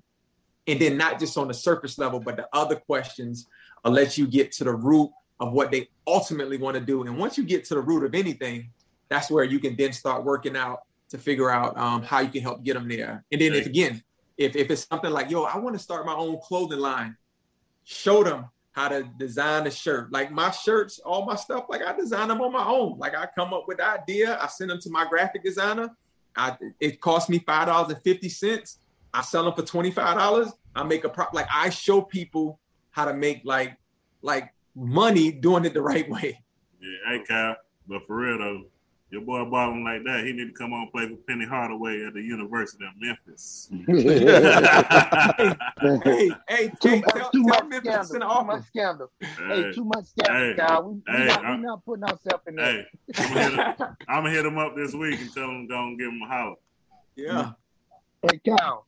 And 0.68 0.80
then 0.80 0.98
not 0.98 1.20
just 1.20 1.38
on 1.38 1.48
the 1.48 1.54
surface 1.54 1.98
level, 1.98 2.20
but 2.20 2.36
the 2.36 2.48
other 2.54 2.76
questions 2.76 3.48
will 3.84 3.92
let 3.92 4.18
you 4.18 4.28
get 4.28 4.52
to 4.54 4.64
the 4.64 4.74
root 4.74 5.10
of 5.40 5.54
what 5.54 5.72
they 5.72 5.88
ultimately 6.06 6.58
want 6.58 6.76
to 6.76 6.82
do. 6.82 7.04
And 7.04 7.18
once 7.18 7.38
you 7.38 7.44
get 7.44 7.64
to 7.66 7.76
the 7.76 7.82
root 7.82 8.04
of 8.04 8.14
anything, 8.14 8.70
that's 9.10 9.32
where 9.32 9.44
you 9.44 9.60
can 9.60 9.76
then 9.78 9.94
start 9.94 10.26
working 10.26 10.58
out 10.58 10.82
to 11.10 11.18
figure 11.18 11.50
out 11.50 11.78
um, 11.78 12.04
how 12.04 12.20
you 12.20 12.30
can 12.30 12.42
help 12.42 12.64
get 12.64 12.74
them 12.74 12.88
there. 12.90 13.24
And 13.32 13.40
then, 13.40 13.54
if 13.54 13.66
again, 13.66 14.04
if, 14.38 14.56
if 14.56 14.70
it's 14.70 14.86
something 14.88 15.12
like, 15.12 15.32
yo, 15.32 15.44
I 15.44 15.58
want 15.58 15.76
to 15.76 15.82
start 15.82 16.06
my 16.06 16.14
own 16.14 16.40
clothing 16.44 16.80
line, 16.80 17.16
show 17.86 18.24
them 18.24 18.46
how 18.74 18.90
to 18.90 19.10
design 19.18 19.66
a 19.66 19.72
shirt. 19.72 20.12
Like 20.12 20.32
my 20.32 20.52
shirts, 20.52 21.00
all 21.00 21.26
my 21.26 21.36
stuff, 21.36 21.66
like 21.70 21.82
I 21.82 21.96
design 21.96 22.28
them 22.28 22.42
on 22.42 22.52
my 22.52 22.66
own. 22.66 22.98
Like 23.00 23.16
I 23.16 23.28
come 23.34 23.54
up 23.54 23.66
with 23.68 23.78
the 23.78 23.88
idea, 23.88 24.38
I 24.42 24.48
send 24.48 24.70
them 24.70 24.80
to 24.82 24.90
my 24.90 25.08
graphic 25.08 25.44
designer. 25.44 25.96
I, 26.36 26.58
it 26.80 27.02
cost 27.02 27.30
me 27.30 27.40
five 27.40 27.68
dollars 27.68 27.92
and 27.92 28.04
fifty 28.04 28.30
cents. 28.30 28.80
I 29.14 29.22
sell 29.22 29.46
them 29.46 29.54
for 29.54 29.64
twenty 29.64 29.92
five 29.92 30.18
dollars. 30.18 30.52
I 30.76 30.84
make 30.84 31.04
a 31.04 31.10
prop. 31.10 31.34
Like 31.34 31.48
I 31.52 31.70
show 31.70 32.02
people 32.02 32.60
how 32.92 33.06
to 33.06 33.14
make 33.14 33.42
like 33.44 33.78
like 34.22 34.54
money 34.76 35.32
doing 35.32 35.66
it 35.66 35.74
the 35.74 35.82
right 35.82 36.10
way. 36.10 36.44
Yeah, 36.82 36.98
hey 37.08 37.24
Kyle, 37.28 37.56
but 37.88 38.06
for 38.06 38.18
real 38.18 38.38
though, 38.38 38.64
your 39.10 39.22
boy 39.22 39.46
bought 39.46 39.52
balling 39.52 39.86
like 39.86 40.04
that, 40.04 40.26
he 40.26 40.34
need 40.34 40.48
to 40.48 40.54
come 40.54 40.74
on 40.74 40.90
play 40.92 41.08
for 41.08 41.16
Penny 41.28 41.46
Hardaway 41.46 42.04
at 42.06 42.14
the 42.14 42.22
University 42.22 42.84
of 42.84 42.92
Memphis. 43.00 43.72
hey, 43.88 43.88
hey, 46.04 46.30
hey, 46.50 46.70
too, 46.82 46.90
hey, 46.90 47.02
tell, 47.16 47.32
too 47.32 47.44
much 47.44 47.70
Memphis 47.70 48.10
scandal. 48.10 48.40
Too 48.40 48.46
much 48.46 48.66
scandal. 48.66 49.10
Hey, 49.22 49.30
hey 49.48 49.72
too 49.74 49.86
much 49.86 50.04
scandal, 50.06 50.36
hey, 50.36 50.56
Kyle. 50.58 50.84
We, 50.84 50.96
we, 50.96 51.02
hey, 51.08 51.26
not, 51.26 51.58
we 51.58 51.64
not 51.64 51.86
putting 51.86 52.04
ourselves 52.04 52.44
in 52.48 52.56
there. 52.56 52.86
Hey, 53.14 53.76
I'm 54.10 54.24
gonna 54.24 54.32
hit 54.32 54.46
him 54.46 54.58
up 54.58 54.76
this 54.76 54.94
week 54.94 55.22
and 55.22 55.34
tell 55.34 55.52
him 55.52 55.68
to 55.68 55.74
go 55.74 55.84
and 55.84 55.98
give 55.98 56.10
him 56.10 56.22
a 56.22 56.28
holler. 56.28 56.56
Yeah. 57.16 57.52
Hey, 58.30 58.42
Kyle. 58.46 58.87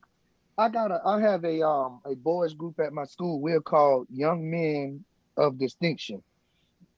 I 0.59 0.67
got 0.67 0.91
a 0.91 0.99
I 1.05 1.21
have 1.21 1.45
a 1.45 1.65
um 1.65 2.01
a 2.05 2.15
boys 2.15 2.53
group 2.53 2.81
at 2.81 2.91
my 2.91 3.05
school. 3.05 3.39
We're 3.39 3.61
called 3.61 4.07
Young 4.11 4.51
Men 4.51 5.05
of 5.37 5.57
Distinction. 5.57 6.21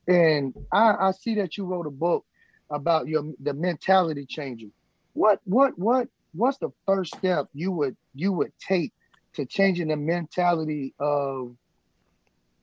And 0.07 0.55
I, 0.73 0.95
I 0.99 1.11
see 1.11 1.35
that 1.35 1.57
you 1.57 1.65
wrote 1.65 1.85
a 1.85 1.91
book 1.91 2.25
about 2.71 3.07
your 3.07 3.23
the 3.39 3.53
mentality 3.53 4.25
changing. 4.27 4.71
What 5.13 5.41
what 5.43 5.77
what 5.77 6.07
what's 6.33 6.57
the 6.57 6.71
first 6.87 7.15
step 7.15 7.49
you 7.53 7.71
would 7.71 7.95
you 8.15 8.33
would 8.33 8.51
take 8.67 8.93
to 9.35 9.45
changing 9.45 9.89
the 9.89 9.97
mentality 9.97 10.95
of 10.99 11.55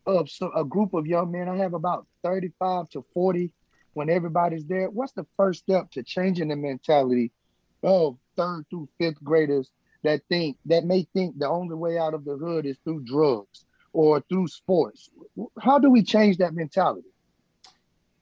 of 0.05 0.29
so, 0.29 0.51
a 0.53 0.65
group 0.65 0.95
of 0.95 1.07
young 1.07 1.31
men? 1.31 1.49
I 1.49 1.59
have 1.59 1.75
about 1.75 2.09
35 2.25 2.89
to 2.91 3.05
40 3.15 3.53
when 3.93 4.11
everybody's 4.11 4.67
there. 4.67 4.91
What's 4.91 5.13
the 5.13 5.27
first 5.37 5.61
step 5.61 5.93
to 5.93 6.03
changing 6.03 6.49
the 6.49 6.57
mentality 6.57 7.31
of 7.85 8.19
third 8.37 8.65
through 8.69 8.89
fifth 8.99 9.23
graders 9.23 9.71
that 10.05 10.21
think 10.29 10.57
that 10.67 10.85
may 10.85 11.07
think 11.13 11.39
the 11.39 11.49
only 11.49 11.75
way 11.75 11.99
out 11.99 12.15
of 12.15 12.25
the 12.25 12.37
hood 12.37 12.67
is 12.67 12.77
through 12.85 13.05
drugs 13.05 13.65
or 13.93 14.21
through 14.29 14.49
sports. 14.49 15.11
How 15.61 15.79
do 15.79 15.91
we 15.91 16.03
change 16.03 16.39
that 16.39 16.55
mentality? 16.55 17.09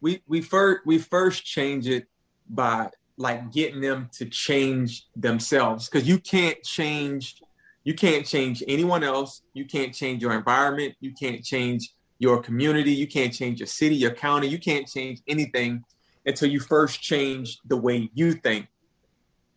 We 0.01 0.23
we 0.27 0.41
first 0.41 0.87
we 0.87 0.99
first 0.99 1.45
change 1.45 1.89
it 1.89 2.07
by 2.49 2.91
like 3.17 3.51
getting 3.51 3.81
them 3.81 4.09
to 4.12 4.27
change 4.27 5.07
themselves 5.17 5.89
because 5.89 6.07
you 6.07 6.19
can't 6.19 6.62
change 6.62 7.41
you 7.85 7.95
can't 7.95 8.27
change 8.27 8.65
anyone 8.67 9.05
else. 9.05 9.43
You 9.55 9.65
can't 9.65 9.95
change 9.95 10.21
your 10.21 10.33
environment. 10.33 10.97
You 11.01 11.12
can't 11.12 11.45
change 11.45 11.95
your 12.19 12.43
community. 12.43 12.91
You 12.91 13.07
can't 13.07 13.33
change 13.33 13.61
your 13.61 13.69
city 13.69 13.95
your 13.95 14.11
county. 14.11 14.49
You 14.49 14.59
can't 14.59 14.89
change 14.89 15.21
anything 15.29 15.85
until 16.25 16.51
you 16.51 16.59
first 16.59 17.01
change 17.01 17.59
the 17.65 17.77
way 17.77 18.11
you 18.12 18.33
think 18.33 18.67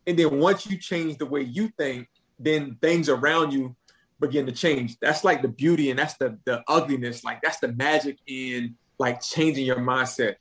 and 0.06 0.18
then 0.18 0.38
once 0.38 0.66
you 0.66 0.76
change 0.76 1.18
the 1.18 1.26
way 1.26 1.42
you 1.42 1.68
think, 1.76 2.08
then 2.38 2.76
things 2.80 3.08
around 3.08 3.52
you 3.52 3.76
begin 4.18 4.46
to 4.46 4.52
change. 4.52 4.98
That's 5.00 5.24
like 5.24 5.42
the 5.42 5.48
beauty 5.48 5.90
and 5.90 5.98
that's 5.98 6.14
the 6.14 6.38
the 6.44 6.62
ugliness. 6.68 7.24
Like 7.24 7.40
that's 7.42 7.58
the 7.58 7.68
magic 7.68 8.18
in 8.26 8.76
like 8.98 9.20
changing 9.20 9.66
your 9.66 9.76
mindset. 9.76 10.36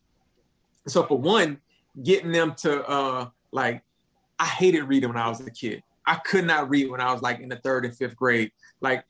So 0.87 1.03
for 1.03 1.17
one, 1.17 1.59
getting 2.01 2.31
them 2.31 2.55
to 2.59 2.85
uh 2.87 3.29
like 3.51 3.83
I 4.37 4.45
hated 4.45 4.83
reading 4.83 5.09
when 5.09 5.17
I 5.17 5.29
was 5.29 5.41
a 5.41 5.51
kid. 5.51 5.83
I 6.05 6.15
could 6.15 6.45
not 6.45 6.69
read 6.69 6.89
when 6.89 7.01
I 7.01 7.11
was 7.13 7.21
like 7.21 7.39
in 7.39 7.49
the 7.49 7.57
third 7.57 7.85
and 7.85 7.95
fifth 7.95 8.15
grade. 8.15 8.51
Like, 8.81 9.03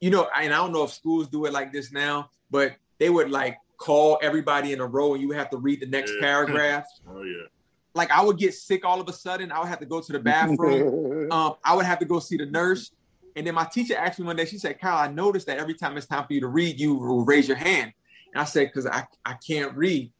you 0.00 0.10
know, 0.10 0.28
and 0.36 0.52
I 0.52 0.56
don't 0.58 0.72
know 0.72 0.84
if 0.84 0.92
schools 0.92 1.28
do 1.28 1.46
it 1.46 1.52
like 1.52 1.72
this 1.72 1.90
now, 1.90 2.30
but 2.50 2.76
they 2.98 3.10
would 3.10 3.30
like 3.30 3.58
call 3.78 4.18
everybody 4.22 4.72
in 4.72 4.80
a 4.80 4.86
row 4.86 5.14
and 5.14 5.22
you 5.22 5.30
have 5.32 5.50
to 5.50 5.56
read 5.56 5.80
the 5.80 5.86
next 5.86 6.12
yeah. 6.14 6.20
paragraph. 6.20 6.86
Oh 7.08 7.22
yeah 7.22 7.46
like 7.94 8.10
I 8.10 8.22
would 8.22 8.38
get 8.38 8.54
sick 8.54 8.84
all 8.84 9.00
of 9.00 9.08
a 9.08 9.12
sudden. 9.12 9.50
I 9.52 9.58
would 9.60 9.68
have 9.68 9.80
to 9.80 9.86
go 9.86 10.00
to 10.00 10.12
the 10.12 10.18
bathroom. 10.18 11.30
um, 11.32 11.54
I 11.64 11.74
would 11.74 11.84
have 11.84 11.98
to 12.00 12.04
go 12.04 12.18
see 12.18 12.36
the 12.36 12.46
nurse. 12.46 12.92
And 13.36 13.46
then 13.46 13.54
my 13.54 13.64
teacher 13.64 13.96
asked 13.96 14.18
me 14.18 14.26
one 14.26 14.36
day, 14.36 14.46
she 14.46 14.58
said, 14.58 14.80
Kyle, 14.80 14.98
I 14.98 15.12
noticed 15.12 15.46
that 15.46 15.58
every 15.58 15.74
time 15.74 15.96
it's 15.96 16.06
time 16.06 16.26
for 16.26 16.32
you 16.32 16.40
to 16.40 16.48
read, 16.48 16.80
you 16.80 16.94
will 16.94 17.24
raise 17.24 17.46
your 17.46 17.56
hand. 17.56 17.92
And 18.32 18.40
I 18.40 18.44
said, 18.44 18.66
because 18.66 18.86
I, 18.86 19.06
I 19.24 19.34
can't 19.34 19.76
read. 19.76 20.10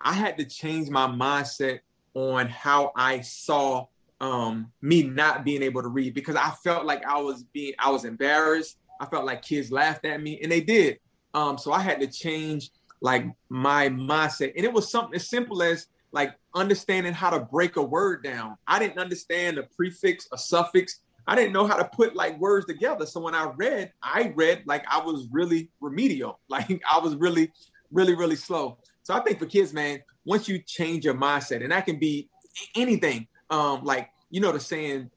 I 0.00 0.12
had 0.12 0.38
to 0.38 0.44
change 0.44 0.88
my 0.88 1.06
mindset 1.06 1.80
on 2.14 2.48
how 2.48 2.92
I 2.96 3.20
saw 3.20 3.86
um, 4.20 4.70
me 4.82 5.02
not 5.02 5.44
being 5.44 5.62
able 5.62 5.82
to 5.82 5.88
read 5.88 6.14
because 6.14 6.36
I 6.36 6.50
felt 6.62 6.84
like 6.84 7.04
I 7.04 7.20
was 7.20 7.42
being, 7.44 7.74
I 7.78 7.90
was 7.90 8.04
embarrassed. 8.04 8.78
I 9.00 9.06
felt 9.06 9.24
like 9.24 9.42
kids 9.42 9.72
laughed 9.72 10.04
at 10.04 10.22
me 10.22 10.38
and 10.42 10.52
they 10.52 10.60
did. 10.60 10.98
Um, 11.32 11.58
so 11.58 11.72
I 11.72 11.80
had 11.80 12.00
to 12.00 12.06
change 12.06 12.70
like 13.00 13.26
my 13.48 13.88
mindset. 13.88 14.52
And 14.56 14.64
it 14.64 14.72
was 14.72 14.90
something 14.90 15.14
as 15.14 15.28
simple 15.28 15.62
as 15.62 15.86
like 16.12 16.34
understanding 16.54 17.12
how 17.12 17.30
to 17.30 17.40
break 17.40 17.76
a 17.76 17.82
word 17.82 18.22
down. 18.22 18.56
I 18.66 18.78
didn't 18.78 18.98
understand 18.98 19.58
a 19.58 19.64
prefix, 19.76 20.28
a 20.32 20.38
suffix. 20.38 21.00
I 21.26 21.36
didn't 21.36 21.52
know 21.52 21.66
how 21.66 21.76
to 21.76 21.84
put 21.84 22.16
like 22.16 22.38
words 22.40 22.66
together. 22.66 23.06
So 23.06 23.20
when 23.20 23.34
I 23.34 23.50
read, 23.56 23.92
I 24.02 24.32
read 24.34 24.64
like 24.66 24.84
I 24.90 25.00
was 25.00 25.28
really 25.30 25.70
remedial. 25.80 26.40
Like 26.48 26.82
I 26.90 26.98
was 26.98 27.14
really, 27.16 27.52
really, 27.92 28.14
really 28.14 28.36
slow. 28.36 28.78
So 29.02 29.14
I 29.14 29.20
think 29.20 29.38
for 29.38 29.46
kids, 29.46 29.72
man, 29.72 30.02
once 30.24 30.48
you 30.48 30.58
change 30.58 31.04
your 31.04 31.14
mindset, 31.14 31.62
and 31.62 31.72
that 31.72 31.86
can 31.86 31.98
be 31.98 32.28
anything, 32.74 33.28
um, 33.50 33.84
like 33.84 34.10
you 34.30 34.40
know 34.40 34.52
the 34.52 34.60
saying, 34.60 35.10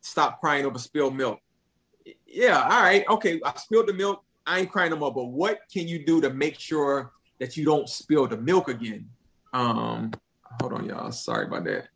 "Stop 0.00 0.40
crying 0.40 0.64
over 0.64 0.78
spilled 0.78 1.14
milk." 1.14 1.40
Yeah, 2.26 2.62
all 2.62 2.82
right, 2.82 3.04
okay, 3.08 3.40
I 3.44 3.52
spilled 3.56 3.88
the 3.88 3.92
milk. 3.92 4.24
I 4.46 4.60
ain't 4.60 4.70
crying 4.70 4.90
no 4.90 4.96
more. 4.96 5.12
But 5.12 5.26
what 5.26 5.60
can 5.72 5.86
you 5.86 6.04
do 6.04 6.20
to 6.22 6.30
make 6.30 6.58
sure 6.58 7.12
that 7.38 7.56
you 7.56 7.64
don't 7.64 7.88
spill 7.88 8.26
the 8.26 8.38
milk 8.38 8.68
again? 8.68 9.08
Um, 9.52 10.12
hold 10.60 10.72
on, 10.74 10.84
y'all. 10.86 11.12
Sorry 11.12 11.46
about 11.46 11.64
that. 11.64 11.88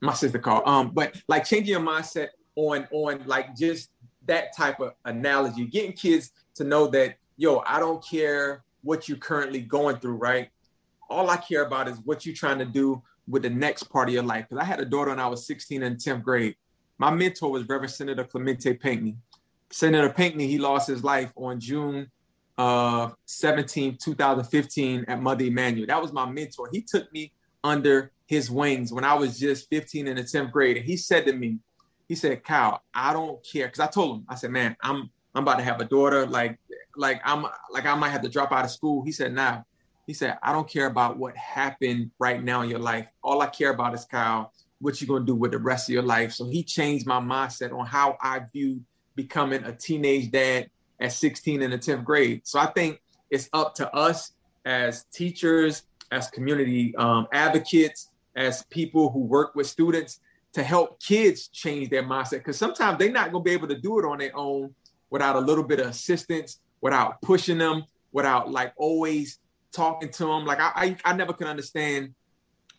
My 0.00 0.14
sister 0.14 0.38
called. 0.38 0.62
Um, 0.66 0.90
but 0.90 1.20
like 1.28 1.44
changing 1.44 1.72
your 1.72 1.80
mindset 1.80 2.28
on 2.56 2.86
on 2.92 3.22
like 3.26 3.56
just 3.56 3.90
that 4.26 4.56
type 4.56 4.80
of 4.80 4.92
analogy, 5.04 5.64
getting 5.66 5.92
kids 5.92 6.32
to 6.54 6.64
know 6.64 6.86
that 6.88 7.16
yo, 7.36 7.62
I 7.66 7.78
don't 7.78 8.04
care 8.04 8.64
what 8.82 9.08
you're 9.08 9.18
currently 9.18 9.60
going 9.60 9.96
through, 9.96 10.16
right? 10.16 10.50
All 11.08 11.30
I 11.30 11.36
care 11.36 11.64
about 11.64 11.88
is 11.88 11.98
what 12.04 12.26
you're 12.26 12.34
trying 12.34 12.58
to 12.58 12.64
do 12.64 13.02
with 13.26 13.42
the 13.42 13.50
next 13.50 13.84
part 13.84 14.08
of 14.08 14.14
your 14.14 14.22
life. 14.22 14.46
Because 14.48 14.62
I 14.62 14.66
had 14.66 14.80
a 14.80 14.84
daughter 14.84 15.10
when 15.10 15.20
I 15.20 15.26
was 15.26 15.46
16 15.46 15.82
in 15.82 15.96
10th 15.96 16.22
grade. 16.22 16.56
My 16.98 17.10
mentor 17.10 17.50
was 17.50 17.68
Reverend 17.68 17.92
Senator 17.92 18.24
Clementa 18.24 18.78
Pinckney. 18.78 19.16
Senator 19.70 20.10
Pinckney, 20.10 20.46
he 20.46 20.58
lost 20.58 20.88
his 20.88 21.04
life 21.04 21.32
on 21.36 21.60
June 21.60 22.10
uh, 22.58 23.10
17, 23.26 23.98
2015 24.02 25.04
at 25.06 25.22
Mother 25.22 25.44
Emanuel. 25.44 25.86
That 25.86 26.02
was 26.02 26.12
my 26.12 26.28
mentor. 26.28 26.68
He 26.72 26.82
took 26.82 27.10
me 27.12 27.32
under 27.64 28.12
his 28.26 28.50
wings 28.50 28.92
when 28.92 29.04
I 29.04 29.14
was 29.14 29.38
just 29.38 29.68
15 29.70 30.06
in 30.06 30.16
the 30.16 30.22
10th 30.22 30.52
grade. 30.52 30.76
And 30.76 30.86
he 30.86 30.96
said 30.96 31.26
to 31.26 31.32
me, 31.32 31.58
he 32.08 32.14
said, 32.14 32.42
Kyle, 32.44 32.82
I 32.94 33.12
don't 33.12 33.44
care. 33.44 33.68
Cause 33.68 33.80
I 33.80 33.86
told 33.86 34.18
him, 34.18 34.24
I 34.28 34.34
said, 34.34 34.50
man, 34.50 34.76
I'm 34.82 35.10
I'm 35.34 35.42
about 35.42 35.58
to 35.58 35.64
have 35.64 35.80
a 35.80 35.84
daughter. 35.84 36.26
Like, 36.26 36.58
like 36.96 37.20
I'm 37.24 37.46
like 37.70 37.86
I 37.86 37.94
might 37.94 38.10
have 38.10 38.22
to 38.22 38.28
drop 38.28 38.50
out 38.52 38.64
of 38.64 38.70
school. 38.70 39.04
He 39.04 39.12
said, 39.12 39.34
nah. 39.34 39.62
He 40.06 40.14
said, 40.14 40.38
I 40.42 40.52
don't 40.52 40.68
care 40.68 40.86
about 40.86 41.18
what 41.18 41.36
happened 41.36 42.10
right 42.18 42.42
now 42.42 42.62
in 42.62 42.70
your 42.70 42.78
life. 42.78 43.08
All 43.22 43.42
I 43.42 43.46
care 43.46 43.70
about 43.70 43.92
is 43.92 44.06
Kyle, 44.06 44.52
what 44.80 45.00
you're 45.00 45.08
gonna 45.08 45.26
do 45.26 45.34
with 45.34 45.50
the 45.50 45.58
rest 45.58 45.90
of 45.90 45.92
your 45.92 46.02
life. 46.02 46.32
So 46.32 46.46
he 46.46 46.62
changed 46.62 47.06
my 47.06 47.20
mindset 47.20 47.78
on 47.78 47.84
how 47.84 48.16
I 48.22 48.40
viewed 48.52 48.82
becoming 49.14 49.64
a 49.64 49.72
teenage 49.72 50.30
dad 50.30 50.70
at 51.00 51.12
16 51.12 51.60
in 51.60 51.70
the 51.70 51.78
10th 51.78 52.04
grade. 52.04 52.40
So 52.44 52.58
I 52.58 52.66
think 52.66 53.02
it's 53.30 53.48
up 53.52 53.74
to 53.76 53.94
us 53.94 54.32
as 54.64 55.04
teachers, 55.12 55.82
as 56.10 56.28
community 56.30 56.94
um, 56.96 57.26
advocates, 57.32 58.10
as 58.36 58.62
people 58.64 59.10
who 59.10 59.20
work 59.20 59.54
with 59.54 59.66
students 59.66 60.20
to 60.52 60.62
help 60.62 61.00
kids 61.00 61.48
change 61.48 61.90
their 61.90 62.02
mindset. 62.02 62.38
Because 62.38 62.56
sometimes 62.56 62.98
they're 62.98 63.12
not 63.12 63.32
going 63.32 63.44
to 63.44 63.48
be 63.48 63.52
able 63.52 63.68
to 63.68 63.78
do 63.78 63.98
it 63.98 64.04
on 64.04 64.18
their 64.18 64.36
own 64.36 64.74
without 65.10 65.36
a 65.36 65.40
little 65.40 65.64
bit 65.64 65.80
of 65.80 65.86
assistance, 65.86 66.60
without 66.80 67.20
pushing 67.22 67.58
them, 67.58 67.84
without 68.12 68.50
like 68.50 68.72
always 68.76 69.38
talking 69.72 70.10
to 70.10 70.26
them. 70.26 70.44
Like 70.44 70.60
I, 70.60 70.72
I, 70.74 70.96
I 71.04 71.12
never 71.14 71.32
could 71.32 71.46
understand 71.46 72.14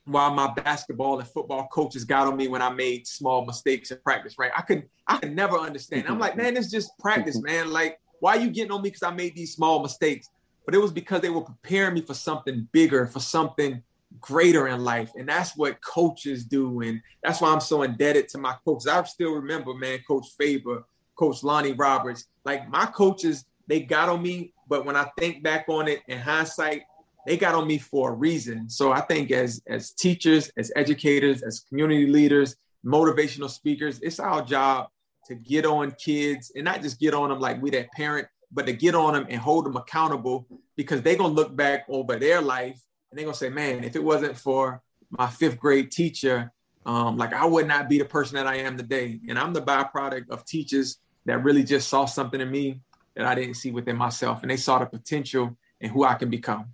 why 0.05 0.29
my 0.33 0.51
basketball 0.53 1.19
and 1.19 1.27
football 1.27 1.67
coaches 1.71 2.03
got 2.03 2.27
on 2.27 2.35
me 2.35 2.47
when 2.47 2.61
I 2.61 2.69
made 2.69 3.05
small 3.05 3.45
mistakes 3.45 3.91
in 3.91 3.99
practice, 3.99 4.35
right? 4.39 4.51
I 4.57 4.61
could 4.61 4.87
I 5.07 5.17
could 5.17 5.35
never 5.35 5.57
understand. 5.57 6.07
I'm 6.07 6.19
like, 6.19 6.35
man, 6.35 6.57
it's 6.57 6.71
just 6.71 6.97
practice, 6.99 7.39
man. 7.41 7.71
Like, 7.71 7.99
why 8.19 8.37
are 8.37 8.39
you 8.39 8.49
getting 8.49 8.71
on 8.71 8.81
me 8.81 8.89
because 8.89 9.03
I 9.03 9.11
made 9.11 9.35
these 9.35 9.53
small 9.53 9.81
mistakes? 9.81 10.29
But 10.69 10.75
it 10.75 10.81
was 10.81 10.91
because 10.91 11.21
they 11.21 11.31
were 11.31 11.41
preparing 11.41 11.95
me 11.95 12.01
for 12.01 12.13
something 12.13 12.67
bigger, 12.71 13.07
for 13.07 13.19
something 13.19 13.81
greater 14.21 14.67
in 14.67 14.83
life. 14.83 15.11
And 15.17 15.27
that's 15.27 15.57
what 15.57 15.81
coaches 15.81 16.45
do. 16.45 16.81
And 16.81 17.01
that's 17.23 17.41
why 17.41 17.49
I'm 17.49 17.59
so 17.59 17.81
indebted 17.81 18.29
to 18.29 18.37
my 18.37 18.53
coaches. 18.63 18.85
I 18.85 19.01
still 19.05 19.31
remember, 19.31 19.73
man, 19.73 19.97
Coach 20.07 20.27
Faber, 20.37 20.85
Coach 21.15 21.41
Lonnie 21.41 21.71
Roberts. 21.71 22.25
Like 22.45 22.69
my 22.69 22.85
coaches, 22.85 23.45
they 23.65 23.79
got 23.79 24.09
on 24.09 24.21
me. 24.21 24.53
But 24.67 24.85
when 24.85 24.95
I 24.95 25.09
think 25.17 25.41
back 25.41 25.65
on 25.69 25.87
it 25.87 26.01
in 26.07 26.19
hindsight, 26.19 26.83
they 27.25 27.35
got 27.35 27.55
on 27.55 27.65
me 27.65 27.79
for 27.79 28.11
a 28.11 28.13
reason. 28.13 28.69
So 28.69 28.91
I 28.91 29.01
think 29.01 29.31
as 29.31 29.63
as 29.65 29.89
teachers, 29.89 30.51
as 30.55 30.71
educators, 30.75 31.41
as 31.41 31.61
community 31.61 32.05
leaders, 32.05 32.57
motivational 32.85 33.49
speakers, 33.49 33.99
it's 34.01 34.19
our 34.19 34.43
job 34.43 34.89
to 35.25 35.33
get 35.33 35.65
on 35.65 35.93
kids 35.93 36.51
and 36.55 36.63
not 36.63 36.83
just 36.83 36.99
get 36.99 37.15
on 37.15 37.29
them 37.29 37.39
like 37.39 37.59
we 37.59 37.71
that 37.71 37.91
parent, 37.93 38.27
but 38.51 38.65
to 38.65 38.73
get 38.73 38.95
on 38.95 39.13
them 39.13 39.27
and 39.29 39.39
hold 39.39 39.65
them 39.65 39.77
accountable 39.77 40.47
because 40.75 41.01
they're 41.01 41.15
gonna 41.15 41.33
look 41.33 41.55
back 41.55 41.85
over 41.89 42.15
their 42.17 42.41
life 42.41 42.81
and 43.09 43.17
they're 43.17 43.25
gonna 43.25 43.35
say, 43.35 43.49
man, 43.49 43.83
if 43.83 43.95
it 43.95 44.03
wasn't 44.03 44.37
for 44.37 44.81
my 45.09 45.27
fifth 45.27 45.59
grade 45.59 45.91
teacher, 45.91 46.51
um, 46.85 47.17
like 47.17 47.33
I 47.33 47.45
would 47.45 47.67
not 47.67 47.89
be 47.89 47.99
the 47.99 48.05
person 48.05 48.35
that 48.35 48.47
I 48.47 48.57
am 48.57 48.77
today. 48.77 49.19
And 49.27 49.37
I'm 49.37 49.53
the 49.53 49.61
byproduct 49.61 50.29
of 50.29 50.45
teachers 50.45 50.99
that 51.25 51.43
really 51.43 51.63
just 51.63 51.89
saw 51.89 52.05
something 52.05 52.41
in 52.41 52.49
me 52.49 52.81
that 53.15 53.25
I 53.25 53.35
didn't 53.35 53.55
see 53.55 53.71
within 53.71 53.97
myself, 53.97 54.41
and 54.41 54.49
they 54.49 54.57
saw 54.57 54.79
the 54.79 54.85
potential 54.85 55.55
and 55.81 55.91
who 55.91 56.03
I 56.03 56.15
can 56.15 56.29
become. 56.29 56.73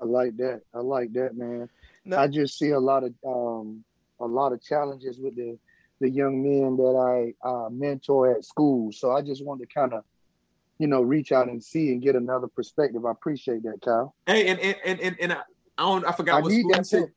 I 0.00 0.04
like 0.04 0.36
that. 0.38 0.62
I 0.74 0.78
like 0.78 1.12
that, 1.12 1.36
man. 1.36 1.68
No. 2.04 2.18
I 2.18 2.26
just 2.26 2.58
see 2.58 2.70
a 2.70 2.78
lot 2.78 3.04
of 3.04 3.14
um, 3.24 3.84
a 4.18 4.26
lot 4.26 4.52
of 4.52 4.62
challenges 4.62 5.18
with 5.18 5.36
the 5.36 5.56
the 6.02 6.10
young 6.10 6.42
men 6.42 6.76
that 6.76 6.96
I 6.98 7.48
uh, 7.48 7.70
mentor 7.70 8.36
at 8.36 8.44
school. 8.44 8.92
So 8.92 9.12
I 9.12 9.22
just 9.22 9.44
wanted 9.44 9.68
to 9.68 9.74
kind 9.74 9.94
of, 9.94 10.04
you 10.78 10.88
know, 10.88 11.00
reach 11.00 11.32
out 11.32 11.48
and 11.48 11.62
see 11.62 11.92
and 11.92 12.02
get 12.02 12.16
another 12.16 12.48
perspective. 12.48 13.06
I 13.06 13.12
appreciate 13.12 13.62
that, 13.62 13.80
Kyle. 13.80 14.14
Hey, 14.26 14.48
and 14.48 14.60
and 14.60 15.00
and, 15.00 15.16
and 15.20 15.32
I, 15.32 15.42
I 15.78 15.82
don't 15.82 16.04
I 16.04 16.12
forgot 16.12 16.38
I 16.38 16.40
what 16.40 16.52
need 16.52 16.84
school 16.84 17.00
that 17.00 17.10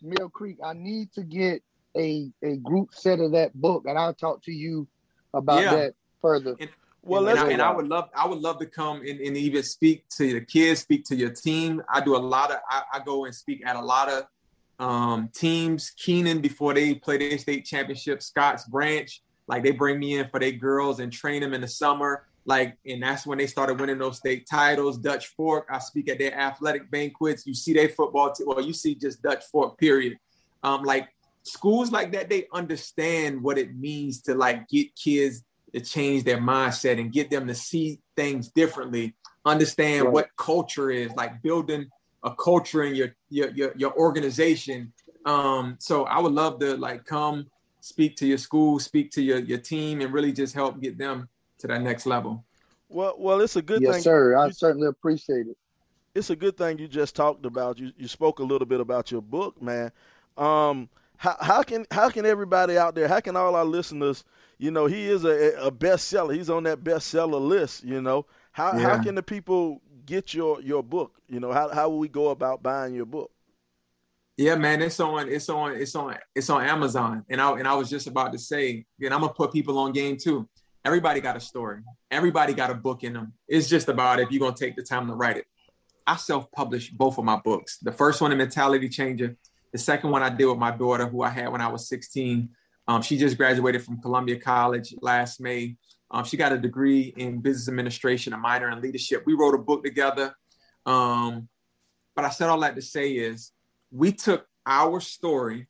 Mill 0.00 0.28
Creek. 0.28 0.58
I 0.64 0.72
need 0.72 1.12
to 1.14 1.22
get 1.22 1.62
a 1.96 2.30
a 2.42 2.56
group 2.56 2.94
set 2.94 3.18
of 3.18 3.32
that 3.32 3.52
book, 3.52 3.84
and 3.86 3.98
I'll 3.98 4.14
talk 4.14 4.42
to 4.44 4.52
you 4.52 4.86
about 5.34 5.62
yeah. 5.62 5.74
that 5.74 5.94
further. 6.22 6.56
And, 6.58 6.70
well, 7.02 7.28
and, 7.28 7.38
I, 7.38 7.50
and 7.50 7.60
I, 7.60 7.70
would 7.70 7.86
love, 7.86 8.08
I 8.16 8.26
would 8.26 8.38
love 8.38 8.58
to 8.60 8.66
come 8.66 9.02
and, 9.02 9.20
and, 9.20 9.36
even 9.36 9.62
speak 9.62 10.08
to 10.16 10.32
the 10.32 10.40
kids, 10.40 10.80
speak 10.80 11.04
to 11.06 11.14
your 11.14 11.28
team. 11.28 11.82
I 11.92 12.00
do 12.00 12.16
a 12.16 12.18
lot 12.18 12.50
of, 12.50 12.60
I, 12.66 12.82
I 12.94 13.00
go 13.00 13.26
and 13.26 13.34
speak 13.34 13.62
at 13.66 13.76
a 13.76 13.80
lot 13.82 14.08
of 14.08 14.24
um, 14.78 15.30
teams. 15.34 15.90
Keenan 15.90 16.40
before 16.40 16.74
they 16.74 16.94
play 16.94 17.18
their 17.18 17.38
state 17.38 17.64
championship, 17.64 18.22
Scotts 18.22 18.66
Branch, 18.66 19.22
like 19.46 19.62
they 19.62 19.70
bring 19.70 19.98
me 19.98 20.18
in 20.18 20.28
for 20.28 20.40
their 20.40 20.52
girls 20.52 21.00
and 21.00 21.12
train 21.12 21.42
them 21.42 21.54
in 21.54 21.60
the 21.60 21.68
summer. 21.68 22.26
Like, 22.46 22.76
and 22.86 23.02
that's 23.02 23.26
when 23.26 23.38
they 23.38 23.46
started 23.46 23.80
winning 23.80 23.98
those 23.98 24.18
state 24.18 24.46
titles. 24.46 24.98
Dutch 24.98 25.28
Fork, 25.28 25.66
I 25.70 25.78
speak 25.78 26.10
at 26.10 26.18
their 26.18 26.38
athletic 26.38 26.90
banquets. 26.90 27.46
You 27.46 27.54
see 27.54 27.72
their 27.72 27.88
football, 27.88 28.32
team, 28.32 28.46
well, 28.46 28.60
you 28.60 28.74
see 28.74 28.94
just 28.94 29.22
Dutch 29.22 29.44
Fork, 29.50 29.78
period. 29.78 30.18
Um, 30.62 30.82
like 30.82 31.08
schools 31.42 31.90
like 31.90 32.12
that, 32.12 32.28
they 32.28 32.46
understand 32.52 33.42
what 33.42 33.56
it 33.56 33.74
means 33.74 34.20
to 34.22 34.34
like 34.34 34.68
get 34.68 34.94
kids 34.94 35.42
to 35.74 35.80
change 35.80 36.24
their 36.24 36.38
mindset 36.38 37.00
and 37.00 37.12
get 37.12 37.30
them 37.30 37.46
to 37.46 37.54
see 37.54 37.98
things 38.16 38.48
differently, 38.50 39.14
understand 39.44 40.04
right. 40.04 40.12
what 40.12 40.28
culture 40.36 40.90
is, 40.90 41.10
like 41.12 41.42
building 41.42 41.88
a 42.24 42.34
culture 42.34 42.82
in 42.82 42.94
your 42.94 43.14
your 43.28 43.50
your, 43.50 43.72
your 43.76 43.94
organization. 43.96 44.92
Um, 45.26 45.76
so 45.78 46.04
I 46.04 46.18
would 46.20 46.32
love 46.32 46.58
to 46.60 46.76
like 46.76 47.04
come 47.04 47.46
speak 47.80 48.16
to 48.16 48.26
your 48.26 48.38
school, 48.38 48.78
speak 48.78 49.10
to 49.12 49.22
your 49.22 49.38
your 49.38 49.58
team, 49.58 50.00
and 50.00 50.12
really 50.12 50.32
just 50.32 50.54
help 50.54 50.80
get 50.80 50.98
them 50.98 51.28
to 51.58 51.66
that 51.68 51.82
next 51.82 52.06
level. 52.06 52.44
Well, 52.88 53.14
well, 53.18 53.40
it's 53.40 53.56
a 53.56 53.62
good 53.62 53.82
yes, 53.82 53.94
thing. 53.94 54.02
sir. 54.02 54.36
I 54.36 54.50
certainly 54.50 54.88
appreciate 54.88 55.46
it. 55.46 55.56
It's 56.14 56.30
a 56.30 56.36
good 56.36 56.56
thing 56.56 56.78
you 56.78 56.88
just 56.88 57.16
talked 57.16 57.44
about. 57.44 57.78
You 57.78 57.92
you 57.96 58.08
spoke 58.08 58.38
a 58.38 58.44
little 58.44 58.66
bit 58.66 58.80
about 58.80 59.10
your 59.10 59.22
book, 59.22 59.60
man. 59.60 59.90
Um, 60.36 60.88
how, 61.16 61.36
how 61.40 61.62
can 61.62 61.86
how 61.90 62.10
can 62.10 62.26
everybody 62.26 62.76
out 62.76 62.94
there, 62.94 63.08
how 63.08 63.20
can 63.20 63.36
all 63.36 63.54
our 63.54 63.64
listeners, 63.64 64.24
you 64.58 64.70
know, 64.70 64.86
he 64.86 65.06
is 65.06 65.24
a, 65.24 65.54
a 65.60 65.70
bestseller. 65.70 66.34
He's 66.34 66.50
on 66.50 66.64
that 66.64 66.84
bestseller 66.84 67.40
list. 67.40 67.84
You 67.84 68.00
know, 68.00 68.26
how 68.52 68.76
yeah. 68.76 68.88
how 68.88 69.02
can 69.02 69.14
the 69.14 69.22
people 69.22 69.80
get 70.06 70.34
your 70.34 70.60
your 70.60 70.82
book? 70.82 71.20
You 71.28 71.40
know, 71.40 71.52
how 71.52 71.68
how 71.72 71.88
will 71.88 71.98
we 71.98 72.08
go 72.08 72.30
about 72.30 72.62
buying 72.62 72.94
your 72.94 73.06
book? 73.06 73.30
Yeah, 74.36 74.56
man, 74.56 74.82
it's 74.82 74.98
on 75.00 75.28
it's 75.28 75.48
on 75.48 75.76
it's 75.76 75.94
on 75.94 76.16
it's 76.34 76.50
on 76.50 76.64
Amazon. 76.64 77.24
And 77.28 77.40
I 77.40 77.50
and 77.58 77.68
I 77.68 77.74
was 77.74 77.90
just 77.90 78.06
about 78.06 78.32
to 78.32 78.38
say, 78.38 78.84
and 79.00 79.14
I'm 79.14 79.20
gonna 79.20 79.32
put 79.32 79.52
people 79.52 79.78
on 79.78 79.92
game 79.92 80.16
too. 80.16 80.48
Everybody 80.84 81.20
got 81.20 81.36
a 81.36 81.40
story. 81.40 81.80
Everybody 82.10 82.52
got 82.52 82.70
a 82.70 82.74
book 82.74 83.04
in 83.04 83.14
them. 83.14 83.32
It's 83.48 83.68
just 83.68 83.88
about 83.88 84.20
if 84.20 84.30
you're 84.30 84.40
gonna 84.40 84.56
take 84.56 84.76
the 84.76 84.82
time 84.82 85.06
to 85.08 85.14
write 85.14 85.38
it. 85.38 85.46
I 86.06 86.16
self-published 86.16 86.98
both 86.98 87.16
of 87.16 87.24
my 87.24 87.36
books. 87.36 87.78
The 87.78 87.92
first 87.92 88.20
one, 88.20 88.30
a 88.32 88.36
mentality 88.36 88.90
changer 88.90 89.36
the 89.74 89.78
second 89.78 90.10
one 90.10 90.22
I 90.22 90.30
did 90.30 90.46
with 90.46 90.56
my 90.56 90.70
daughter, 90.70 91.04
who 91.04 91.22
I 91.22 91.30
had 91.30 91.48
when 91.48 91.60
I 91.60 91.66
was 91.66 91.88
16. 91.88 92.48
Um, 92.86 93.02
she 93.02 93.18
just 93.18 93.36
graduated 93.36 93.82
from 93.82 94.00
Columbia 94.00 94.38
College 94.38 94.94
last 95.02 95.40
May. 95.40 95.76
Um, 96.14 96.24
she 96.24 96.36
got 96.36 96.52
a 96.52 96.58
degree 96.58 97.12
in 97.16 97.40
business 97.40 97.66
administration, 97.66 98.34
a 98.34 98.36
minor 98.36 98.70
in 98.70 98.80
leadership. 98.80 99.24
We 99.26 99.34
wrote 99.34 99.52
a 99.56 99.58
book 99.58 99.82
together. 99.82 100.32
Um, 100.86 101.48
but 102.14 102.24
I 102.24 102.30
said 102.30 102.48
all 102.48 102.60
that 102.60 102.76
to 102.76 102.82
say 102.82 103.14
is 103.14 103.50
we 103.90 104.12
took 104.12 104.46
our 104.64 105.00
story, 105.00 105.66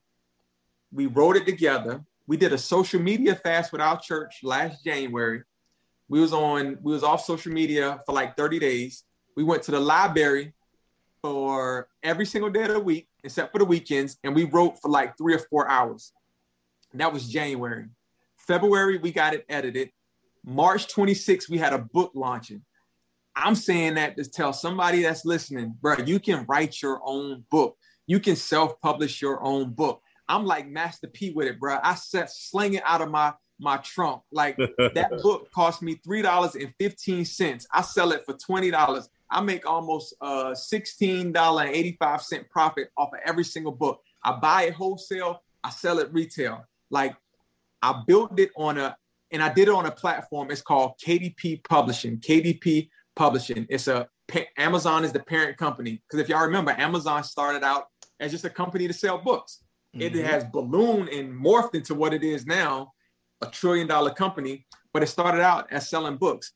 we 0.92 1.06
wrote 1.06 1.36
it 1.36 1.46
together. 1.46 2.04
We 2.26 2.36
did 2.36 2.52
a 2.52 2.58
social 2.58 3.00
media 3.00 3.34
fast 3.34 3.72
with 3.72 3.80
our 3.80 3.98
church 3.98 4.40
last 4.42 4.84
January. 4.84 5.44
We 6.08 6.20
was 6.20 6.34
on, 6.34 6.76
we 6.82 6.92
was 6.92 7.02
off 7.02 7.24
social 7.24 7.50
media 7.50 8.00
for 8.04 8.14
like 8.14 8.36
30 8.36 8.58
days. 8.58 9.04
We 9.36 9.44
went 9.44 9.62
to 9.62 9.70
the 9.70 9.80
library 9.80 10.52
for 11.22 11.88
every 12.02 12.26
single 12.26 12.50
day 12.50 12.64
of 12.64 12.68
the 12.68 12.80
week 12.80 13.08
except 13.24 13.50
for 13.50 13.60
the 13.60 13.64
weekends, 13.64 14.18
and 14.22 14.34
we 14.34 14.44
wrote 14.44 14.78
for 14.82 14.90
like 14.90 15.16
three 15.16 15.34
or 15.34 15.38
four 15.38 15.66
hours. 15.70 16.12
And 16.92 17.00
that 17.00 17.14
was 17.14 17.30
January. 17.30 17.86
February, 18.36 18.98
we 18.98 19.10
got 19.10 19.32
it 19.32 19.46
edited. 19.48 19.88
March 20.44 20.86
26th, 20.88 21.48
we 21.48 21.58
had 21.58 21.72
a 21.72 21.78
book 21.78 22.12
launching. 22.14 22.62
I'm 23.36 23.54
saying 23.54 23.94
that 23.94 24.16
to 24.16 24.24
tell 24.24 24.52
somebody 24.52 25.02
that's 25.02 25.24
listening, 25.24 25.74
bro, 25.80 25.96
you 26.04 26.20
can 26.20 26.44
write 26.46 26.80
your 26.80 27.00
own 27.04 27.44
book. 27.50 27.76
You 28.06 28.20
can 28.20 28.36
self-publish 28.36 29.20
your 29.20 29.42
own 29.42 29.70
book. 29.70 30.00
I'm 30.28 30.44
like 30.44 30.68
Master 30.68 31.08
P 31.08 31.30
with 31.30 31.48
it, 31.48 31.58
bro. 31.58 31.78
I 31.82 31.94
set 31.94 32.30
sling 32.30 32.74
it 32.74 32.82
out 32.86 33.00
of 33.00 33.10
my 33.10 33.32
my 33.60 33.76
trunk. 33.78 34.22
Like 34.32 34.56
that 34.78 35.10
book 35.22 35.50
cost 35.52 35.82
me 35.82 36.00
three 36.04 36.22
dollars 36.22 36.54
and 36.54 36.72
fifteen 36.78 37.24
cents. 37.24 37.66
I 37.72 37.82
sell 37.82 38.12
it 38.12 38.24
for 38.24 38.34
twenty 38.34 38.70
dollars. 38.70 39.08
I 39.30 39.40
make 39.40 39.66
almost 39.66 40.14
uh 40.20 40.50
$16.85 40.50 42.48
profit 42.50 42.90
off 42.96 43.12
of 43.12 43.18
every 43.24 43.42
single 43.42 43.72
book. 43.72 44.00
I 44.22 44.32
buy 44.32 44.64
it 44.64 44.74
wholesale, 44.74 45.42
I 45.62 45.70
sell 45.70 45.98
it 45.98 46.12
retail. 46.12 46.64
Like 46.90 47.16
I 47.82 48.02
built 48.06 48.38
it 48.38 48.50
on 48.56 48.78
a 48.78 48.96
and 49.34 49.42
I 49.42 49.52
did 49.52 49.66
it 49.66 49.74
on 49.74 49.84
a 49.84 49.90
platform. 49.90 50.50
It's 50.52 50.62
called 50.62 50.92
KDP 51.04 51.64
Publishing. 51.64 52.18
KDP 52.18 52.88
Publishing. 53.16 53.66
It's 53.68 53.88
a 53.88 54.08
Amazon 54.56 55.04
is 55.04 55.12
the 55.12 55.20
parent 55.20 55.58
company 55.58 56.00
because 56.08 56.20
if 56.20 56.28
y'all 56.28 56.46
remember, 56.46 56.70
Amazon 56.70 57.22
started 57.24 57.62
out 57.62 57.88
as 58.20 58.30
just 58.30 58.44
a 58.44 58.50
company 58.50 58.86
to 58.86 58.94
sell 58.94 59.18
books. 59.18 59.64
Mm-hmm. 59.94 60.16
It 60.16 60.24
has 60.24 60.44
ballooned 60.44 61.08
and 61.08 61.34
morphed 61.34 61.74
into 61.74 61.94
what 61.94 62.14
it 62.14 62.22
is 62.22 62.46
now, 62.46 62.92
a 63.42 63.46
trillion 63.46 63.88
dollar 63.88 64.10
company. 64.10 64.66
But 64.94 65.02
it 65.02 65.08
started 65.08 65.42
out 65.42 65.66
as 65.72 65.90
selling 65.90 66.16
books. 66.16 66.52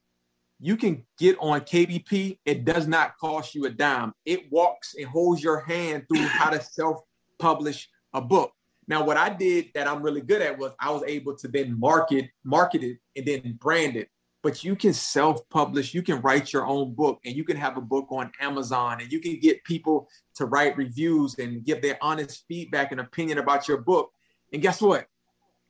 You 0.61 0.77
can 0.77 1.05
get 1.19 1.37
on 1.41 1.61
KDP. 1.61 2.39
It 2.47 2.65
does 2.65 2.87
not 2.87 3.19
cost 3.19 3.57
you 3.57 3.67
a 3.67 3.71
dime. 3.71 4.13
It 4.25 4.51
walks 4.53 4.95
and 4.97 5.07
holds 5.07 5.43
your 5.43 5.61
hand 5.61 6.05
through 6.09 6.27
how 6.27 6.51
to 6.51 6.63
self 6.63 7.01
publish 7.41 7.89
a 8.15 8.21
book. 8.21 8.53
Now, 8.89 9.05
what 9.05 9.19
I 9.19 9.29
did 9.29 9.67
that 9.75 9.87
I'm 9.87 10.03
really 10.03 10.23
good 10.23 10.41
at 10.41 10.59
was 10.59 10.73
I 10.81 10.91
was 10.91 11.03
able 11.07 11.37
to 11.37 11.49
then 11.49 11.79
market, 11.79 12.31
market 12.43 12.83
it, 12.83 12.99
and 13.15 13.27
then 13.27 13.59
brand 13.61 13.97
it. 13.97 14.09
But 14.43 14.65
you 14.65 14.77
can 14.77 14.95
self-publish, 14.95 15.93
you 15.93 16.03
can 16.03 16.23
write 16.23 16.53
your 16.53 16.67
own 16.67 16.95
book, 16.95 17.21
and 17.25 17.37
you 17.37 17.45
can 17.45 17.57
have 17.57 17.77
a 17.77 17.83
book 17.83 18.07
on 18.11 18.33
Amazon, 18.41 19.01
and 19.03 19.13
you 19.13 19.21
can 19.21 19.39
get 19.41 19.63
people 19.65 20.09
to 20.37 20.47
write 20.47 20.77
reviews 20.77 21.39
and 21.39 21.65
give 21.65 21.83
their 21.83 21.99
honest 22.01 22.45
feedback 22.49 22.91
and 22.91 23.01
opinion 23.01 23.39
about 23.39 23.69
your 23.69 23.79
book. 23.79 24.11
And 24.53 24.63
guess 24.63 24.81
what? 24.81 25.07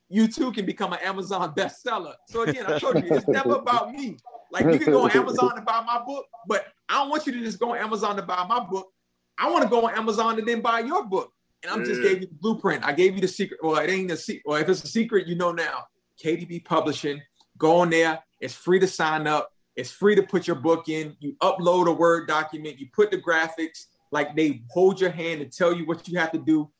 You 0.09 0.29
too 0.29 0.53
can 0.53 0.65
become 0.65 0.93
an 0.93 1.01
Amazon 1.03 1.55
bestseller. 1.55 2.15
So 2.29 2.43
again, 2.43 2.67
I 2.67 2.79
told 2.79 3.03
you 3.03 3.11
it's 3.11 3.27
never 3.27 3.57
about 3.57 3.93
me. 3.93 4.17
Like 4.53 4.67
you 4.67 4.79
can 4.79 4.93
go 4.93 5.05
on 5.05 5.11
Amazon 5.11 5.57
to 5.57 5.63
buy 5.63 5.83
my 5.85 6.03
book, 6.07 6.27
but 6.47 6.67
I 6.89 6.95
don't 6.95 7.11
want 7.11 7.27
you 7.27 7.33
to 7.33 7.41
just 7.41 7.59
go 7.59 7.73
on 7.73 7.79
Amazon 7.79 8.17
to 8.17 8.23
buy 8.23 8.47
my 8.49 8.61
book. 8.61 8.91
I 9.39 9.51
want 9.51 9.65
to 9.65 9.69
go 9.69 9.87
on 9.87 9.95
Amazon 9.95 10.39
and 10.39 10.47
then 10.47 10.61
buy 10.61 10.81
your 10.81 11.05
book. 11.05 11.33
And 11.63 11.73
I'm 11.73 11.81
yeah. 11.81 11.87
just 11.87 12.03
gave 12.03 12.21
you 12.21 12.29
the 12.29 12.35
blueprint. 12.41 12.85
I 12.85 12.93
gave 12.93 13.15
you 13.15 13.21
the 13.21 13.29
secret. 13.29 13.61
Well, 13.63 13.77
it 13.77 13.91
ain't 13.91 14.11
a 14.11 14.17
secret. 14.17 14.43
Well, 14.47 14.61
if 14.61 14.69
it's 14.69 14.85
a 14.85 14.89
secret, 14.89 15.27
you 15.27 15.35
know 15.35 15.53
now. 15.53 15.85
KDP 16.23 16.65
Publishing. 16.65 17.21
Go 17.57 17.79
on 17.81 17.91
there. 17.91 18.21
It's 18.41 18.55
free 18.55 18.79
to 18.81 18.87
sign 18.87 19.27
up. 19.27 19.51
It's 19.77 19.91
free 19.91 20.15
to 20.15 20.23
put 20.23 20.47
your 20.47 20.57
book 20.57 20.89
in. 20.89 21.17
You 21.21 21.37
upload 21.43 21.87
a 21.87 21.93
Word 21.93 22.29
document. 22.29 22.79
You 22.79 22.89
put 22.93 23.11
the 23.11 23.19
graphics. 23.19 23.87
Like 24.11 24.35
they 24.35 24.63
hold 24.71 25.01
your 25.01 25.11
hand 25.11 25.41
and 25.43 25.53
tell 25.53 25.73
you 25.73 25.87
what 25.87 26.09
you 26.09 26.19
have 26.19 26.33
to 26.33 26.39
do. 26.39 26.71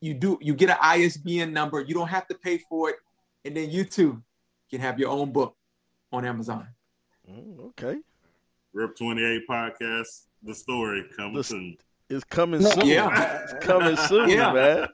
You 0.00 0.14
do. 0.14 0.38
You 0.40 0.54
get 0.54 0.70
an 0.70 0.76
ISBN 0.80 1.52
number. 1.52 1.80
You 1.80 1.94
don't 1.94 2.08
have 2.08 2.26
to 2.28 2.34
pay 2.34 2.58
for 2.58 2.90
it. 2.90 2.96
And 3.44 3.56
then 3.56 3.70
you 3.70 3.84
too 3.84 4.22
can 4.70 4.80
have 4.80 4.98
your 4.98 5.10
own 5.10 5.32
book 5.32 5.56
on 6.12 6.24
Amazon. 6.24 6.66
Mm, 7.30 7.60
okay. 7.68 7.98
Rip 8.72 8.96
28 8.96 9.42
podcast. 9.48 10.26
The 10.42 10.54
story 10.54 11.04
coming 11.16 11.34
the, 11.34 11.44
soon. 11.44 11.76
It's 12.10 12.24
coming 12.24 12.62
soon. 12.62 12.86
Yeah, 12.86 13.42
it's 13.42 13.64
coming 13.64 13.96
soon, 13.96 14.30
yeah. 14.30 14.52
man. 14.52 14.88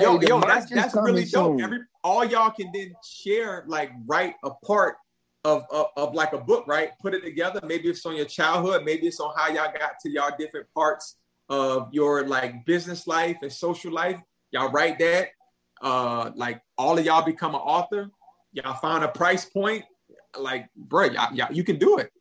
Yo, 0.00 0.18
hey, 0.18 0.28
yo, 0.28 0.40
that's 0.40 0.70
that's 0.70 0.94
really 0.94 1.24
dope. 1.24 1.60
Every 1.60 1.80
all 2.04 2.24
y'all 2.24 2.50
can 2.50 2.70
then 2.72 2.94
share, 3.04 3.64
like, 3.66 3.90
write 4.06 4.34
a 4.44 4.50
part 4.50 4.96
of, 5.44 5.64
of, 5.70 5.86
of 5.96 6.14
like 6.14 6.32
a 6.32 6.38
book, 6.38 6.66
right? 6.68 6.90
Put 7.00 7.14
it 7.14 7.22
together. 7.22 7.60
Maybe 7.64 7.88
it's 7.88 8.04
on 8.06 8.14
your 8.14 8.26
childhood. 8.26 8.84
Maybe 8.84 9.06
it's 9.08 9.18
on 9.18 9.32
how 9.36 9.48
y'all 9.48 9.72
got 9.76 9.98
to 10.02 10.10
y'all 10.10 10.30
different 10.38 10.66
parts 10.74 11.16
of 11.48 11.92
your 11.92 12.26
like 12.26 12.64
business 12.64 13.06
life 13.06 13.38
and 13.42 13.52
social 13.52 13.92
life. 13.92 14.20
Y'all 14.50 14.70
write 14.70 14.98
that. 14.98 15.30
Uh, 15.80 16.30
like 16.34 16.60
all 16.76 16.98
of 16.98 17.04
y'all 17.04 17.24
become 17.24 17.54
an 17.54 17.60
author. 17.60 18.10
Y'all 18.52 18.74
find 18.74 19.04
a 19.04 19.08
price 19.08 19.44
point. 19.44 19.84
Like, 20.38 20.68
bro, 20.76 21.06
y'all, 21.06 21.34
y'all 21.34 21.52
you 21.52 21.64
can 21.64 21.78
do 21.78 21.98
it. 21.98 22.12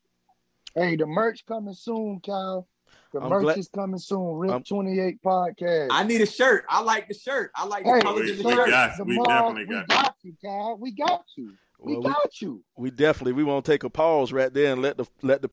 Hey, 0.74 0.96
the 0.96 1.06
merch 1.06 1.46
coming 1.46 1.74
soon, 1.74 2.20
Kyle. 2.20 2.68
The 3.14 3.22
I'm 3.22 3.30
merch 3.30 3.44
glad- 3.44 3.58
is 3.58 3.70
coming 3.70 4.00
soon. 4.00 4.36
Rip 4.36 4.52
I'm- 4.52 4.64
28 4.64 5.22
podcast. 5.22 5.88
I 5.92 6.04
need 6.04 6.22
a 6.22 6.26
shirt. 6.26 6.66
I 6.70 6.82
like 6.82 7.08
the 7.08 7.14
shirt. 7.14 7.52
I 7.56 7.66
like 7.66 7.84
the 7.84 7.94
hey, 7.94 8.02
colors 8.02 8.30
in 8.30 8.38
the 8.38 8.44
shirt. 8.44 8.70
Got, 8.70 9.06
we 9.06 9.18
definitely 9.18 9.66
got, 9.66 9.88
we 9.88 9.96
got 9.96 10.16
you, 10.24 10.34
Cal. 10.42 10.78
We 10.78 10.92
got 10.92 11.26
you. 11.36 11.54
We 11.80 11.94
well, 11.94 12.02
got 12.02 12.32
we, 12.42 12.48
you. 12.48 12.64
We 12.76 12.92
definitely 12.92 13.34
we 13.34 13.44
won't 13.44 13.66
take 13.66 13.84
a 13.84 13.90
pause 13.90 14.34
right 14.34 14.54
there 14.54 14.74
and 14.74 14.82
let 14.82 14.98
the 14.98 15.06
let 15.22 15.42
the 15.42 15.50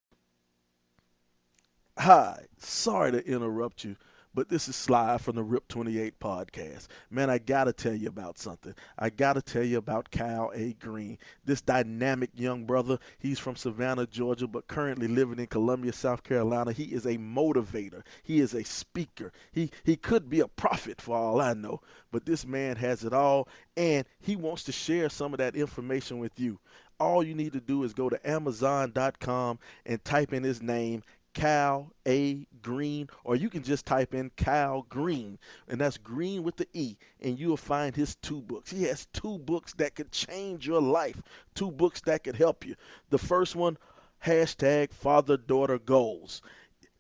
Hi, 1.97 2.47
sorry 2.59 3.13
to 3.13 3.25
interrupt 3.25 3.85
you, 3.85 3.97
but 4.35 4.49
this 4.49 4.69
is 4.69 4.75
Sly 4.75 5.19
from 5.19 5.37
the 5.37 5.43
Rip 5.43 5.69
28 5.69 6.19
podcast. 6.19 6.89
Man, 7.11 7.31
I 7.31 7.39
got 7.39 7.65
to 7.65 7.73
tell 7.73 7.95
you 7.95 8.09
about 8.09 8.39
something. 8.39 8.75
I 8.99 9.11
got 9.11 9.35
to 9.35 9.43
tell 9.43 9.63
you 9.63 9.79
about 9.79 10.11
Kyle 10.11 10.51
A. 10.55 10.73
Green, 10.75 11.19
this 11.45 11.61
dynamic 11.61 12.31
young 12.35 12.65
brother. 12.65 12.99
He's 13.19 13.39
from 13.39 13.55
Savannah, 13.55 14.07
Georgia, 14.07 14.49
but 14.49 14.67
currently 14.67 15.07
living 15.07 15.39
in 15.39 15.47
Columbia, 15.47 15.93
South 15.93 16.25
Carolina. 16.25 16.73
He 16.73 16.85
is 16.85 17.07
a 17.07 17.17
motivator, 17.17 18.03
he 18.25 18.41
is 18.41 18.55
a 18.55 18.65
speaker. 18.65 19.33
He, 19.53 19.71
he 19.85 19.97
could 19.97 20.29
be 20.29 20.41
a 20.41 20.49
prophet 20.49 21.01
for 21.01 21.17
all 21.17 21.41
I 21.41 21.55
know, 21.55 21.81
but 22.11 22.27
this 22.27 22.45
man 22.45 22.77
has 22.77 23.05
it 23.05 23.13
all, 23.13 23.49
and 23.77 24.05
he 24.21 24.35
wants 24.35 24.65
to 24.65 24.73
share 24.73 25.09
some 25.09 25.33
of 25.33 25.39
that 25.39 25.55
information 25.55 26.19
with 26.19 26.39
you 26.41 26.59
all 27.01 27.25
you 27.25 27.35
need 27.35 27.53
to 27.53 27.61
do 27.61 27.83
is 27.83 27.93
go 27.93 28.09
to 28.09 28.31
amazon.com 28.31 29.59
and 29.85 30.05
type 30.05 30.33
in 30.33 30.45
his 30.45 30.63
name 30.63 31.03
Cal 31.35 31.93
A 32.07 32.47
Green, 32.63 33.09
or 33.25 33.37
you 33.37 33.51
can 33.51 33.63
just 33.63 33.85
type 33.85 34.15
in 34.15 34.31
Cal 34.37 34.83
Green, 34.89 35.39
and 35.69 35.81
that's 35.81 35.99
Green 35.99 36.43
with 36.43 36.57
the 36.57 36.67
E, 36.73 36.97
and 37.21 37.39
you'll 37.39 37.57
find 37.57 37.95
his 37.95 38.15
two 38.17 38.41
books. 38.41 38.71
He 38.71 38.85
has 38.85 39.07
two 39.13 39.39
books 39.39 39.75
that 39.75 39.95
could 39.95 40.13
change 40.13 40.67
your 40.67 40.81
life, 40.81 41.21
two 41.55 41.71
books 41.71 42.01
that 42.03 42.25
could 42.25 42.37
help 42.37 42.65
you. 42.65 42.77
The 43.11 43.19
first 43.19 43.55
one, 43.57 43.77
hashtag 44.25 44.93
Father 44.93 45.37
Daughter 45.37 45.79
Goals. 45.79 46.41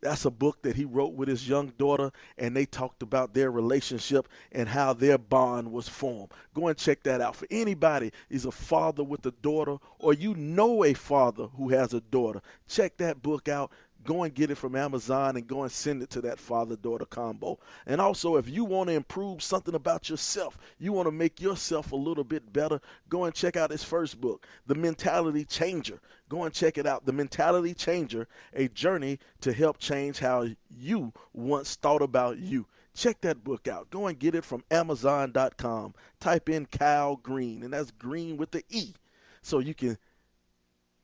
That's 0.00 0.26
a 0.26 0.30
book 0.30 0.60
that 0.62 0.76
he 0.76 0.84
wrote 0.84 1.14
with 1.14 1.28
his 1.30 1.48
young 1.48 1.68
daughter, 1.78 2.12
and 2.36 2.54
they 2.54 2.66
talked 2.66 3.02
about 3.02 3.32
their 3.32 3.50
relationship 3.50 4.28
and 4.52 4.68
how 4.68 4.92
their 4.92 5.16
bond 5.16 5.72
was 5.72 5.88
formed. 5.88 6.30
Go 6.52 6.68
and 6.68 6.76
check 6.76 7.02
that 7.04 7.22
out. 7.22 7.36
For 7.36 7.46
anybody 7.50 8.12
is 8.28 8.44
a 8.44 8.52
father 8.52 9.02
with 9.02 9.24
a 9.24 9.30
daughter, 9.30 9.78
or 9.98 10.12
you 10.12 10.34
know 10.34 10.84
a 10.84 10.92
father 10.92 11.46
who 11.46 11.70
has 11.70 11.94
a 11.94 12.02
daughter, 12.02 12.42
check 12.68 12.98
that 12.98 13.22
book 13.22 13.48
out 13.48 13.72
go 14.04 14.22
and 14.22 14.34
get 14.34 14.50
it 14.50 14.56
from 14.56 14.76
Amazon 14.76 15.36
and 15.36 15.46
go 15.46 15.62
and 15.62 15.72
send 15.72 16.02
it 16.02 16.10
to 16.10 16.22
that 16.22 16.38
father 16.38 16.76
daughter 16.76 17.06
combo. 17.06 17.58
And 17.86 18.00
also, 18.00 18.36
if 18.36 18.48
you 18.48 18.64
want 18.64 18.88
to 18.88 18.94
improve 18.94 19.42
something 19.42 19.74
about 19.74 20.08
yourself, 20.08 20.56
you 20.78 20.92
want 20.92 21.06
to 21.06 21.12
make 21.12 21.40
yourself 21.40 21.92
a 21.92 21.96
little 21.96 22.24
bit 22.24 22.52
better, 22.52 22.80
go 23.08 23.24
and 23.24 23.34
check 23.34 23.56
out 23.56 23.70
his 23.70 23.84
first 23.84 24.20
book, 24.20 24.46
The 24.66 24.74
Mentality 24.74 25.44
Changer. 25.44 26.00
Go 26.28 26.44
and 26.44 26.54
check 26.54 26.78
it 26.78 26.86
out. 26.86 27.04
The 27.04 27.12
Mentality 27.12 27.74
Changer, 27.74 28.28
a 28.52 28.68
journey 28.68 29.18
to 29.42 29.52
help 29.52 29.78
change 29.78 30.18
how 30.18 30.46
you 30.70 31.12
once 31.32 31.76
thought 31.76 32.02
about 32.02 32.38
you. 32.38 32.66
Check 32.94 33.20
that 33.22 33.42
book 33.42 33.66
out. 33.66 33.90
Go 33.90 34.06
and 34.06 34.18
get 34.18 34.34
it 34.34 34.44
from 34.44 34.62
Amazon.com. 34.70 35.94
Type 36.20 36.48
in 36.48 36.66
Cal 36.66 37.16
Green, 37.16 37.62
and 37.64 37.72
that's 37.72 37.90
green 37.90 38.36
with 38.36 38.52
the 38.52 38.62
E, 38.68 38.94
so 39.42 39.58
you 39.58 39.74
can 39.74 39.98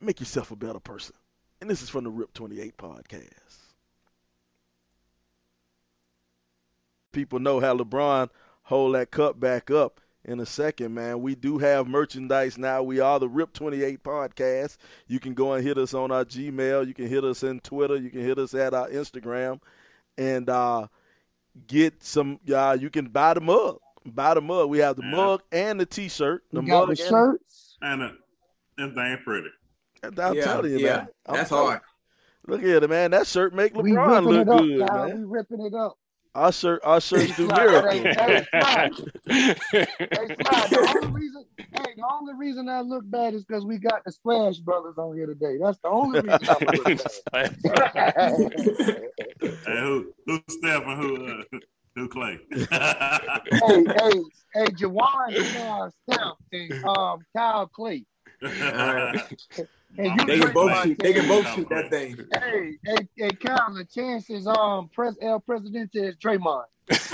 make 0.01 0.21
yourself 0.21 0.51
a 0.51 0.57
better 0.57 0.79
person. 0.79 1.15
And 1.61 1.69
this 1.69 1.83
is 1.83 1.91
from 1.91 2.05
the 2.05 2.11
Rip 2.11 2.33
28 2.33 2.77
podcast. 2.77 3.59
People 7.13 7.39
know 7.39 7.61
how 7.61 7.77
LeBron 7.77 8.31
hold 8.63 8.95
that 8.95 9.11
cup 9.11 9.39
back 9.39 9.71
up 9.71 10.01
in 10.25 10.41
a 10.41 10.47
second, 10.47 10.95
man. 10.95 11.21
We 11.21 11.35
do 11.35 11.59
have 11.59 11.87
merchandise 11.87 12.57
now. 12.57 12.83
We 12.83 13.01
are 13.01 13.19
the 13.19 13.29
Rip 13.29 13.53
28 13.53 14.03
podcast. 14.03 14.77
You 15.07 15.21
can 15.21 15.35
go 15.35 15.53
and 15.53 15.67
hit 15.67 15.77
us 15.77 15.93
on 15.93 16.11
our 16.11 16.25
Gmail. 16.25 16.87
You 16.87 16.95
can 16.95 17.09
hit 17.09 17.25
us 17.25 17.43
in 17.43 17.61
Twitter. 17.61 17.97
You 17.97 18.11
can 18.11 18.21
hit 18.21 18.39
us 18.39 18.55
at 18.55 18.73
our 18.73 18.89
Instagram 18.89 19.61
and 20.17 20.49
uh, 20.49 20.87
get 21.67 22.03
some. 22.03 22.39
Uh, 22.51 22.79
you 22.81 22.91
can 22.91 23.09
buy 23.09 23.35
the 23.35 23.41
mug. 23.41 23.81
Buy 24.07 24.35
the 24.35 24.41
mug. 24.41 24.71
We 24.71 24.79
have 24.79 24.97
the 24.97 25.03
mug 25.03 25.43
and 25.53 25.79
the 25.79 25.87
T-shirt. 25.87 26.45
The 26.53 26.61
we 26.61 26.69
mug 26.69 26.89
the 26.89 26.97
shirts 26.97 27.77
and, 27.83 28.03
and, 28.03 28.17
and 28.79 28.97
they 28.97 29.03
ain't 29.03 29.25
pretty. 29.25 29.51
I'm 30.03 30.35
yeah, 30.35 30.45
telling 30.45 30.73
you, 30.73 30.79
yeah. 30.79 30.97
man. 30.97 31.09
I'm 31.27 31.35
That's 31.37 31.51
hard. 31.51 31.81
Look 32.47 32.63
at 32.63 32.83
it, 32.83 32.91
man. 32.91 33.11
That 33.11 33.27
shirt 33.27 33.55
make 33.55 33.75
LeBron 33.75 34.25
look 34.25 34.49
up, 34.49 34.61
good, 34.63 34.89
Kyle. 34.89 35.09
man. 35.09 35.19
We 35.19 35.25
ripping 35.25 35.61
it 35.61 35.75
up. 35.75 35.97
Our 36.33 36.53
shirt, 36.53 36.81
our 36.85 37.01
shirts 37.01 37.37
do 37.37 37.49
miracles. 37.49 37.93
hey, 37.93 38.47
hey, 38.53 38.91
hey, 39.27 39.57
the 39.67 41.01
only 41.03 41.13
reason, 41.21 41.45
hey, 41.59 41.95
the 41.97 42.07
only 42.09 42.35
reason 42.35 42.69
I 42.69 42.83
look 42.83 43.03
bad 43.11 43.35
is 43.35 43.45
because 43.45 43.65
we 43.65 43.79
got 43.79 44.05
the 44.05 44.13
Splash 44.13 44.59
Brothers 44.59 44.97
on 44.97 45.17
here 45.17 45.27
today. 45.27 45.59
That's 45.61 45.79
the 45.83 45.89
only 45.89 46.21
reason 46.21 46.39
I 46.49 46.57
look 46.77 47.01
bad. 47.33 47.57
hey, 49.41 49.81
who, 49.81 50.13
who's 50.25 50.41
Steph 50.51 50.85
and 50.87 51.03
who, 51.03 51.27
uh, 51.27 51.59
who 51.97 52.09
Clay? 52.09 52.39
hey, 52.53 52.67
hey, 52.71 54.23
hey, 54.55 54.67
Jawan 54.67 55.33
is 55.33 55.53
now 55.55 55.91
Steph 56.09 56.37
and 56.53 56.85
um, 56.85 57.21
Kyle 57.37 57.67
Clay. 57.67 58.05
Hey, 59.97 60.15
they 60.27 60.39
can 60.39 60.53
both 60.53 60.83
shoot. 60.83 60.99
They 60.99 61.13
can 61.13 61.27
both 61.29 61.53
shoot 61.55 61.69
that 61.69 61.91
thing. 61.91 62.17
Hey, 62.33 62.79
hey, 62.85 63.09
hey, 63.17 63.31
Kyle, 63.31 63.75
the 63.75 63.85
chances 63.85 64.47
um 64.47 64.89
pres 64.89 65.17
El 65.21 65.41
Presidente 65.41 65.97
is 65.97 66.17
Draymond. 66.17 66.65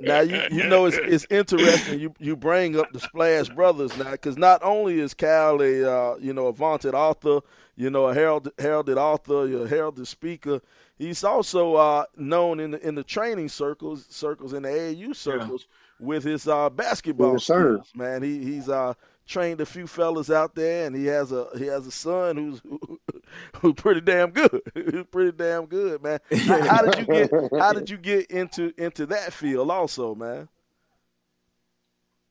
now 0.00 0.20
you 0.20 0.40
you 0.50 0.66
know 0.66 0.86
it's 0.86 0.96
it's 0.96 1.26
interesting 1.28 2.00
you 2.00 2.14
you 2.18 2.34
bring 2.36 2.78
up 2.78 2.90
the 2.92 3.00
Splash 3.00 3.50
Brothers 3.50 3.94
now 3.98 4.12
because 4.12 4.38
not 4.38 4.62
only 4.62 4.98
is 4.98 5.12
Cal 5.12 5.60
a 5.60 5.84
uh, 5.84 6.16
you 6.16 6.32
know 6.32 6.46
a 6.46 6.52
vaunted 6.52 6.94
author, 6.94 7.40
you 7.76 7.90
know 7.90 8.06
a 8.06 8.14
heralded, 8.14 8.54
heralded 8.58 8.96
author, 8.96 9.64
a 9.64 9.68
heralded 9.68 10.08
speaker, 10.08 10.60
he's 10.96 11.22
also 11.22 11.74
uh, 11.74 12.04
known 12.16 12.60
in 12.60 12.70
the 12.70 12.86
in 12.86 12.94
the 12.94 13.04
training 13.04 13.50
circles 13.50 14.06
circles 14.08 14.54
in 14.54 14.62
the 14.62 14.68
AAU 14.68 15.14
circles. 15.14 15.66
Yeah 15.68 15.76
with 16.02 16.24
his 16.24 16.48
uh, 16.48 16.68
basketball 16.68 17.34
yes, 17.34 17.44
skills, 17.44 17.92
man. 17.94 18.22
He 18.22 18.42
he's 18.44 18.68
uh 18.68 18.94
trained 19.26 19.60
a 19.60 19.66
few 19.66 19.86
fellas 19.86 20.30
out 20.30 20.54
there, 20.54 20.86
and 20.86 20.94
he 20.94 21.06
has 21.06 21.32
a 21.32 21.48
he 21.56 21.66
has 21.66 21.86
a 21.86 21.90
son 21.90 22.36
who's 22.36 22.60
who, 22.60 23.00
who's 23.60 23.74
pretty 23.74 24.00
damn 24.00 24.30
good. 24.30 24.60
who's 24.74 25.06
pretty 25.10 25.32
damn 25.32 25.66
good, 25.66 26.02
man. 26.02 26.20
How, 26.46 26.60
how, 26.68 26.82
did 26.82 26.98
you 26.98 27.06
get 27.06 27.30
How 27.58 27.72
did 27.72 27.90
you 27.90 27.96
get 27.96 28.30
into 28.30 28.72
into 28.76 29.06
that 29.06 29.32
field 29.32 29.70
also, 29.70 30.14
man? 30.14 30.48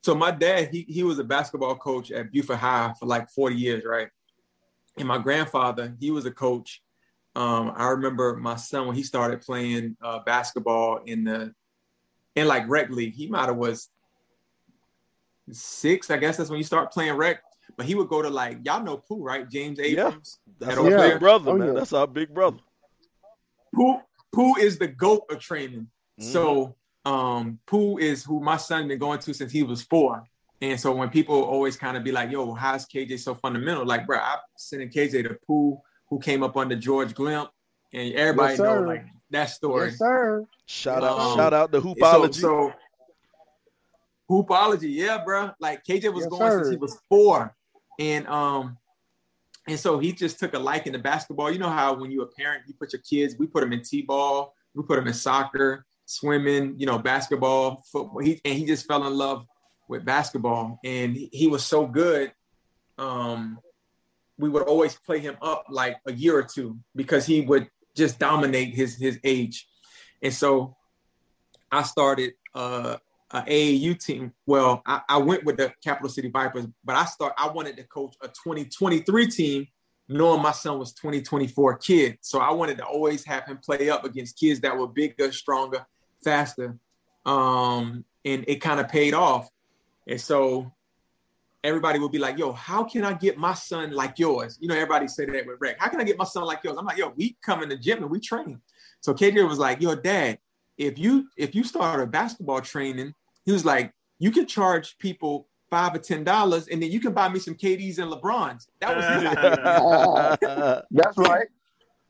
So 0.04 0.16
my 0.16 0.32
dad, 0.32 0.70
he 0.72 0.86
he 0.88 1.04
was 1.04 1.20
a 1.20 1.24
basketball 1.24 1.76
coach 1.76 2.12
at 2.12 2.32
Buford 2.32 2.58
High 2.58 2.94
for 3.00 3.06
like 3.06 3.30
forty 3.30 3.56
years, 3.56 3.84
right? 3.86 4.10
And 4.98 5.08
my 5.08 5.18
grandfather, 5.18 5.96
he 6.00 6.12
was 6.12 6.26
a 6.26 6.32
coach. 6.32 6.82
Um, 7.34 7.72
I 7.76 7.88
remember 7.90 8.36
my 8.36 8.58
son 8.58 8.88
when 8.88 8.96
he 8.96 9.04
started 9.04 9.42
playing 9.42 9.96
uh, 10.02 10.20
basketball 10.20 11.02
in 11.06 11.24
the 11.24 11.54
in 12.36 12.48
like 12.48 12.68
rec 12.68 12.90
league. 12.90 13.16
He 13.16 13.28
might 13.28 13.46
have 13.46 13.56
was 13.56 13.90
six, 15.52 16.10
I 16.10 16.18
guess 16.18 16.38
that's 16.38 16.50
when 16.50 16.58
you 16.58 16.64
start 16.64 16.92
playing 16.92 17.14
rec. 17.16 17.42
But 17.78 17.86
he 17.86 17.96
would 17.96 18.10
go 18.10 18.22
to 18.22 18.30
like 18.30 18.60
y'all 18.64 18.84
know 18.84 18.98
Pooh, 18.98 19.24
right? 19.24 19.50
James 19.50 19.80
Abrams. 19.80 20.40
Yeah, 20.46 20.68
that's 20.68 20.78
our 20.78 20.90
yeah. 20.90 21.10
big 21.10 21.20
brother, 21.20 21.52
oh, 21.52 21.58
man. 21.58 21.68
Yeah. 21.70 21.74
That's 21.74 21.94
our 21.94 22.08
big 22.08 22.34
brother. 22.34 22.60
Pooh 23.74 24.00
Pooh 24.34 24.56
is 24.58 24.78
the 24.78 24.88
goat 24.88 25.24
of 25.30 25.40
training. 25.40 25.88
Mm-hmm. 26.20 26.32
So 26.32 26.76
um 27.06 27.60
Pooh 27.66 27.98
is 27.98 28.24
who 28.24 28.42
my 28.42 28.58
son 28.58 28.88
been 28.88 29.00
going 29.00 29.20
to 29.20 29.34
since 29.34 29.52
he 29.52 29.64
was 29.64 29.84
four. 29.84 30.24
And 30.62 30.80
so 30.80 30.92
when 30.92 31.10
people 31.10 31.42
always 31.42 31.76
kind 31.76 31.98
of 31.98 32.04
be 32.04 32.12
like, 32.12 32.30
yo, 32.30 32.54
how's 32.54 32.86
KJ 32.86 33.20
so 33.20 33.34
fundamental? 33.34 33.86
Like, 33.86 34.06
bro, 34.06 34.20
I'm 34.20 34.38
sending 34.58 34.90
KJ 34.90 35.28
to 35.28 35.38
Pooh, 35.48 35.80
who 36.08 36.20
came 36.20 36.44
up 36.44 36.56
under 36.56 36.76
George 36.76 37.16
Glimp, 37.16 37.50
and 37.94 38.14
everybody 38.14 38.54
yes, 38.54 38.60
know 38.60 38.82
like 38.82 39.06
that 39.32 39.46
story. 39.46 39.90
Yes, 39.90 39.98
sir. 39.98 40.46
Shout 40.68 41.04
out, 41.04 41.20
um, 41.20 41.36
shout 41.36 41.54
out 41.54 41.72
to 41.72 41.82
Hoopology. 41.82 42.36
So, 42.36 42.42
so 42.42 42.74
Hoopology, 44.32 44.96
yeah, 44.96 45.22
bro. 45.24 45.52
Like 45.60 45.84
KJ 45.84 46.14
was 46.14 46.24
yes, 46.24 46.30
going 46.30 46.52
sir. 46.52 46.64
since 46.64 46.70
he 46.70 46.78
was 46.78 46.98
four, 47.10 47.54
and 48.00 48.26
um, 48.28 48.78
and 49.68 49.78
so 49.78 50.00
he 50.00 50.14
just 50.14 50.40
took 50.40 50.54
a 50.54 50.60
liking 50.60 50.94
to 50.94 51.00
basketball. 51.00 51.52
You 51.52 51.60
know 51.60 51.70
how 51.70 51.94
when 51.94 52.12
you're 52.12 52.24
a 52.24 52.28
parent, 52.28 52.64
you 52.66 52.74
put 52.74 52.94
your 52.94 53.02
kids, 53.02 53.36
we 53.38 53.46
put 53.46 53.60
them 53.60 53.74
in 53.74 53.84
t-ball, 53.84 54.56
we 54.74 54.84
put 54.84 54.96
them 54.96 55.08
in 55.08 55.14
soccer, 55.14 55.86
swimming, 56.06 56.76
you 56.78 56.86
know, 56.86 56.98
basketball, 56.98 57.84
football. 57.92 58.20
He 58.20 58.40
and 58.46 58.58
he 58.58 58.66
just 58.66 58.88
fell 58.88 59.06
in 59.06 59.14
love 59.14 59.46
with 59.90 60.06
basketball, 60.06 60.80
and 60.86 61.14
he, 61.14 61.30
he 61.34 61.48
was 61.48 61.66
so 61.66 61.86
good. 61.86 62.32
Um, 62.98 63.60
we 64.38 64.48
would 64.48 64.64
always 64.64 64.96
play 64.96 65.20
him 65.20 65.36
up 65.42 65.66
like 65.70 65.98
a 66.08 66.14
year 66.14 66.38
or 66.38 66.44
two 66.44 66.80
because 66.96 67.26
he 67.26 67.42
would 67.42 67.70
just 67.98 68.18
dominate 68.18 68.74
his 68.74 68.96
his 68.96 69.20
age, 69.26 69.68
and 70.22 70.34
so 70.34 70.78
I 71.70 71.84
started 71.84 72.32
uh 72.56 72.96
a 73.34 73.42
AAU 73.42 74.04
team. 74.04 74.34
Well, 74.46 74.82
I, 74.86 75.02
I, 75.08 75.18
went 75.18 75.44
with 75.46 75.58
the 75.58 75.74
Capital 75.84 76.10
City 76.10 76.30
Vipers, 76.30 76.68
but 76.84 76.96
I 76.96 77.06
start 77.06 77.34
I 77.38 77.50
wanted 77.50 77.78
to 77.78 77.84
coach 77.84 78.16
a 78.22 78.28
2023 78.28 79.28
team, 79.28 79.68
knowing 80.08 80.42
my 80.42 80.52
son 80.52 80.80
was 80.80 80.94
2024 80.94 81.78
kid. 81.78 82.18
So 82.22 82.40
I 82.40 82.52
wanted 82.52 82.78
to 82.78 82.86
always 82.86 83.26
have 83.26 83.46
him 83.46 83.58
play 83.58 83.90
up 83.90 84.04
against 84.04 84.40
kids 84.40 84.60
that 84.62 84.78
were 84.78 84.88
bigger, 84.88 85.32
stronger, 85.32 85.86
faster. 86.24 86.78
Um, 87.26 88.06
and 88.26 88.46
it 88.48 88.62
kind 88.62 88.80
of 88.80 88.90
paid 88.90 89.14
off. 89.14 89.50
And 90.08 90.20
so 90.20 90.72
everybody 91.64 92.00
would 92.00 92.12
be 92.12 92.20
like, 92.20 92.38
yo, 92.38 92.52
how 92.52 92.84
can 92.84 93.04
I 93.04 93.14
get 93.14 93.38
my 93.38 93.54
son 93.54 93.92
like 93.92 94.20
yours? 94.20 94.58
You 94.60 94.68
know, 94.68 94.76
everybody 94.76 95.08
say 95.08 95.26
that 95.26 95.46
with 95.46 95.58
Rec. 95.60 95.80
How 95.80 95.90
can 95.90 96.02
I 96.02 96.04
get 96.04 96.18
my 96.18 96.26
son 96.26 96.44
like 96.44 96.64
yours? 96.64 96.78
I'm 96.78 96.86
like, 96.86 96.98
yo, 96.98 97.14
we 97.16 97.38
come 97.44 97.64
in 97.64 97.70
the 97.70 97.78
gym 97.78 98.02
and 98.02 98.12
we 98.12 98.20
train. 98.20 98.60
So 99.02 99.14
KJ 99.14 99.48
was 99.48 99.60
like, 99.60 99.82
yo, 99.82 99.96
dad, 99.96 100.40
if 100.78 100.98
you 100.98 101.28
if 101.38 101.54
you 101.54 101.64
start 101.64 102.02
a 102.02 102.08
basketball 102.08 102.62
training 102.62 103.14
he 103.46 103.52
was 103.52 103.66
like, 103.66 103.94
you 104.20 104.32
can 104.32 104.46
charge 104.46 104.98
people 104.98 105.48
five 105.70 105.96
or 105.96 106.00
ten 106.00 106.24
dollars, 106.24 106.68
and 106.68 106.82
then 106.82 106.92
you 106.92 107.00
can 107.00 107.14
buy 107.14 107.30
me 107.30 107.40
some 107.40 107.56
KDs 107.56 107.98
and 107.98 108.12
LeBrons. 108.12 108.68
That 108.80 108.96
was 108.96 109.06
his 109.06 109.26
idea. 109.26 110.84
That's 110.92 111.18
right. 111.18 111.48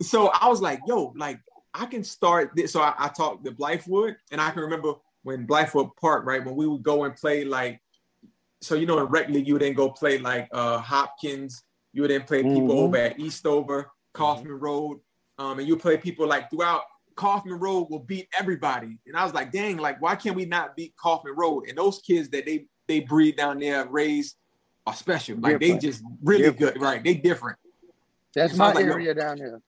So 0.01 0.27
I 0.29 0.49
was 0.49 0.61
like, 0.61 0.81
yo, 0.87 1.13
like 1.15 1.39
I 1.73 1.85
can 1.85 2.03
start 2.03 2.51
this. 2.55 2.73
So 2.73 2.81
I, 2.81 2.93
I 2.97 3.07
talked 3.09 3.45
to 3.45 3.51
Blythewood, 3.51 4.15
and 4.31 4.41
I 4.41 4.49
can 4.51 4.63
remember 4.63 4.93
when 5.23 5.47
Blythewood 5.47 5.91
Park, 5.99 6.25
right, 6.25 6.43
when 6.43 6.55
we 6.55 6.67
would 6.67 6.83
go 6.83 7.03
and 7.03 7.15
play 7.15 7.45
like, 7.45 7.79
so 8.61 8.75
you 8.75 8.85
know, 8.85 8.99
in 8.99 9.05
rec 9.05 9.29
league, 9.29 9.47
you 9.47 9.53
would 9.53 9.61
then 9.61 9.73
go 9.73 9.89
play 9.89 10.17
like 10.17 10.49
uh 10.51 10.79
Hopkins, 10.79 11.63
you 11.93 12.01
would 12.01 12.11
then 12.11 12.23
play 12.23 12.43
people 12.43 12.61
mm-hmm. 12.61 12.71
over 12.71 12.97
at 12.97 13.19
Eastover, 13.19 13.91
Caughman 14.13 14.47
mm-hmm. 14.47 14.63
Road, 14.63 14.99
um, 15.37 15.59
and 15.59 15.67
you 15.67 15.77
play 15.77 15.97
people 15.97 16.27
like 16.27 16.49
throughout 16.49 16.81
Caughman 17.15 17.59
Road 17.59 17.87
will 17.89 17.99
beat 17.99 18.27
everybody. 18.37 18.97
And 19.05 19.15
I 19.15 19.23
was 19.23 19.33
like, 19.33 19.51
dang, 19.51 19.77
like, 19.77 20.01
why 20.01 20.15
can't 20.15 20.35
we 20.35 20.45
not 20.45 20.75
beat 20.75 20.95
Caughman 20.97 21.35
Road? 21.35 21.67
And 21.67 21.77
those 21.77 21.99
kids 21.99 22.29
that 22.29 22.45
they 22.45 22.65
they 22.87 22.99
breed 23.01 23.37
down 23.37 23.59
there, 23.59 23.85
raised 23.87 24.35
are 24.85 24.93
special. 24.93 25.37
Like 25.37 25.59
different. 25.59 25.81
they 25.81 25.87
just 25.87 26.03
really 26.23 26.43
different. 26.43 26.73
good, 26.73 26.81
right? 26.81 27.03
They 27.03 27.13
different. 27.13 27.57
That's 28.35 28.55
my 28.55 28.73
like, 28.73 28.85
area 28.85 29.13
down 29.13 29.37
here. 29.37 29.61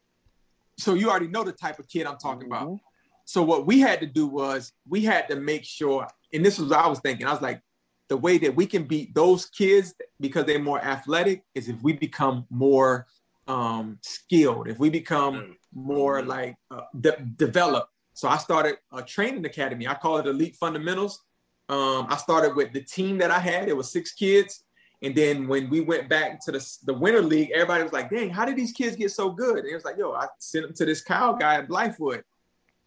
So 0.77 0.93
you 0.93 1.09
already 1.09 1.27
know 1.27 1.43
the 1.43 1.51
type 1.51 1.79
of 1.79 1.87
kid 1.87 2.07
I'm 2.07 2.17
talking 2.17 2.49
mm-hmm. 2.49 2.63
about. 2.63 2.79
So 3.25 3.41
what 3.41 3.65
we 3.65 3.79
had 3.79 3.99
to 4.01 4.05
do 4.05 4.27
was 4.27 4.73
we 4.87 5.01
had 5.01 5.29
to 5.29 5.37
make 5.37 5.63
sure, 5.63 6.07
and 6.33 6.45
this 6.45 6.59
was 6.59 6.69
what 6.69 6.79
I 6.79 6.87
was 6.87 6.99
thinking. 6.99 7.25
I 7.25 7.31
was 7.31 7.41
like, 7.41 7.61
the 8.09 8.17
way 8.17 8.37
that 8.37 8.55
we 8.55 8.65
can 8.65 8.83
beat 8.83 9.15
those 9.15 9.45
kids 9.45 9.93
because 10.19 10.45
they're 10.45 10.59
more 10.59 10.83
athletic 10.83 11.43
is 11.55 11.69
if 11.69 11.81
we 11.81 11.93
become 11.93 12.45
more 12.49 13.07
um, 13.47 13.99
skilled, 14.01 14.67
if 14.67 14.79
we 14.79 14.89
become 14.89 15.57
more 15.73 16.23
like 16.23 16.55
uh, 16.71 16.81
de- 16.99 17.25
developed. 17.35 17.89
So 18.13 18.27
I 18.27 18.37
started 18.37 18.77
a 18.91 19.01
training 19.01 19.45
academy. 19.45 19.87
I 19.87 19.95
call 19.95 20.17
it 20.17 20.27
Elite 20.27 20.55
Fundamentals. 20.55 21.23
Um, 21.69 22.07
I 22.09 22.17
started 22.17 22.55
with 22.55 22.73
the 22.73 22.81
team 22.81 23.17
that 23.19 23.31
I 23.31 23.39
had. 23.39 23.67
It 23.67 23.75
was 23.75 23.91
six 23.91 24.13
kids. 24.13 24.63
And 25.01 25.15
then 25.15 25.47
when 25.47 25.69
we 25.69 25.81
went 25.81 26.07
back 26.07 26.39
to 26.45 26.51
the, 26.51 26.77
the 26.85 26.93
winter 26.93 27.21
league, 27.21 27.51
everybody 27.53 27.83
was 27.83 27.91
like, 27.91 28.09
dang, 28.09 28.29
how 28.29 28.45
did 28.45 28.55
these 28.55 28.71
kids 28.71 28.95
get 28.95 29.11
so 29.11 29.31
good? 29.31 29.59
And 29.59 29.67
it 29.67 29.73
was 29.73 29.83
like, 29.83 29.97
yo, 29.97 30.13
I 30.13 30.27
sent 30.39 30.65
them 30.65 30.73
to 30.75 30.85
this 30.85 31.01
Kyle 31.01 31.33
guy 31.33 31.55
at 31.55 31.67
Blythewood. 31.67 32.21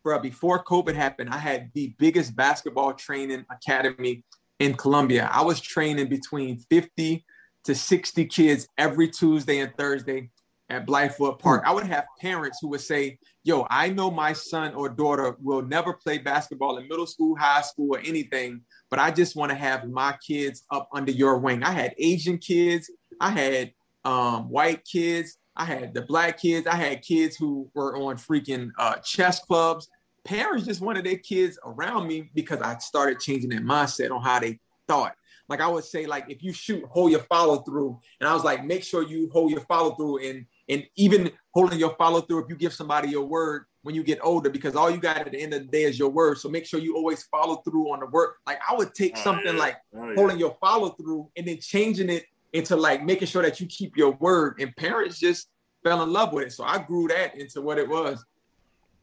Bro, 0.02 0.20
before 0.20 0.64
COVID 0.64 0.94
happened, 0.94 1.30
I 1.30 1.38
had 1.38 1.70
the 1.74 1.94
biggest 1.98 2.34
basketball 2.34 2.94
training 2.94 3.44
academy 3.50 4.24
in 4.61 4.74
Columbia. 4.74 5.28
I 5.30 5.42
was 5.42 5.61
training 5.61 6.09
between 6.09 6.59
50 6.59 7.24
to 7.64 7.74
60 7.74 8.24
kids 8.26 8.68
every 8.78 9.09
Tuesday 9.09 9.59
and 9.59 9.76
Thursday 9.76 10.30
at 10.69 10.87
Blythewood 10.87 11.39
Park, 11.39 11.62
I 11.64 11.73
would 11.73 11.87
have 11.87 12.07
parents 12.21 12.59
who 12.61 12.69
would 12.69 12.81
say, 12.81 13.19
Yo, 13.45 13.67
I 13.71 13.89
know 13.89 14.11
my 14.11 14.33
son 14.33 14.75
or 14.75 14.89
daughter 14.89 15.37
will 15.41 15.62
never 15.62 15.93
play 15.93 16.19
basketball 16.19 16.79
in 16.79 16.89
middle 16.89 17.07
school, 17.07 17.37
high 17.37 17.62
school, 17.62 17.95
or 17.95 18.01
anything, 18.01 18.62
but 18.91 18.99
I 18.99 19.12
just 19.12 19.37
want 19.37 19.51
to 19.51 19.57
have 19.57 19.89
my 19.89 20.17
kids 20.27 20.64
up 20.73 20.89
under 20.93 21.12
your 21.12 21.39
wing. 21.39 21.62
I 21.62 21.71
had 21.71 21.95
Asian 21.99 22.39
kids, 22.39 22.91
I 23.21 23.31
had 23.31 23.73
um, 24.05 24.51
white 24.51 24.85
kids, 24.85 25.39
I 25.57 25.64
had 25.64 25.95
the 25.95 26.03
black 26.03 26.41
kids, 26.41 26.67
I 26.67 26.75
had 26.75 27.03
kids 27.03 27.37
who 27.37 27.71
were 27.75 27.97
on 27.97 28.17
freaking 28.17 28.71
uh, 28.79 28.97
chess 28.97 29.39
clubs. 29.41 29.89
Parents 30.25 30.67
just 30.67 30.81
wanted 30.81 31.07
their 31.07 31.19
kids 31.19 31.57
around 31.64 32.09
me 32.09 32.31
because 32.35 32.61
I 32.61 32.77
started 32.79 33.21
changing 33.21 33.51
their 33.51 33.61
mindset 33.61 34.11
on 34.11 34.23
how 34.23 34.41
they 34.41 34.59
thought. 34.89 35.14
Like 35.49 35.61
I 35.61 35.69
would 35.69 35.85
say, 35.85 36.07
like 36.07 36.25
if 36.29 36.43
you 36.43 36.53
shoot, 36.53 36.85
hold 36.91 37.12
your 37.12 37.21
follow 37.21 37.59
through, 37.59 38.01
and 38.21 38.29
I 38.29 38.35
was 38.35 38.43
like, 38.43 38.64
make 38.64 38.83
sure 38.83 39.03
you 39.03 39.31
hold 39.33 39.53
your 39.53 39.61
follow 39.61 39.95
through 39.95 40.29
and 40.29 40.47
and 40.69 40.85
even 40.97 41.31
holding 41.55 41.79
your 41.79 41.95
follow 41.97 42.21
through 42.21 42.45
if 42.45 42.49
you 42.49 42.57
give 42.57 42.73
somebody 42.73 43.09
your 43.09 43.25
word 43.25 43.67
when 43.83 43.95
you 43.95 44.03
get 44.03 44.19
older 44.23 44.51
because 44.51 44.75
all 44.75 44.91
you 44.91 44.99
got 44.99 45.19
at 45.19 45.31
the 45.31 45.41
end 45.41 45.55
of 45.55 45.61
the 45.61 45.69
day 45.69 45.85
is 45.85 45.99
your 45.99 46.09
word. 46.09 46.39
So 46.39 46.49
make 46.49 46.67
sure 46.67 46.81
you 46.81 46.97
always 46.97 47.23
follow 47.25 47.57
through 47.57 47.93
on 47.93 48.01
the 48.01 48.07
word. 48.07 48.35
Like 48.47 48.59
i 48.69 48.75
would 48.75 48.95
take 48.95 49.12
oh, 49.17 49.21
something 49.21 49.55
yeah. 49.55 49.61
like 49.61 49.77
oh, 49.97 50.14
holding 50.17 50.39
your 50.39 50.57
follow 50.61 50.91
through 50.91 51.31
and 51.37 51.47
then 51.47 51.61
changing 51.61 52.11
it 52.11 52.25
into 52.53 52.75
like 52.75 53.05
making 53.05 53.29
sure 53.29 53.43
that 53.43 53.61
you 53.61 53.67
keep 53.67 53.97
your 53.97 54.12
word. 54.12 54.61
And 54.61 54.75
parents 54.75 55.21
just 55.21 55.49
fell 55.85 56.03
in 56.03 56.12
love 56.12 56.33
with 56.33 56.49
it. 56.49 56.53
So 56.53 56.64
i 56.64 56.79
grew 56.79 57.07
that 57.09 57.39
into 57.39 57.62
what 57.62 57.79
it 57.79 57.89
was. 57.89 58.25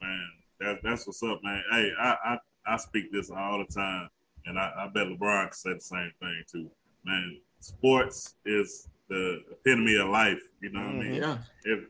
Man 0.01 0.27
that, 0.59 0.79
that's 0.83 1.07
what's 1.07 1.23
up 1.23 1.39
man. 1.43 1.63
Hey 1.71 1.91
I, 1.99 2.15
I 2.25 2.37
i 2.67 2.77
speak 2.77 3.11
this 3.11 3.31
all 3.31 3.59
the 3.59 3.73
time. 3.73 4.09
And 4.45 4.59
i, 4.59 4.69
I 4.79 4.87
bet 4.93 5.07
lebron 5.07 5.53
said 5.53 5.77
the 5.77 5.81
same 5.81 6.11
thing 6.19 6.43
too. 6.51 6.69
Man 7.05 7.39
sports 7.61 8.35
is 8.45 8.89
the 9.13 9.43
epitome 9.51 9.97
of 9.97 10.09
life. 10.09 10.41
You 10.61 10.71
know 10.71 10.81
what 10.81 10.95
mm-hmm. 10.95 10.99
I 10.99 11.03
mean? 11.03 11.21
Yeah. 11.21 11.37
If 11.63 11.83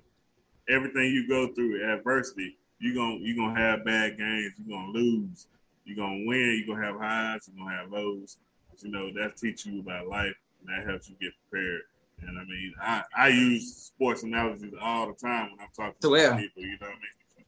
everything 0.70 1.06
you 1.06 1.28
go 1.28 1.54
through 1.54 1.84
adversity, 1.92 2.58
you're 2.80 2.96
gonna 2.96 3.18
you're 3.22 3.38
gonna 3.38 3.60
have 3.60 3.86
bad 3.86 4.18
games, 4.18 4.54
you're 4.58 4.78
gonna 4.78 4.92
lose, 4.92 5.48
you're 5.86 5.96
gonna 5.96 6.26
win, 6.26 6.64
you're 6.66 6.76
gonna 6.76 6.86
have 6.86 7.00
highs, 7.00 7.48
you're 7.48 7.64
gonna 7.64 7.76
have 7.76 7.92
lows. 7.92 8.38
But, 8.70 8.84
you 8.84 8.92
know, 8.92 9.12
that 9.14 9.38
teaches 9.38 9.66
you 9.66 9.80
about 9.80 10.08
life 10.08 10.36
and 10.60 10.70
that 10.70 10.90
helps 10.90 11.10
you 11.10 11.16
get 11.22 11.32
prepared. 11.50 11.82
And 12.22 12.40
I 12.40 12.44
mean, 12.44 12.74
I, 12.82 13.04
I 13.18 13.28
use 13.30 13.76
sports 13.76 14.24
analogies 14.24 14.74
all 14.82 15.08
the 15.08 15.14
time 15.14 15.52
when 15.52 15.60
I'm 15.60 15.68
talking 15.76 15.96
to 16.02 16.18
yeah. 16.18 16.38
people, 16.38 16.64
you 16.64 16.78
know 16.80 16.88
what 16.88 16.96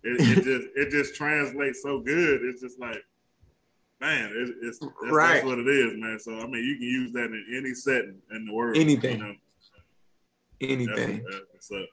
I 0.04 0.14
mean? 0.14 0.20
It, 0.20 0.38
it 0.38 0.44
just 0.44 0.68
it 0.76 0.90
just 0.92 1.16
translates 1.16 1.82
so 1.82 2.00
good. 2.00 2.44
It's 2.44 2.62
just 2.62 2.80
like 2.80 3.04
man, 4.02 4.32
it, 4.34 4.56
it's 4.62 4.80
that's, 4.80 4.92
right. 5.02 5.34
that's, 5.36 5.46
what 5.46 5.60
it 5.60 5.68
is, 5.68 5.94
man. 5.98 6.20
So 6.20 6.40
I 6.40 6.48
mean, 6.48 6.64
you 6.64 6.76
can 6.76 6.84
use 6.84 7.12
that 7.14 7.26
in 7.26 7.46
any 7.58 7.74
setting 7.74 8.22
in 8.32 8.46
the 8.46 8.54
world. 8.54 8.78
Anything. 8.78 9.20
You 9.20 9.24
know? 9.26 9.36
Anything. 10.62 11.24
That's, 11.30 11.70
that's 11.70 11.88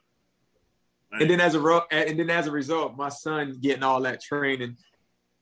and 1.19 1.29
then 1.29 1.39
as 1.39 1.55
a 1.55 1.81
and 1.91 2.19
then 2.19 2.29
as 2.29 2.47
a 2.47 2.51
result, 2.51 2.97
my 2.97 3.09
son 3.09 3.57
getting 3.61 3.83
all 3.83 4.01
that 4.01 4.21
training, 4.21 4.77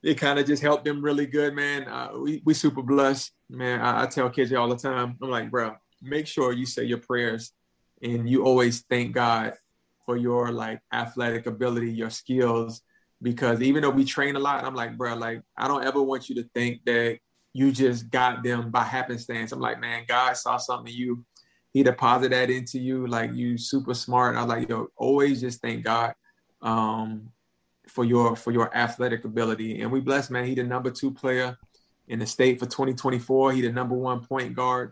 it 0.04 0.16
kind 0.16 0.40
of 0.40 0.46
just 0.46 0.62
helped 0.62 0.86
him 0.86 1.02
really 1.02 1.26
good, 1.26 1.54
man. 1.54 1.88
Uh, 1.88 2.12
we 2.20 2.42
we 2.46 2.54
super 2.54 2.82
blessed, 2.82 3.32
man. 3.50 3.80
I, 3.80 4.04
I, 4.04 4.06
tell 4.08 4.30
kids 4.30 4.52
all 4.54 4.68
the 4.68 4.76
time. 4.76 5.18
I'm 5.22 5.30
like, 5.30 5.50
bro, 5.50 5.76
make 6.02 6.28
sure 6.28 6.52
you 6.52 6.66
say 6.66 6.84
your 6.84 6.98
prayers 6.98 7.54
and 8.02 8.30
you 8.30 8.44
always 8.44 8.82
thank 8.90 9.14
God 9.14 9.54
for 10.06 10.18
your 10.18 10.52
like 10.52 10.82
athletic 10.92 11.46
ability, 11.46 11.92
your 11.92 12.10
skills. 12.10 12.82
Because 13.22 13.62
even 13.62 13.84
though 13.84 13.92
we 13.92 14.04
train 14.04 14.36
a 14.36 14.40
lot, 14.40 14.66
I'm 14.66 14.76
like, 14.76 14.98
bro, 14.98 15.16
like 15.16 15.42
I 15.56 15.68
don't 15.68 15.86
ever 15.86 16.02
want 16.02 16.28
you 16.28 16.36
to 16.36 16.50
think 16.56 16.84
that 16.86 17.20
you 17.54 17.72
just 17.72 18.10
got 18.10 18.44
them 18.44 18.72
by 18.72 18.84
happenstance. 18.84 19.52
I'm 19.52 19.60
like, 19.60 19.80
man, 19.80 20.06
God 20.08 20.36
saw 20.36 20.58
something 20.58 20.92
in 20.92 21.00
you. 21.00 21.26
He 21.74 21.84
deposited 21.84 22.34
that 22.34 22.50
into 22.50 22.80
you. 22.80 23.08
Like 23.08 23.34
you 23.34 23.58
super 23.58 23.94
smart. 23.94 24.36
I 24.36 24.44
was 24.44 24.50
like, 24.50 24.70
yo, 24.70 24.88
always 24.96 25.42
just 25.42 25.62
thank 25.62 25.84
God 25.84 26.14
um, 26.62 27.30
for 27.88 28.04
your 28.04 28.36
for 28.36 28.52
your 28.52 28.76
athletic 28.76 29.26
ability. 29.26 29.82
And 29.82 29.92
we 29.92 30.02
blessed, 30.02 30.32
man. 30.32 30.46
He 30.46 30.56
the 30.56 30.64
number 30.64 30.92
two 30.92 31.12
player 31.12 31.58
in 32.08 32.20
the 32.20 32.26
state 32.26 32.60
for 32.60 32.66
2024. 32.66 33.54
He 33.54 33.62
the 33.62 33.72
number 33.72 33.96
one 33.96 34.26
point 34.26 34.56
guard 34.56 34.92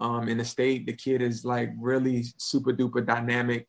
um, 0.00 0.28
in 0.28 0.38
the 0.38 0.44
state. 0.44 0.86
The 0.86 0.92
kid 0.92 1.22
is 1.22 1.44
like 1.44 1.70
really 1.78 2.24
super 2.38 2.72
duper 2.72 3.04
dynamic. 3.04 3.66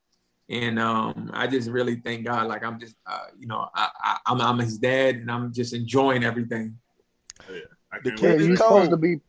And 0.49 0.79
um, 0.79 1.31
I 1.33 1.47
just 1.47 1.69
really 1.69 1.95
thank 1.95 2.25
God. 2.25 2.47
Like 2.47 2.63
I'm 2.63 2.79
just, 2.79 2.95
uh, 3.05 3.27
you 3.39 3.47
know, 3.47 3.69
I, 3.73 3.89
I, 4.03 4.17
I'm, 4.25 4.41
I'm 4.41 4.59
his 4.59 4.77
dad, 4.77 5.15
and 5.15 5.31
I'm 5.31 5.53
just 5.53 5.73
enjoying 5.73 6.25
everything. 6.25 6.77
Oh, 7.49 7.53
yeah. 7.53 7.99
The 8.03 8.11
kid, 8.11 8.41
you're 8.41 8.57
supposed 8.57 8.91
to 8.91 8.97
be, 8.97 9.21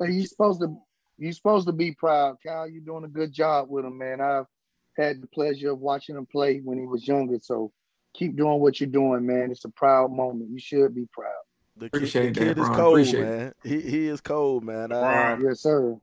you're 0.00 0.26
supposed 0.26 0.60
to, 0.60 0.76
you're 1.22 1.32
supposed 1.32 1.66
to 1.66 1.72
be 1.72 1.92
proud, 1.92 2.36
Cal. 2.44 2.68
You're 2.68 2.82
doing 2.82 3.04
a 3.04 3.08
good 3.08 3.32
job 3.32 3.70
with 3.70 3.84
him, 3.84 3.96
man. 3.96 4.20
I've 4.20 4.46
had 4.96 5.22
the 5.22 5.28
pleasure 5.28 5.70
of 5.70 5.78
watching 5.78 6.16
him 6.16 6.26
play 6.26 6.58
when 6.58 6.78
he 6.78 6.86
was 6.86 7.06
younger. 7.06 7.38
So 7.40 7.72
keep 8.12 8.36
doing 8.36 8.58
what 8.58 8.80
you're 8.80 8.90
doing, 8.90 9.24
man. 9.24 9.52
It's 9.52 9.64
a 9.64 9.70
proud 9.70 10.10
moment. 10.10 10.50
You 10.50 10.58
should 10.58 10.94
be 10.94 11.06
proud. 11.12 11.30
The 11.76 11.86
Appreciate 11.86 12.22
kid, 12.22 12.34
the 12.34 12.40
kid 12.40 12.56
that, 12.56 12.62
is 12.62 12.68
cold, 12.70 12.94
Appreciate 12.94 13.22
man. 13.22 13.54
He 13.62 13.80
he 13.80 14.08
is 14.08 14.20
cold, 14.20 14.64
man. 14.64 14.92
Uh, 14.92 15.38
yes, 15.40 15.60
sir. 15.60 15.96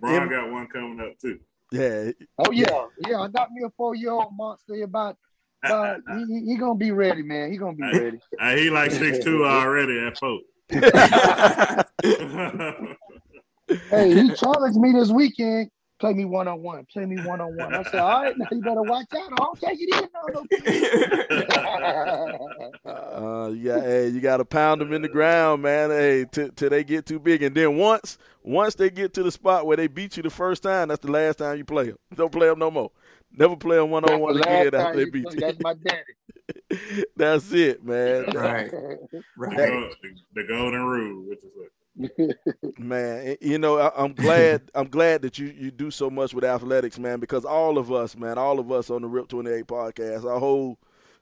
Brian 0.00 0.28
got 0.28 0.50
one 0.50 0.66
coming 0.66 1.00
up 1.00 1.16
too. 1.18 1.38
Yeah. 1.70 2.10
Oh 2.38 2.50
yeah, 2.50 2.86
yeah. 3.08 3.20
I 3.20 3.28
got 3.28 3.52
me 3.52 3.62
a 3.64 3.70
four 3.70 3.94
year 3.94 4.10
old 4.10 4.36
monster 4.36 4.82
about. 4.82 5.16
Uh, 5.62 5.98
he, 6.16 6.42
he 6.44 6.56
gonna 6.56 6.74
be 6.74 6.90
ready, 6.90 7.22
man. 7.22 7.52
He 7.52 7.56
gonna 7.56 7.76
be 7.76 7.84
ready. 7.84 8.18
Uh, 8.38 8.56
he 8.56 8.68
like 8.68 8.90
six 8.90 9.24
two 9.24 9.46
already 9.46 10.00
at 10.00 10.18
four. 10.18 10.40
hey, 13.90 14.14
he 14.14 14.34
challenged 14.34 14.78
me 14.78 14.92
this 14.92 15.10
weekend 15.10 15.70
play 16.02 16.12
me 16.14 16.24
one 16.24 16.48
on 16.48 16.60
one, 16.60 16.84
play 16.92 17.06
me 17.06 17.16
one 17.22 17.40
on 17.40 17.56
one. 17.56 17.72
I 17.72 17.84
said, 17.84 18.00
all 18.00 18.22
right, 18.24 18.36
now 18.36 18.48
you 18.50 18.60
better 18.60 18.82
watch 18.82 19.06
out. 19.14 19.32
I 19.32 19.36
don't 19.36 19.60
take 19.60 19.78
it 19.80 19.88
in. 19.94 20.08
No, 22.84 23.44
uh, 23.46 23.50
yeah, 23.50 23.80
hey, 23.80 24.08
you 24.08 24.20
got 24.20 24.38
to 24.38 24.44
pound 24.44 24.80
them 24.80 24.92
in 24.92 25.02
the 25.02 25.08
ground, 25.08 25.62
man. 25.62 25.90
Hey, 25.90 26.26
till, 26.30 26.48
till 26.50 26.70
they 26.70 26.82
get 26.82 27.06
too 27.06 27.20
big, 27.20 27.44
and 27.44 27.54
then 27.54 27.76
once 27.76 28.18
once 28.42 28.74
they 28.74 28.90
get 28.90 29.14
to 29.14 29.22
the 29.22 29.30
spot 29.30 29.64
where 29.64 29.76
they 29.76 29.86
beat 29.86 30.16
you 30.16 30.24
the 30.24 30.30
first 30.30 30.64
time, 30.64 30.88
that's 30.88 31.02
the 31.02 31.12
last 31.12 31.38
time 31.38 31.56
you 31.56 31.64
play 31.64 31.86
them. 31.86 31.98
Don't 32.16 32.32
play 32.32 32.48
them 32.48 32.58
no 32.58 32.72
more. 32.72 32.90
Never 33.30 33.54
play 33.54 33.76
them 33.76 33.90
one 33.90 34.04
on 34.04 34.18
one 34.20 34.38
again 34.38 34.74
after 34.74 34.96
they 34.96 35.08
beat 35.08 35.32
you. 35.32 35.38
That's 35.38 35.60
my 35.62 35.74
daddy. 35.74 37.04
that's 37.16 37.52
it, 37.52 37.84
man. 37.84 38.24
Right, 38.34 38.72
right. 39.38 39.56
The, 39.56 39.94
the 40.34 40.44
golden 40.48 40.82
rule, 40.82 41.28
which 41.28 41.44
is 41.44 41.52
what 41.54 41.68
man, 42.78 43.36
you 43.40 43.58
know, 43.58 43.78
I, 43.78 44.04
am 44.04 44.14
glad 44.14 44.70
I'm 44.74 44.88
glad 44.88 45.22
that 45.22 45.38
you 45.38 45.46
you 45.48 45.70
do 45.70 45.90
so 45.90 46.10
much 46.10 46.32
with 46.32 46.44
athletics, 46.44 46.98
man, 46.98 47.20
because 47.20 47.44
all 47.44 47.78
of 47.78 47.92
us, 47.92 48.16
man, 48.16 48.38
all 48.38 48.58
of 48.58 48.72
us 48.72 48.90
on 48.90 49.02
the 49.02 49.08
Rip 49.08 49.28
28 49.28 49.66
podcast, 49.66 50.24
our 50.24 50.38
whole 50.38 50.78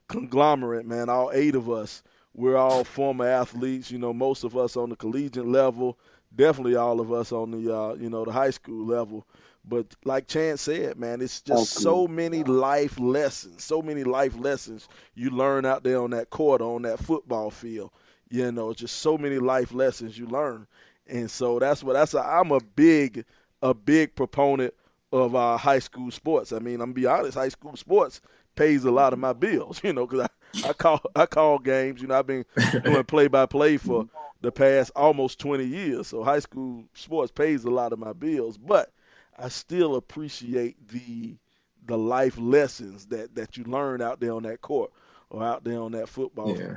conglomerate, 0.07 0.85
man, 0.85 1.09
all 1.09 1.31
eight 1.33 1.55
of 1.55 1.69
us, 1.69 2.03
we're 2.33 2.57
all 2.57 2.83
former 2.83 3.27
athletes. 3.27 3.91
You 3.91 3.97
know, 3.97 4.13
most 4.13 4.43
of 4.43 4.55
us 4.55 4.77
on 4.77 4.89
the 4.89 4.95
collegiate 4.95 5.47
level, 5.47 5.97
definitely 6.33 6.75
all 6.75 7.01
of 7.01 7.11
us 7.11 7.31
on 7.31 7.51
the 7.51 7.75
uh, 7.75 7.93
you 7.95 8.09
know 8.09 8.23
the 8.23 8.31
high 8.31 8.51
school 8.51 8.85
level. 8.85 9.27
But 9.63 9.95
like 10.05 10.27
Chance 10.27 10.61
said, 10.61 10.97
man, 10.97 11.21
it's 11.21 11.41
just 11.41 11.67
so 11.67 12.07
many 12.07 12.43
life 12.43 12.99
lessons, 12.99 13.63
so 13.63 13.81
many 13.81 14.03
life 14.03 14.35
lessons 14.37 14.87
you 15.13 15.29
learn 15.29 15.65
out 15.65 15.83
there 15.83 16.01
on 16.01 16.11
that 16.11 16.29
court, 16.31 16.61
on 16.61 16.81
that 16.83 16.99
football 16.99 17.51
field. 17.51 17.91
You 18.31 18.51
know, 18.51 18.73
just 18.73 18.97
so 18.99 19.17
many 19.17 19.39
life 19.39 19.73
lessons 19.73 20.17
you 20.17 20.27
learn, 20.27 20.67
and 21.07 21.29
so 21.29 21.59
that's 21.59 21.83
what 21.83 21.93
that's. 21.93 22.13
A, 22.15 22.21
I'm 22.21 22.51
a 22.51 22.61
big, 22.61 23.25
a 23.61 23.73
big 23.73 24.15
proponent 24.15 24.73
of 25.11 25.35
uh, 25.35 25.57
high 25.57 25.79
school 25.79 26.11
sports. 26.11 26.53
I 26.53 26.59
mean, 26.59 26.75
I'm 26.75 26.91
gonna 26.91 26.93
be 26.93 27.05
honest, 27.07 27.37
high 27.37 27.49
school 27.49 27.75
sports 27.77 28.21
pays 28.55 28.85
a 28.85 28.91
lot 28.91 29.13
of 29.13 29.19
my 29.19 29.33
bills. 29.33 29.81
You 29.85 29.93
know, 29.93 30.07
because 30.07 30.27
I, 30.63 30.69
I 30.69 30.73
call 30.73 31.01
I 31.15 31.25
call 31.27 31.59
games. 31.59 32.01
You 32.01 32.07
know, 32.07 32.19
I've 32.19 32.27
been 32.27 32.45
doing 32.83 33.03
play 33.05 33.27
by 33.27 33.45
play 33.45 33.77
for 33.77 34.05
the 34.41 34.51
past 34.51 34.91
almost 34.95 35.39
20 35.39 35.65
years. 35.65 36.07
So 36.07 36.23
high 36.23 36.39
school 36.39 36.85
sports 36.93 37.31
pays 37.31 37.63
a 37.65 37.69
lot 37.71 37.93
of 37.93 37.99
my 37.99 38.13
bills, 38.13 38.57
but 38.57 38.91
I 39.37 39.49
still 39.49 39.95
appreciate 39.95 40.87
the 40.89 41.37
the 41.85 41.97
life 41.97 42.37
lessons 42.37 43.07
that 43.07 43.35
that 43.35 43.57
you 43.57 43.63
learn 43.65 44.01
out 44.01 44.19
there 44.19 44.33
on 44.33 44.43
that 44.43 44.61
court 44.61 44.91
or 45.29 45.43
out 45.43 45.63
there 45.63 45.79
on 45.81 45.91
that 45.93 46.09
football 46.09 46.61
yeah 46.61 46.75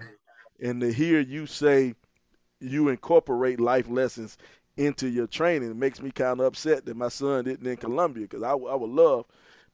and 0.61 0.81
to 0.81 0.93
hear 0.93 1.21
you 1.21 1.47
say 1.47 1.95
you 2.61 2.89
incorporate 2.89 3.61
life 3.61 3.89
lessons 3.89 4.39
into 4.77 5.09
your 5.09 5.27
training 5.27 5.71
it 5.71 5.77
makes 5.77 6.01
me 6.01 6.11
kind 6.11 6.41
of 6.41 6.47
upset 6.47 6.85
that 6.85 6.97
my 6.97 7.09
son 7.09 7.45
didn't 7.45 7.67
in 7.67 7.77
Columbia 7.77 8.25
because 8.25 8.43
I, 8.43 8.51
I 8.53 8.75
would 8.75 8.91
love 8.91 9.27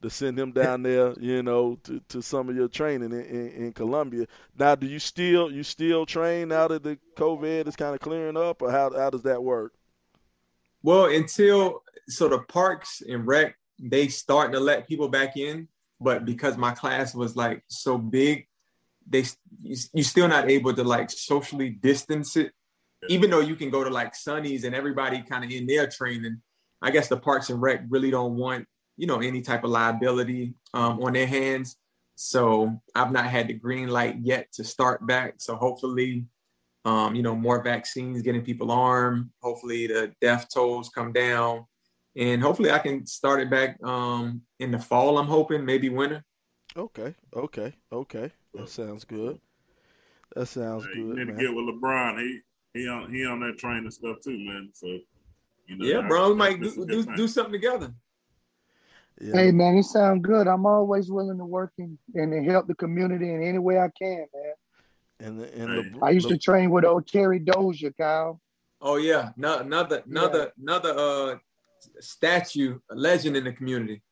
to 0.02 0.10
send 0.10 0.38
him 0.38 0.52
down 0.52 0.82
there, 0.82 1.14
you 1.18 1.42
know, 1.42 1.78
to, 1.84 2.00
to 2.08 2.22
some 2.22 2.48
of 2.48 2.56
your 2.56 2.68
training 2.68 3.12
in, 3.12 3.20
in, 3.20 3.48
in 3.48 3.72
Columbia. 3.72 4.26
Now, 4.58 4.74
do 4.74 4.86
you 4.86 4.98
still 4.98 5.50
you 5.50 5.62
still 5.62 6.06
train 6.06 6.48
now 6.48 6.68
that 6.68 6.82
the 6.82 6.98
COVID 7.16 7.68
is 7.68 7.76
kind 7.76 7.94
of 7.94 8.00
clearing 8.00 8.36
up, 8.36 8.62
or 8.62 8.70
how 8.70 8.90
how 8.96 9.10
does 9.10 9.22
that 9.22 9.42
work? 9.42 9.74
Well, 10.82 11.06
until 11.06 11.82
so 12.08 12.28
the 12.28 12.40
parks 12.40 13.02
and 13.06 13.26
rec 13.26 13.56
they 13.82 14.08
starting 14.08 14.52
to 14.52 14.60
let 14.60 14.86
people 14.86 15.08
back 15.08 15.36
in, 15.36 15.66
but 16.00 16.24
because 16.24 16.56
my 16.56 16.72
class 16.72 17.14
was 17.14 17.36
like 17.36 17.62
so 17.68 17.96
big, 17.96 18.46
they 19.08 19.24
you're 19.62 20.04
still 20.04 20.28
not 20.28 20.50
able 20.50 20.74
to 20.74 20.84
like 20.84 21.10
socially 21.10 21.70
distance 21.70 22.36
it. 22.36 22.52
Even 23.08 23.30
though 23.30 23.40
you 23.40 23.56
can 23.56 23.70
go 23.70 23.82
to 23.82 23.90
like 23.90 24.14
Sonny's 24.14 24.64
and 24.64 24.74
everybody 24.74 25.22
kind 25.22 25.44
of 25.44 25.50
in 25.50 25.66
their 25.66 25.86
training 25.86 26.42
i 26.82 26.90
guess 26.90 27.08
the 27.08 27.16
parks 27.16 27.50
and 27.50 27.60
rec 27.60 27.82
really 27.88 28.10
don't 28.10 28.36
want 28.36 28.66
you 28.96 29.06
know 29.06 29.20
any 29.20 29.40
type 29.40 29.64
of 29.64 29.70
liability 29.70 30.54
um, 30.74 31.02
on 31.02 31.14
their 31.14 31.26
hands. 31.26 31.76
So 32.16 32.80
i've 32.94 33.12
not 33.12 33.24
had 33.24 33.48
the 33.48 33.54
green 33.54 33.88
light 33.88 34.16
yet 34.20 34.52
to 34.54 34.64
start 34.64 35.06
back. 35.06 35.34
So 35.38 35.56
hopefully 35.56 36.26
um, 36.84 37.14
you 37.14 37.22
know 37.22 37.34
more 37.34 37.62
vaccines 37.62 38.22
getting 38.22 38.42
people 38.42 38.70
armed. 38.70 39.30
Hopefully 39.42 39.86
the 39.86 40.12
death 40.20 40.48
tolls 40.52 40.90
come 40.90 41.12
down. 41.12 41.64
And 42.16 42.42
hopefully 42.42 42.70
i 42.70 42.78
can 42.78 43.06
start 43.06 43.40
it 43.40 43.50
back 43.50 43.82
um, 43.82 44.42
in 44.58 44.70
the 44.70 44.78
fall 44.78 45.18
i'm 45.18 45.26
hoping 45.26 45.64
maybe 45.64 45.88
winter. 45.88 46.22
Okay. 46.76 47.14
Okay. 47.34 47.72
Okay 47.90 48.32
that 48.54 48.68
sounds 48.68 49.04
good. 49.04 49.40
That 50.34 50.46
sounds 50.46 50.84
hey, 50.86 50.94
good. 50.94 50.98
You 50.98 51.14
need 51.16 51.26
man. 51.28 51.36
to 51.36 51.42
get 51.42 51.54
with 51.54 51.66
LeBron. 51.66 52.20
He 52.20 52.40
he 52.74 52.88
on 52.88 53.12
he 53.12 53.24
on 53.24 53.40
that 53.40 53.58
training 53.58 53.90
stuff 53.90 54.18
too, 54.22 54.38
man. 54.38 54.70
So 54.72 54.86
you 55.66 55.76
know, 55.76 55.84
yeah, 55.84 56.06
bro, 56.06 56.30
we 56.30 56.34
might 56.34 56.60
do 56.60 56.86
do, 56.86 57.04
do, 57.16 57.28
something 57.28 57.52
together. 57.52 57.92
Yeah. 59.20 59.36
Hey 59.36 59.52
man, 59.52 59.76
he 59.76 59.82
sound 59.82 60.22
good. 60.22 60.46
I'm 60.46 60.66
always 60.66 61.10
willing 61.10 61.38
to 61.38 61.44
work 61.44 61.72
in, 61.78 61.98
and 62.14 62.32
to 62.32 62.50
help 62.50 62.66
the 62.66 62.74
community 62.74 63.32
in 63.32 63.42
any 63.42 63.58
way 63.58 63.78
I 63.78 63.88
can, 63.98 64.26
man. 64.34 64.54
And 65.20 65.40
the, 65.40 65.54
and 65.54 65.94
hey. 65.94 65.98
I 66.02 66.10
used 66.10 66.28
to 66.28 66.38
train 66.38 66.70
with 66.70 66.84
old 66.84 67.06
Terry 67.06 67.38
Dozier, 67.38 67.92
Kyle. 67.92 68.40
Oh 68.80 68.96
yeah, 68.96 69.30
no, 69.36 69.58
another 69.58 70.02
another 70.08 70.52
yeah. 70.56 70.62
another 70.62 70.98
uh 70.98 71.36
statue, 72.00 72.78
a 72.90 72.94
legend 72.94 73.36
in 73.36 73.44
the 73.44 73.52
community. 73.52 74.02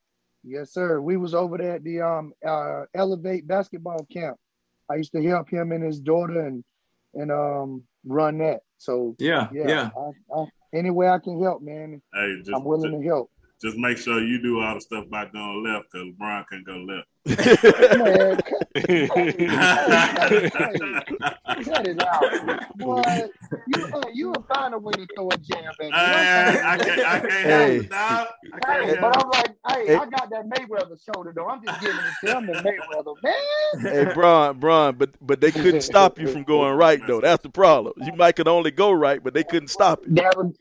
Yes, 0.45 0.73
sir. 0.73 1.01
We 1.01 1.17
was 1.17 1.35
over 1.35 1.59
there 1.59 1.77
at 1.77 1.85
the 1.85 2.01
um 2.01 2.33
uh, 2.47 2.85
Elevate 2.95 3.47
basketball 3.47 4.07
camp. 4.13 4.37
I 4.91 4.97
used 4.97 5.13
to 5.13 5.23
help 5.23 5.49
him 5.49 5.73
and 5.73 5.85
his 5.85 6.01
daughter 6.01 6.47
and 6.47 6.65
and 7.15 7.31
um 7.31 7.83
run 8.05 8.39
that. 8.39 8.61
So 8.79 9.17
yeah, 9.19 9.49
yeah. 9.53 9.69
yeah. 9.69 9.91
I, 9.97 10.41
I, 10.41 10.45
any 10.75 10.91
way 10.91 11.09
I 11.09 11.19
can 11.19 11.43
help, 11.43 11.63
man. 11.63 12.01
Hey, 12.13 12.37
just, 12.39 12.51
I'm 12.55 12.65
willing 12.65 12.93
just, 12.93 13.03
to 13.03 13.09
help 13.09 13.31
just 13.61 13.77
make 13.77 13.99
sure 13.99 14.23
you 14.23 14.41
do 14.41 14.61
all 14.61 14.75
the 14.75 14.81
stuff 14.81 15.09
by 15.11 15.27
going 15.27 15.65
left 15.65 15.87
because 15.93 16.09
LeBron 16.09 16.47
can 16.47 16.65
go 16.65 16.77
left. 16.77 17.09
Man, 17.29 18.41
cut 21.65 21.87
it 21.87 22.03
out. 22.03 22.79
Boy, 22.79 23.03
you, 23.67 23.87
uh, 23.87 24.03
you 24.15 24.29
will 24.29 24.47
find 24.55 24.73
a 24.73 24.79
way 24.79 24.93
to 24.93 25.07
throw 25.15 25.29
a 25.29 25.37
jab 25.37 25.65
at 25.65 25.81
me. 25.81 25.91
I, 25.93 26.73
I, 26.73 26.79
can't, 26.79 27.01
I 27.01 27.21
can't 27.21 27.33
hey. 27.33 27.75
help 27.75 27.85
it, 27.85 27.91
dog. 27.91 28.29
Hey, 28.67 28.97
but 28.99 29.23
I'm 29.23 29.29
like, 29.31 29.57
hey, 29.69 29.87
hey, 29.89 29.95
I 29.97 30.07
got 30.07 30.31
that 30.31 30.49
Mayweather 30.49 30.99
shoulder, 31.13 31.33
though. 31.37 31.49
I'm 31.49 31.63
just 31.63 31.81
giving 31.81 31.99
it 31.99 32.27
to 32.27 32.39
him 32.39 32.47
the 32.47 32.53
Mayweather, 32.53 33.15
man. 33.23 34.07
Hey, 34.07 34.15
Bron, 34.15 34.59
Bron, 34.59 34.95
but, 34.97 35.11
but 35.21 35.41
they 35.41 35.51
couldn't 35.51 35.83
stop 35.83 36.19
you 36.19 36.29
from 36.29 36.45
going 36.45 36.75
right, 36.75 37.01
though. 37.07 37.21
That's 37.21 37.43
the 37.43 37.51
problem. 37.51 37.95
You 37.99 38.13
might 38.15 38.37
could 38.37 38.49
only 38.49 38.71
go 38.71 38.93
right, 38.93 39.23
but 39.23 39.35
they 39.35 39.45
couldn't 39.45 39.69
stop 39.69 40.05
it. 40.05 40.15
That 40.15 40.37
was, 40.37 40.55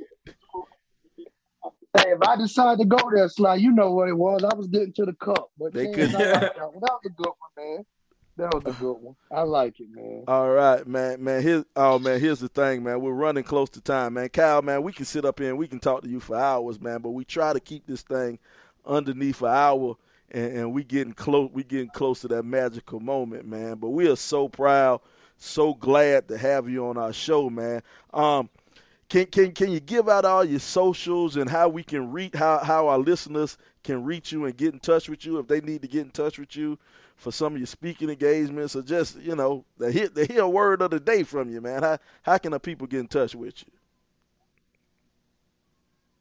Hey, 1.95 2.11
if 2.11 2.19
I 2.21 2.35
decide 2.35 2.79
to 2.79 2.85
go 2.85 2.97
there, 3.13 3.29
Sly, 3.29 3.55
you 3.55 3.71
know 3.71 3.93
what 3.93 4.09
it 4.09 4.17
was. 4.17 4.43
I 4.43 4.55
was 4.55 4.67
getting 4.67 4.93
to 4.93 5.05
the 5.05 5.13
cup, 5.13 5.51
but 5.57 5.73
they 5.73 5.91
could. 5.91 6.11
That, 6.17 6.55
that 6.55 6.71
was 6.73 7.01
a 7.05 7.09
good 7.09 7.27
one, 7.27 7.65
man. 7.65 7.85
That 8.37 8.53
was 8.53 8.63
a 8.75 8.79
good 8.79 8.93
one. 8.93 9.15
I 9.31 9.41
like 9.41 9.79
it, 9.79 9.87
man. 9.89 10.23
All 10.27 10.51
right, 10.51 10.85
man. 10.85 11.23
Man, 11.23 11.41
here's 11.41 11.65
oh 11.75 11.97
man, 11.97 12.19
here's 12.19 12.39
the 12.39 12.49
thing, 12.49 12.83
man. 12.83 13.01
We're 13.01 13.11
running 13.11 13.43
close 13.43 13.69
to 13.71 13.81
time, 13.81 14.13
man. 14.13 14.29
Kyle, 14.29 14.61
man, 14.61 14.83
we 14.83 14.93
can 14.93 15.05
sit 15.05 15.25
up 15.25 15.39
here 15.39 15.49
and 15.49 15.57
we 15.57 15.67
can 15.67 15.79
talk 15.79 16.03
to 16.03 16.09
you 16.09 16.19
for 16.19 16.35
hours, 16.35 16.79
man. 16.79 17.01
But 17.01 17.11
we 17.11 17.25
try 17.25 17.51
to 17.53 17.59
keep 17.59 17.87
this 17.87 18.03
thing 18.03 18.37
underneath 18.85 19.41
an 19.41 19.47
hour, 19.47 19.95
and, 20.29 20.57
and 20.57 20.73
we 20.73 20.83
getting 20.83 21.13
close. 21.13 21.49
We 21.51 21.63
getting 21.63 21.89
close 21.89 22.21
to 22.21 22.27
that 22.29 22.43
magical 22.43 22.99
moment, 22.99 23.47
man. 23.47 23.77
But 23.77 23.89
we 23.89 24.07
are 24.07 24.15
so 24.15 24.47
proud, 24.47 25.01
so 25.37 25.73
glad 25.73 26.27
to 26.27 26.37
have 26.37 26.69
you 26.69 26.87
on 26.87 26.97
our 26.97 27.13
show, 27.13 27.49
man. 27.49 27.81
Um, 28.13 28.49
can 29.09 29.25
can 29.27 29.51
can 29.51 29.71
you 29.71 29.79
give 29.79 30.09
out 30.09 30.25
all 30.25 30.43
your 30.43 30.59
socials 30.59 31.37
and 31.37 31.49
how 31.49 31.69
we 31.69 31.83
can 31.83 32.11
reach 32.11 32.35
how 32.35 32.59
how 32.59 32.87
our 32.87 32.97
listeners 32.97 33.57
can 33.83 34.03
reach 34.03 34.31
you 34.31 34.45
and 34.45 34.57
get 34.57 34.73
in 34.73 34.79
touch 34.79 35.07
with 35.07 35.25
you 35.25 35.39
if 35.39 35.47
they 35.47 35.61
need 35.61 35.81
to 35.81 35.87
get 35.87 36.01
in 36.01 36.11
touch 36.11 36.37
with 36.37 36.55
you 36.55 36.77
for 37.15 37.31
some 37.31 37.53
of 37.53 37.59
your 37.59 37.67
speaking 37.67 38.09
engagements 38.09 38.75
or 38.75 38.81
just 38.81 39.17
you 39.19 39.35
know 39.35 39.65
the 39.77 39.91
hit 39.91 40.13
the 40.13 40.25
hear 40.25 40.45
word 40.47 40.81
of 40.81 40.91
the 40.91 40.99
day 40.99 41.23
from 41.23 41.49
you, 41.49 41.61
man. 41.61 41.83
How 41.83 41.97
how 42.21 42.37
can 42.37 42.51
the 42.51 42.59
people 42.59 42.87
get 42.87 42.99
in 42.99 43.07
touch 43.07 43.35
with 43.35 43.63
you? 43.65 43.71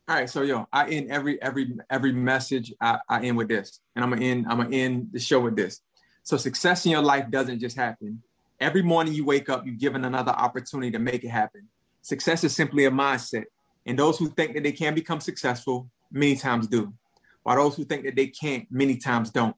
All 0.09 0.15
right, 0.15 0.31
so 0.31 0.43
yo, 0.43 0.69
I 0.73 0.89
end 0.89 1.11
every 1.11 1.41
every 1.43 1.77
every 1.91 2.13
message 2.13 2.73
I, 2.81 2.99
I 3.09 3.23
end 3.23 3.37
with 3.37 3.49
this, 3.49 3.81
and 3.95 4.05
I'm 4.05 4.11
gonna 4.11 4.25
end 4.25 4.47
I'm 4.49 4.59
gonna 4.59 4.75
end 4.75 5.09
the 5.13 5.19
show 5.19 5.41
with 5.41 5.57
this. 5.57 5.81
So 6.23 6.37
success 6.37 6.85
in 6.87 6.93
your 6.93 7.03
life 7.03 7.31
doesn't 7.31 7.59
just 7.59 7.77
happen. 7.77 8.23
Every 8.61 8.83
morning 8.83 9.13
you 9.13 9.25
wake 9.25 9.49
up, 9.49 9.67
you're 9.67 9.75
given 9.75 10.05
another 10.05 10.33
opportunity 10.33 10.93
to 10.93 10.99
make 10.99 11.25
it 11.25 11.29
happen. 11.29 11.69
Success 12.07 12.45
is 12.45 12.55
simply 12.55 12.85
a 12.85 12.91
mindset. 12.93 13.47
And 13.85 13.99
those 13.99 14.17
who 14.17 14.29
think 14.29 14.55
that 14.55 14.63
they 14.63 14.71
can 14.71 14.95
become 14.95 15.19
successful 15.19 15.91
many 16.13 16.37
times 16.37 16.69
do, 16.69 16.95
while 17.43 17.57
those 17.57 17.75
who 17.75 17.85
think 17.85 18.05
that 18.05 18.15
they 18.15 18.29
can't 18.29 18.65
many 18.71 18.97
times 18.97 19.33
don't. 19.33 19.57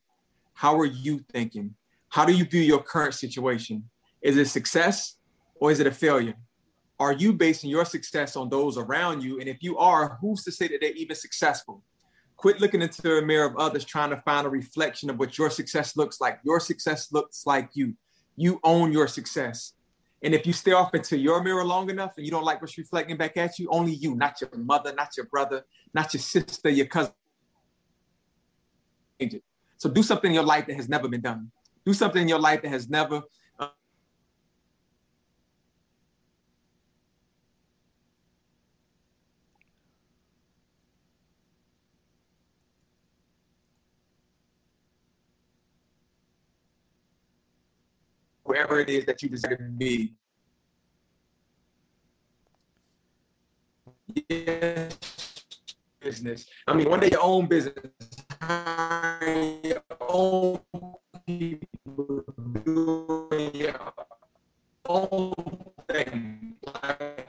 How 0.55 0.81
are 0.81 0.87
you 0.87 1.23
thinking? 1.31 1.75
How 2.09 2.25
do 2.25 2.33
you 2.33 2.47
view 2.47 2.63
your 2.63 2.83
current 2.83 3.13
situation? 3.13 3.91
Is 4.23 4.39
it 4.39 4.47
success 4.49 5.17
or 5.61 5.71
is 5.71 5.79
it 5.79 5.87
a 5.87 5.91
failure? 5.91 6.37
Are 6.99 7.13
you 7.13 7.35
basing 7.35 7.69
your 7.69 7.85
success 7.85 8.35
on 8.35 8.49
those 8.49 8.79
around 8.79 9.23
you? 9.23 9.41
And 9.41 9.47
if 9.47 9.59
you 9.61 9.77
are, 9.77 10.17
who's 10.19 10.43
to 10.45 10.51
say 10.51 10.69
that 10.69 10.79
they're 10.81 10.93
even 10.93 11.17
successful? 11.17 11.83
Quit 12.39 12.63
looking 12.63 12.81
into 12.81 13.03
the 13.03 13.21
mirror 13.21 13.45
of 13.45 13.59
others 13.59 13.85
trying 13.85 14.09
to 14.09 14.23
find 14.23 14.47
a 14.47 14.51
reflection 14.51 15.11
of 15.11 15.19
what 15.19 15.37
your 15.37 15.51
success 15.51 15.99
looks 15.99 16.19
like. 16.19 16.41
Your 16.45 16.61
success 16.61 17.13
looks 17.13 17.45
like 17.45 17.69
you. 17.75 17.93
You 18.37 18.59
own 18.65 18.91
your 18.91 19.07
success. 19.07 19.75
And 20.23 20.35
if 20.35 20.47
you 20.47 20.53
stay 20.53 20.73
off 20.73 20.95
into 20.95 21.17
your 21.17 21.43
mirror 21.43 21.65
long 21.65 21.91
enough 21.91 22.15
and 22.17 22.27
you 22.27 22.33
don't 22.33 22.45
like 22.45 22.61
what's 22.61 22.77
reflecting 22.77 23.17
back 23.17 23.37
at 23.37 23.59
you, 23.59 23.69
only 23.71 23.93
you, 23.93 24.17
not 24.17 24.41
your 24.41 24.51
mother, 24.57 24.93
not 24.93 25.17
your 25.17 25.27
brother, 25.27 25.65
not 25.95 26.13
your 26.13 26.21
sister, 26.21 26.69
your 26.69 26.87
cousin. 26.87 27.13
So 29.77 29.89
do 29.89 30.03
something 30.03 30.31
in 30.31 30.35
your 30.35 30.45
life 30.45 30.67
that 30.67 30.75
has 30.75 30.89
never 30.89 31.09
been 31.09 31.21
done. 31.21 31.51
Do 31.87 31.95
something 31.95 32.23
in 32.23 32.29
your 32.29 32.41
life 32.41 32.63
that 32.63 32.71
has 32.71 32.89
never 32.89 33.23
uh, 33.59 33.69
wherever 48.49 48.81
it 48.81 48.89
is 48.89 49.05
that 49.05 49.23
you 49.23 49.29
desire 49.29 49.57
to 49.57 49.65
be. 49.65 50.15
Yes, 54.29 54.99
business. 56.01 56.47
I 56.67 56.75
mean, 56.75 56.89
one 56.89 57.01
day 57.01 57.11
your 57.13 57.23
own 57.23 57.47
business, 57.47 57.77
your 59.63 59.83
own 60.01 60.61
people 61.27 62.25
doing 62.65 63.55
your 63.55 63.93
own 64.87 65.35
thing. 65.91 66.57
Like, 66.65 67.29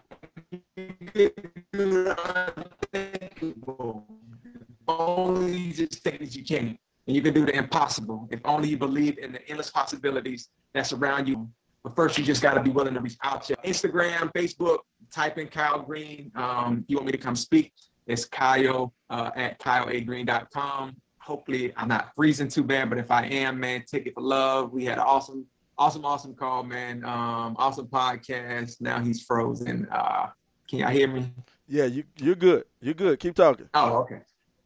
only 4.88 5.72
just 5.72 6.01
things 6.03 6.36
you 6.36 6.45
can 6.45 6.78
and 7.07 7.15
you 7.15 7.22
can 7.22 7.34
do 7.34 7.45
the 7.45 7.55
impossible 7.55 8.28
if 8.32 8.39
only 8.45 8.70
you 8.70 8.78
believe 8.78 9.17
in 9.17 9.32
the 9.34 9.47
endless 9.49 9.70
possibilities 9.70 10.49
that 10.74 10.91
around 10.93 11.28
you. 11.28 11.49
But 11.84 11.95
first, 11.95 12.17
you 12.17 12.24
just 12.24 12.41
got 12.41 12.55
to 12.55 12.61
be 12.61 12.70
willing 12.70 12.93
to 12.93 12.99
reach 12.99 13.17
out 13.24 13.43
to 13.45 13.55
Instagram, 13.57 14.32
Facebook, 14.34 14.80
type 15.11 15.38
in 15.38 15.47
Kyle 15.47 15.82
Green. 15.82 16.32
Um, 16.36 16.84
you 16.88 16.97
want 16.97 17.05
me 17.05 17.11
to 17.13 17.17
come 17.17 17.36
speak? 17.36 17.74
It's 18.07 18.26
Kyle 18.26 18.93
uh, 19.09 19.32
at 19.36 19.59
kyleagreen.com. 19.59 20.97
Hopefully, 21.20 21.72
I'm 21.78 21.88
not 21.88 22.09
freezing 22.15 22.47
too 22.47 22.63
bad, 22.63 22.89
but 22.89 22.97
if 22.97 23.11
I 23.11 23.26
am, 23.26 23.59
man, 23.59 23.84
Ticket 23.89 24.13
for 24.15 24.22
Love. 24.22 24.74
We 24.74 24.84
had 24.86 24.97
an 24.97 25.03
awesome, 25.05 25.45
awesome, 25.78 26.03
awesome 26.05 26.34
call, 26.34 26.63
man. 26.63 27.05
Um, 27.05 27.55
awesome 27.57 27.88
podcast. 27.88 28.82
Now 28.82 28.99
he's 28.99 29.22
frozen. 29.24 29.88
Uh, 29.91 30.28
can 30.67 30.80
y'all 30.80 30.89
hear 30.89 31.07
me? 31.07 31.32
Yeah, 31.67 31.86
you, 31.86 32.03
you're 32.17 32.36
good. 32.36 32.65
You're 32.82 32.95
good. 32.95 33.20
Keep 33.20 33.36
talking. 33.36 33.70
Oh, 33.76 33.97
okay. 33.97 34.22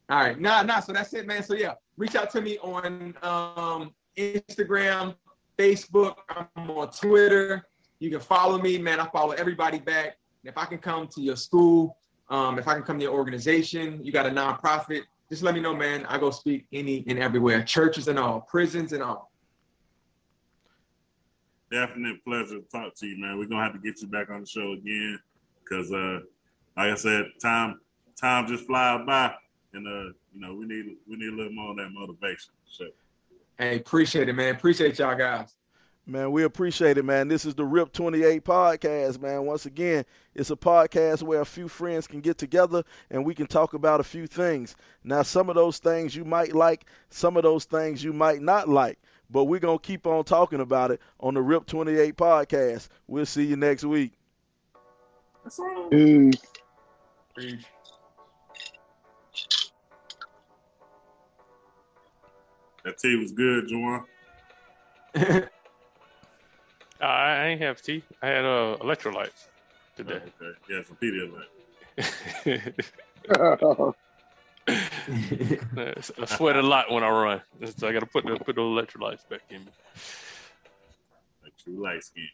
All 0.08 0.20
right. 0.20 0.40
Nah, 0.40 0.62
nah. 0.62 0.80
So 0.80 0.92
that's 0.92 1.12
it, 1.12 1.26
man. 1.26 1.42
So 1.42 1.54
yeah, 1.54 1.74
reach 1.96 2.14
out 2.14 2.30
to 2.30 2.40
me 2.40 2.58
on 2.58 3.14
um, 3.22 3.94
Instagram, 4.16 5.14
Facebook. 5.58 6.16
I'm 6.28 6.70
on 6.70 6.90
Twitter. 6.90 7.66
You 7.98 8.10
can 8.10 8.20
follow 8.20 8.58
me, 8.58 8.78
man. 8.78 9.00
I 9.00 9.08
follow 9.08 9.32
everybody 9.32 9.78
back. 9.78 10.16
And 10.42 10.50
if 10.50 10.58
I 10.58 10.64
can 10.66 10.78
come 10.78 11.08
to 11.08 11.20
your 11.20 11.36
school, 11.36 11.96
um, 12.28 12.58
if 12.58 12.68
I 12.68 12.74
can 12.74 12.82
come 12.82 12.98
to 12.98 13.04
your 13.04 13.14
organization, 13.14 14.04
you 14.04 14.12
got 14.12 14.26
a 14.26 14.30
nonprofit, 14.30 15.02
just 15.30 15.42
let 15.42 15.54
me 15.54 15.60
know, 15.60 15.74
man. 15.74 16.04
I 16.06 16.18
go 16.18 16.30
speak 16.30 16.66
any 16.72 17.04
and 17.06 17.18
everywhere, 17.18 17.62
churches 17.62 18.08
and 18.08 18.18
all, 18.18 18.42
prisons 18.42 18.92
and 18.92 19.02
all. 19.02 19.30
Definite 21.70 22.22
pleasure 22.24 22.60
to 22.60 22.64
talk 22.70 22.94
to 22.96 23.06
you, 23.06 23.18
man. 23.18 23.38
We're 23.38 23.46
gonna 23.46 23.62
have 23.62 23.72
to 23.72 23.78
get 23.78 24.00
you 24.00 24.08
back 24.08 24.30
on 24.30 24.42
the 24.42 24.46
show 24.46 24.72
again, 24.72 25.18
cause 25.68 25.90
uh, 25.92 26.20
like 26.76 26.92
I 26.92 26.94
said, 26.94 27.26
time 27.40 27.80
time 28.20 28.46
just 28.46 28.66
flies 28.66 29.00
by 29.06 29.34
and 29.72 29.86
uh, 29.86 30.12
you 30.32 30.40
know, 30.40 30.54
we 30.54 30.66
need 30.66 30.96
we 31.08 31.16
need 31.16 31.32
a 31.32 31.36
little 31.36 31.52
more 31.52 31.70
of 31.70 31.76
that 31.78 31.90
motivation. 31.92 32.52
So. 32.66 32.86
Hey, 33.58 33.76
appreciate 33.76 34.28
it, 34.28 34.32
man. 34.34 34.54
Appreciate 34.54 34.98
y'all 34.98 35.16
guys. 35.16 35.54
Man, 36.06 36.32
we 36.32 36.42
appreciate 36.42 36.98
it, 36.98 37.04
man. 37.04 37.28
This 37.28 37.46
is 37.46 37.54
the 37.54 37.64
RIP 37.64 37.92
28 37.92 38.44
podcast, 38.44 39.22
man. 39.22 39.46
Once 39.46 39.64
again, 39.64 40.04
it's 40.34 40.50
a 40.50 40.56
podcast 40.56 41.22
where 41.22 41.40
a 41.40 41.46
few 41.46 41.66
friends 41.66 42.06
can 42.06 42.20
get 42.20 42.36
together 42.36 42.84
and 43.10 43.24
we 43.24 43.34
can 43.34 43.46
talk 43.46 43.72
about 43.72 44.00
a 44.00 44.04
few 44.04 44.26
things. 44.26 44.76
Now, 45.02 45.22
some 45.22 45.48
of 45.48 45.54
those 45.54 45.78
things 45.78 46.14
you 46.14 46.26
might 46.26 46.54
like, 46.54 46.84
some 47.08 47.38
of 47.38 47.42
those 47.42 47.64
things 47.64 48.04
you 48.04 48.12
might 48.12 48.42
not 48.42 48.68
like, 48.68 48.98
but 49.30 49.44
we're 49.44 49.60
going 49.60 49.78
to 49.78 49.82
keep 49.82 50.06
on 50.06 50.24
talking 50.24 50.60
about 50.60 50.90
it 50.90 51.00
on 51.20 51.32
the 51.32 51.40
RIP 51.40 51.64
28 51.66 52.16
podcast. 52.16 52.88
We'll 53.06 53.24
see 53.24 53.46
you 53.46 53.56
next 53.56 53.84
week. 53.84 54.12
Peace. 55.90 56.36
Peace. 57.34 57.64
That 62.84 62.98
tea 62.98 63.16
was 63.16 63.32
good, 63.32 63.66
Juwan. 63.68 64.04
uh, 65.16 65.46
I 67.00 67.46
ain't 67.46 67.62
have 67.62 67.80
tea. 67.80 68.04
I 68.22 68.26
had 68.26 68.44
uh, 68.44 68.76
electrolytes 68.80 69.46
today. 69.96 70.20
Oh, 70.20 70.46
okay. 70.46 70.58
Yeah, 70.68 70.82
some 70.82 70.96
Pedialyte. 71.02 71.48
I 76.18 76.26
sweat 76.26 76.56
a 76.56 76.62
lot 76.62 76.90
when 76.90 77.02
I 77.02 77.08
run. 77.08 77.42
So 77.76 77.88
I 77.88 77.92
got 77.92 78.00
to 78.00 78.06
put 78.06 78.26
the, 78.26 78.36
put 78.36 78.56
those 78.56 78.78
electrolytes 78.78 79.26
back 79.28 79.40
in 79.50 79.60
me. 79.60 79.72
Like 81.42 81.52
true 81.62 81.82
light 81.82 82.04
skin. 82.04 82.28